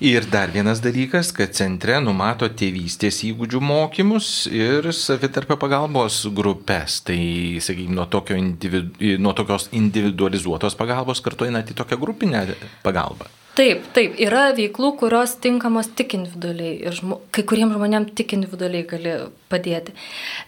Ir 0.00 0.26
dar 0.28 0.50
vienas 0.52 0.82
dalykas, 0.84 1.30
kad 1.32 1.54
centre 1.56 1.96
numato 2.04 2.48
tėvystės 2.52 3.22
įgūdžių 3.30 3.62
mokymus 3.64 4.28
ir 4.52 4.90
savitarpio 4.92 5.56
pagalbos 5.60 6.18
grupės. 6.36 6.98
Tai, 7.08 7.16
sakykime, 7.64 7.96
nuo, 7.96 8.04
tokio 8.12 8.36
individu, 8.36 9.16
nuo 9.22 9.32
tokios 9.36 9.70
individualizuotos 9.72 10.76
pagalbos 10.76 11.24
kartu 11.24 11.48
einate 11.48 11.72
į 11.72 11.80
tokią 11.80 12.00
grupinę 12.02 12.44
pagalbą. 12.84 13.30
Taip, 13.56 13.86
taip, 13.96 14.18
yra 14.20 14.50
veiklų, 14.52 14.90
kurios 15.00 15.32
tinkamos 15.40 15.86
tik 15.96 16.12
individualiai 16.18 16.74
ir 16.90 16.92
žmo, 16.92 17.22
kai 17.32 17.40
kuriems 17.48 17.72
žmonėms 17.72 18.10
tik 18.18 18.34
individualiai 18.36 18.84
gali 18.90 19.14
padėti. 19.48 19.94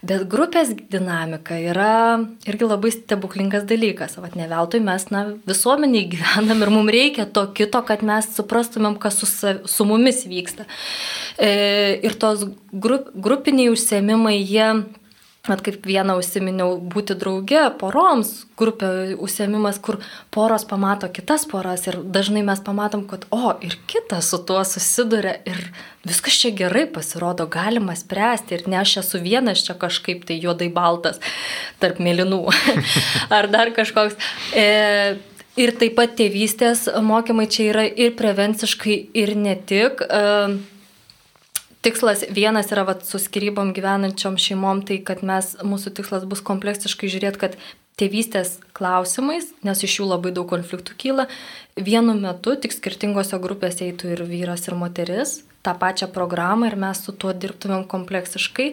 Bet 0.05 0.27
grupės 0.29 0.75
dinamika 0.93 1.57
yra 1.57 2.19
irgi 2.45 2.69
labai 2.69 2.93
stebuklingas 2.93 3.65
dalykas. 3.71 4.19
Vat 4.21 4.37
ne 4.37 4.45
veltui 4.51 4.83
mes 4.85 5.09
na, 5.15 5.25
visuomeniai 5.49 6.05
gyvenam 6.13 6.61
ir 6.67 6.75
mums 6.75 6.93
reikia 6.93 7.25
to 7.33 7.47
kito, 7.57 7.81
kad 7.89 8.05
mes 8.05 8.29
suprastumėm, 8.37 9.01
kas 9.01 9.23
su, 9.23 9.57
su 9.65 9.89
mumis 9.89 10.27
vyksta. 10.29 10.69
E, 11.41 11.51
ir 12.05 12.21
tos 12.21 12.45
grup, 12.77 13.09
grupiniai 13.17 13.73
užsiemimai, 13.73 14.37
jie 14.43 14.69
Mat 15.49 15.63
kaip 15.65 15.87
vieną 15.89 16.19
užsiminiau, 16.21 16.77
būti 16.93 17.17
drauge, 17.19 17.63
poroms, 17.81 18.33
grupė 18.59 19.17
užsiemimas, 19.17 19.79
kur 19.81 19.97
poros 20.35 20.67
pamato 20.69 21.09
kitas 21.09 21.47
poras 21.49 21.87
ir 21.89 22.01
dažnai 22.05 22.43
mes 22.47 22.61
pamatom, 22.65 23.07
kad, 23.09 23.25
o, 23.33 23.55
ir 23.65 23.79
kitas 23.91 24.29
su 24.33 24.43
tuo 24.45 24.61
susiduria 24.69 25.39
ir 25.49 25.63
viskas 26.09 26.37
čia 26.43 26.53
gerai 26.57 26.85
pasirodo, 26.93 27.49
galima 27.51 27.97
spręsti 27.97 28.59
ir 28.59 28.69
ne 28.69 28.81
aš 28.83 28.99
esu 29.03 29.23
vienas 29.25 29.65
čia 29.65 29.77
kažkaip 29.79 30.27
tai 30.29 30.39
juodai 30.43 30.69
baltas 30.73 31.21
tarp 31.81 32.01
mėlynų 32.05 32.45
ar 33.37 33.51
dar 33.53 33.73
kažkoks. 33.77 34.19
E, 34.53 35.19
ir 35.59 35.75
taip 35.81 35.97
pat 35.99 36.17
tėvystės 36.19 36.87
mokymai 37.05 37.49
čia 37.51 37.71
yra 37.73 37.87
ir 37.89 38.17
prevenciškai, 38.19 38.99
ir 39.17 39.35
ne 39.37 39.57
tik. 39.69 40.05
E, 40.05 40.78
tikslas 41.89 42.27
vienas 42.29 42.69
yra 42.75 42.85
vat, 42.85 43.07
su 43.09 43.21
skirybom 43.23 43.73
gyvenančiom 43.77 44.37
šeimom, 44.37 44.85
tai 44.85 45.01
kad 45.01 45.25
mes, 45.25 45.55
mūsų 45.65 45.97
tikslas 45.97 46.29
bus 46.29 46.45
kompleksiškai 46.45 47.09
žiūrėti, 47.09 47.41
kad 47.41 47.57
tėvystės 47.99 48.59
klausimais, 48.77 49.51
nes 49.67 49.83
iš 49.83 50.01
jų 50.01 50.11
labai 50.13 50.33
daug 50.37 50.47
konfliktų 50.51 50.97
kyla, 51.01 51.27
vienu 51.75 52.15
metu 52.19 52.55
tik 52.61 52.77
skirtingose 52.77 53.41
grupėse 53.43 53.89
eitų 53.89 54.15
ir 54.15 54.25
vyras, 54.29 54.69
ir 54.69 54.77
moteris, 54.79 55.39
tą 55.63 55.75
pačią 55.79 56.07
programą 56.15 56.67
ir 56.67 56.77
mes 56.79 57.01
su 57.03 57.13
tuo 57.13 57.33
dirbtumėm 57.35 57.85
kompleksiškai. 57.91 58.69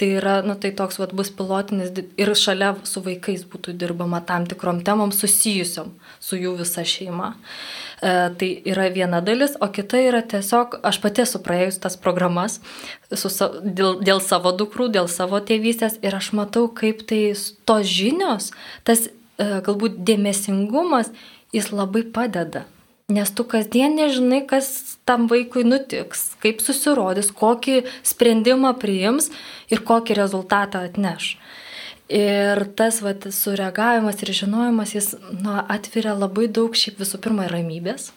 Tai 0.00 0.08
yra, 0.18 0.34
nu, 0.46 0.56
tai 0.60 0.72
toks 0.76 0.98
vat, 1.00 1.12
bus 1.16 1.30
pilotinis 1.36 1.92
ir 2.20 2.32
šalia 2.38 2.72
su 2.88 3.02
vaikais 3.04 3.44
būtų 3.50 3.74
dirbama 3.80 4.22
tam 4.26 4.46
tikrom 4.48 4.80
temom 4.86 5.12
susijusiom 5.12 5.92
su 6.20 6.40
jų 6.40 6.56
visa 6.62 6.84
šeima. 6.86 7.34
E, 8.00 8.14
tai 8.40 8.50
yra 8.72 8.88
viena 8.94 9.20
dalis, 9.20 9.56
o 9.60 9.68
kita 9.68 10.00
yra 10.00 10.22
tiesiog, 10.24 10.80
aš 10.82 11.00
pati 11.04 11.24
esu 11.26 11.42
praėjus 11.44 11.80
tas 11.84 11.98
programas 12.00 12.60
su, 13.12 13.28
dėl, 13.64 14.00
dėl 14.00 14.24
savo 14.24 14.54
dukrų, 14.56 14.88
dėl 14.96 15.10
savo 15.12 15.42
tėvystės 15.44 16.00
ir 16.00 16.16
aš 16.16 16.32
matau, 16.38 16.66
kaip 16.72 17.04
tai 17.10 17.22
tos 17.68 17.86
žinios, 17.86 18.50
tas 18.88 19.08
e, 19.10 19.12
galbūt 19.66 20.00
dėmesingumas, 20.08 21.12
jis 21.52 21.72
labai 21.74 22.06
padeda. 22.08 22.64
Nes 23.10 23.30
tu 23.34 23.44
kasdien 23.48 23.96
nežinai, 23.98 24.44
kas 24.46 24.98
tam 25.08 25.26
vaikui 25.30 25.64
nutiks, 25.66 26.30
kaip 26.42 26.62
susirodys, 26.62 27.32
kokį 27.34 27.80
sprendimą 28.06 28.70
priims 28.78 29.30
ir 29.72 29.82
kokį 29.86 30.14
rezultatą 30.18 30.84
atneš. 30.86 31.34
Ir 32.10 32.64
tas 32.78 33.00
vat, 33.02 33.26
sureagavimas 33.34 34.22
ir 34.22 34.32
žinojimas, 34.34 34.94
jis 34.94 35.12
na, 35.42 35.60
atveria 35.70 36.16
labai 36.18 36.48
daug 36.50 36.74
šiaip 36.74 36.98
visų 37.02 37.20
pirma 37.22 37.46
ramybės, 37.50 38.10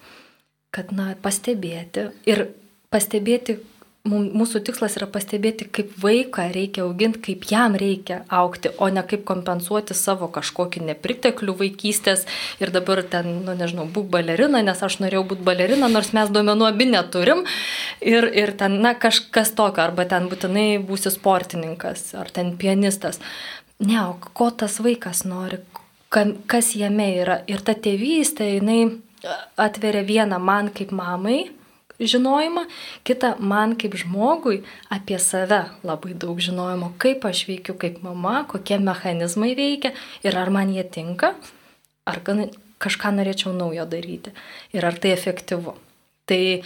kad 0.74 0.94
na, 0.94 1.12
pastebėti 1.22 2.08
ir 2.30 2.48
pastebėti, 2.94 3.60
mūsų 4.04 4.60
tikslas 4.68 4.98
yra 5.00 5.08
pastebėti, 5.08 5.70
kaip 5.72 5.94
vaiką 6.04 6.50
reikia 6.52 6.82
auginti, 6.84 7.22
kaip 7.24 7.46
jam 7.48 7.78
reikia 7.80 8.18
aukti, 8.28 8.74
o 8.76 8.90
ne 8.92 9.00
kaip 9.08 9.24
kompensuoti 9.24 9.96
savo 9.96 10.28
kažkokį 10.28 10.84
nepriteklių 10.90 11.56
vaikystės 11.62 12.26
ir 12.60 12.74
dabar 12.76 13.00
ten, 13.08 13.46
nu 13.46 13.56
nežinau, 13.56 13.86
būk 13.88 14.10
balerina, 14.12 14.60
nes 14.60 14.84
aš 14.84 15.00
norėjau 15.00 15.24
būti 15.32 15.48
balerina, 15.48 15.88
nors 15.88 16.12
mes 16.12 16.34
duomenų 16.36 16.68
abi 16.68 16.90
neturim. 16.92 17.46
Ir, 18.04 18.28
ir 18.28 18.52
ten, 18.60 18.82
na, 18.84 18.92
kažkas 18.92 19.56
tokio, 19.56 19.86
arba 19.88 20.04
ten 20.04 20.28
būtinai 20.28 20.84
būsi 20.84 21.16
sportininkas, 21.16 22.10
ar 22.20 22.28
ten 22.28 22.58
pianistas. 22.60 23.24
Ne, 23.80 24.02
o 24.04 24.20
ko 24.20 24.52
tas 24.52 24.82
vaikas 24.84 25.24
nori, 25.24 25.64
kas 26.12 26.76
jame 26.76 27.08
yra. 27.24 27.40
Ir 27.48 27.64
ta 27.64 27.72
tėvystė, 27.72 28.52
jinai 28.58 28.82
atveria 29.56 30.04
vieną 30.04 30.44
man 30.44 30.76
kaip 30.76 30.92
mamai 30.92 31.46
žinojimą, 32.00 32.66
kita 33.06 33.36
man 33.40 33.76
kaip 33.80 33.96
žmogui 34.00 34.64
apie 34.94 35.20
save 35.20 35.66
labai 35.86 36.16
daug 36.18 36.42
žinojimo, 36.42 36.94
kaip 37.02 37.26
aš 37.30 37.46
veikiu 37.50 37.78
kaip 37.80 38.02
mama, 38.06 38.44
kokie 38.50 38.80
mechanizmai 38.80 39.54
veikia 39.58 39.94
ir 40.26 40.38
ar 40.38 40.52
man 40.54 40.74
jie 40.74 40.84
tinka, 40.84 41.34
ar 42.06 42.20
kažką 42.84 43.14
norėčiau 43.18 43.56
naujo 43.56 43.86
daryti 43.90 44.34
ir 44.74 44.86
ar 44.86 45.00
tai 45.00 45.14
efektyvu. 45.16 45.76
Tai, 46.24 46.64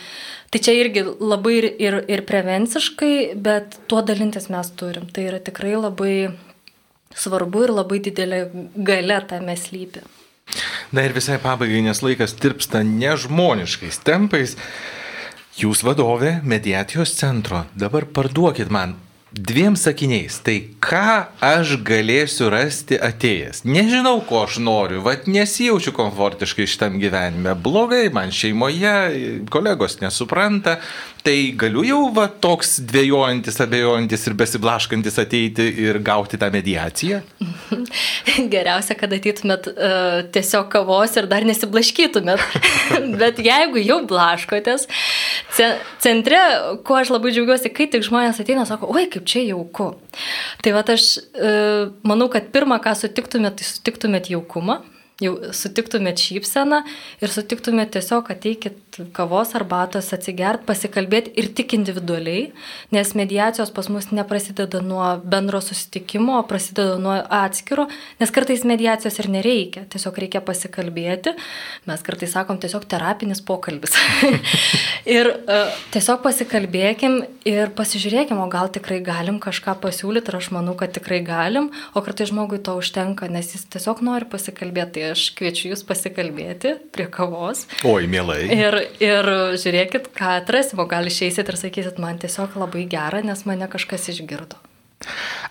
tai 0.54 0.60
čia 0.62 0.74
irgi 0.78 1.02
labai 1.18 1.56
ir, 1.58 1.66
ir, 1.82 1.96
ir 2.14 2.22
prevenciškai, 2.30 3.34
bet 3.42 3.80
tuo 3.90 4.04
dalintis 4.06 4.52
mes 4.54 4.70
turim. 4.78 5.08
Tai 5.10 5.24
yra 5.32 5.40
tikrai 5.42 5.74
labai 5.74 6.12
svarbu 7.18 7.64
ir 7.66 7.74
labai 7.74 7.98
didelė 8.06 8.44
gale 8.76 9.18
tame 9.30 9.58
slypi. 9.58 10.04
Na 10.94 11.04
ir 11.04 11.16
visai 11.16 11.40
pabaigai, 11.42 11.82
nes 11.84 12.04
laikas 12.06 12.38
tirpsta 12.38 12.84
nežmoniškais 12.86 13.98
tempais. 14.06 14.56
Jūs 15.58 15.80
vadovė 15.82 16.36
mediacijos 16.46 17.16
centro. 17.18 17.64
Dabar 17.74 18.06
parduokit 18.14 18.70
man 18.70 18.92
dviem 19.34 19.74
sakiniais. 19.74 20.38
Tai 20.46 20.56
ką 20.78 21.14
aš 21.42 21.80
galėsiu 21.86 22.52
rasti 22.54 23.00
atėjęs? 23.02 23.64
Nežinau, 23.66 24.20
ko 24.30 24.44
aš 24.46 24.60
noriu, 24.62 25.02
vad 25.06 25.26
nesijaučiu 25.26 25.96
komfortiškai 25.98 26.68
šitam 26.70 27.00
gyvenime. 27.02 27.56
Blogai 27.58 28.08
man 28.14 28.30
šeimoje, 28.30 28.94
kolegos 29.50 30.00
nesupranta. 30.04 30.78
Tai 31.28 31.40
galiu 31.60 31.82
jau 31.84 31.98
va 32.16 32.30
toks 32.40 32.78
dvėjojantis, 32.88 33.58
abejojantis 33.60 34.22
ir 34.30 34.36
besiblaškantis 34.40 35.18
ateiti 35.20 35.66
ir 35.84 36.00
gauti 36.00 36.40
tą 36.40 36.48
mediaciją? 36.54 37.18
Geriausia, 38.54 38.96
kad 38.96 39.12
ateitumėt 39.12 39.68
uh, 39.74 40.22
tiesiog 40.32 40.70
kavos 40.72 41.18
ir 41.20 41.28
dar 41.28 41.44
nesiblaškytumėt. 41.50 42.40
Bet 43.20 43.42
jeigu 43.44 43.84
jau 43.84 44.00
blaškotės, 44.08 44.88
centre, 46.00 46.40
kuo 46.88 47.02
aš 47.02 47.12
labai 47.12 47.36
džiaugiuosi, 47.36 47.76
kai 47.76 47.90
tik 47.92 48.08
žmonės 48.08 48.40
ateina, 48.40 48.64
sako, 48.70 48.88
oi, 48.96 49.10
kaip 49.12 49.28
čia 49.28 49.44
jauku. 49.50 49.98
Tai 50.64 50.78
va 50.80 50.86
aš 50.96 51.10
e, 51.20 51.52
manau, 52.08 52.32
kad 52.32 52.54
pirmą, 52.56 52.80
ką 52.80 52.96
sutiktumėt, 53.02 53.60
tai 53.60 53.68
sutiktumėt 53.68 54.32
jaukumą, 54.32 54.80
jau 55.22 55.34
sutiktumėt 55.56 56.22
šypseną 56.22 56.84
ir 57.24 57.32
sutiktumėt 57.34 57.96
tiesiog 57.96 58.28
ateikit 58.30 59.00
kavos 59.18 59.54
arbatos, 59.58 60.10
atsigert, 60.14 60.64
pasikalbėti 60.66 61.34
ir 61.38 61.50
tik 61.58 61.74
individualiai, 61.78 62.52
nes 62.94 63.14
mediacijos 63.18 63.72
pas 63.74 63.90
mus 63.94 64.10
neprasideda 64.14 64.82
nuo 64.86 65.06
bendro 65.22 65.62
susitikimo, 65.62 66.38
prasideda 66.50 66.98
nuo 67.02 67.16
atskiro, 67.34 67.88
nes 68.22 68.34
kartais 68.34 68.66
mediacijos 68.68 69.18
ir 69.22 69.30
nereikia, 69.34 69.86
tiesiog 69.90 70.18
reikia 70.24 70.42
pasikalbėti, 70.46 71.34
mes 71.90 72.06
kartais 72.06 72.34
sakom 72.38 72.62
tiesiog 72.62 72.86
terapinis 72.90 73.42
pokalbis. 73.46 73.98
ir 75.18 75.30
uh, 75.34 75.74
tiesiog 75.94 76.22
pasikalbėkim 76.26 77.20
ir 77.48 77.74
pasižiūrėkim, 77.78 78.42
o 78.42 78.50
gal 78.54 78.70
tikrai 78.74 79.00
galim 79.06 79.42
kažką 79.42 79.78
pasiūlyti 79.82 80.34
ir 80.34 80.40
aš 80.42 80.52
manau, 80.54 80.78
kad 80.78 80.94
tikrai 80.98 81.24
galim, 81.26 81.72
o 81.94 82.06
kartais 82.06 82.34
žmogui 82.34 82.62
to 82.62 82.78
užtenka, 82.78 83.30
nes 83.32 83.54
jis 83.54 83.66
tiesiog 83.78 84.02
nori 84.06 84.30
pasikalbėti, 84.30 84.98
tai 84.98 85.07
aš 85.14 85.30
kviečiu 85.38 85.72
jūs 85.74 85.84
pasikalbėti 85.88 86.76
prie 86.96 87.08
kavos. 87.12 87.66
Oi, 87.88 88.08
mielai. 88.12 88.44
Ir 88.54 88.80
ir 89.04 89.32
žiūrėkit, 89.58 90.12
ką 90.18 90.38
atrasim, 90.42 90.82
o 90.84 90.88
gal 90.90 91.08
išeisit 91.10 91.48
ir 91.48 91.60
sakysit, 91.60 92.02
man 92.04 92.20
tiesiog 92.22 92.58
labai 92.60 92.88
gera, 92.92 93.24
nes 93.26 93.46
mane 93.50 93.70
kažkas 93.72 94.12
išgirdo. 94.14 94.60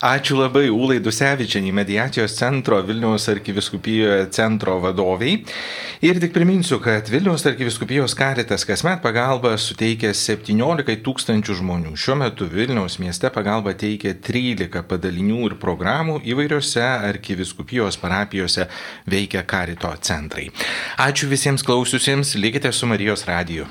Ačiū 0.03 0.37
labai 0.37 0.67
Ulai 0.75 0.99
Dusevičianį, 1.01 1.71
mediacijos 1.73 2.35
centro 2.37 2.81
Vilniaus 2.85 3.29
arkiviskupijoje 3.31 4.27
centro 4.35 4.75
vadoviai. 4.83 5.39
Ir 6.05 6.21
tik 6.21 6.35
priminsiu, 6.35 6.81
kad 6.83 7.09
Vilniaus 7.09 7.47
arkiviskupijos 7.49 8.17
karitas 8.19 8.67
kasmet 8.69 9.01
pagalbą 9.05 9.55
suteikia 9.57 10.11
17 10.13 10.99
tūkstančių 11.07 11.57
žmonių. 11.63 11.95
Šiuo 11.97 12.19
metu 12.25 12.51
Vilniaus 12.51 12.99
mieste 13.01 13.31
pagalbą 13.33 13.77
teikia 13.79 14.17
13 14.19 14.85
padalinių 14.91 15.41
ir 15.53 15.57
programų 15.63 16.21
įvairiose 16.27 16.85
arkiviskupijos 16.85 17.97
parapijose 18.03 18.69
veikia 19.07 19.47
karito 19.47 19.95
centrai. 20.03 20.51
Ačiū 20.99 21.31
visiems 21.33 21.65
klausiusiems, 21.65 22.37
likite 22.37 22.75
su 22.75 22.91
Marijos 22.91 23.25
radiju. 23.31 23.71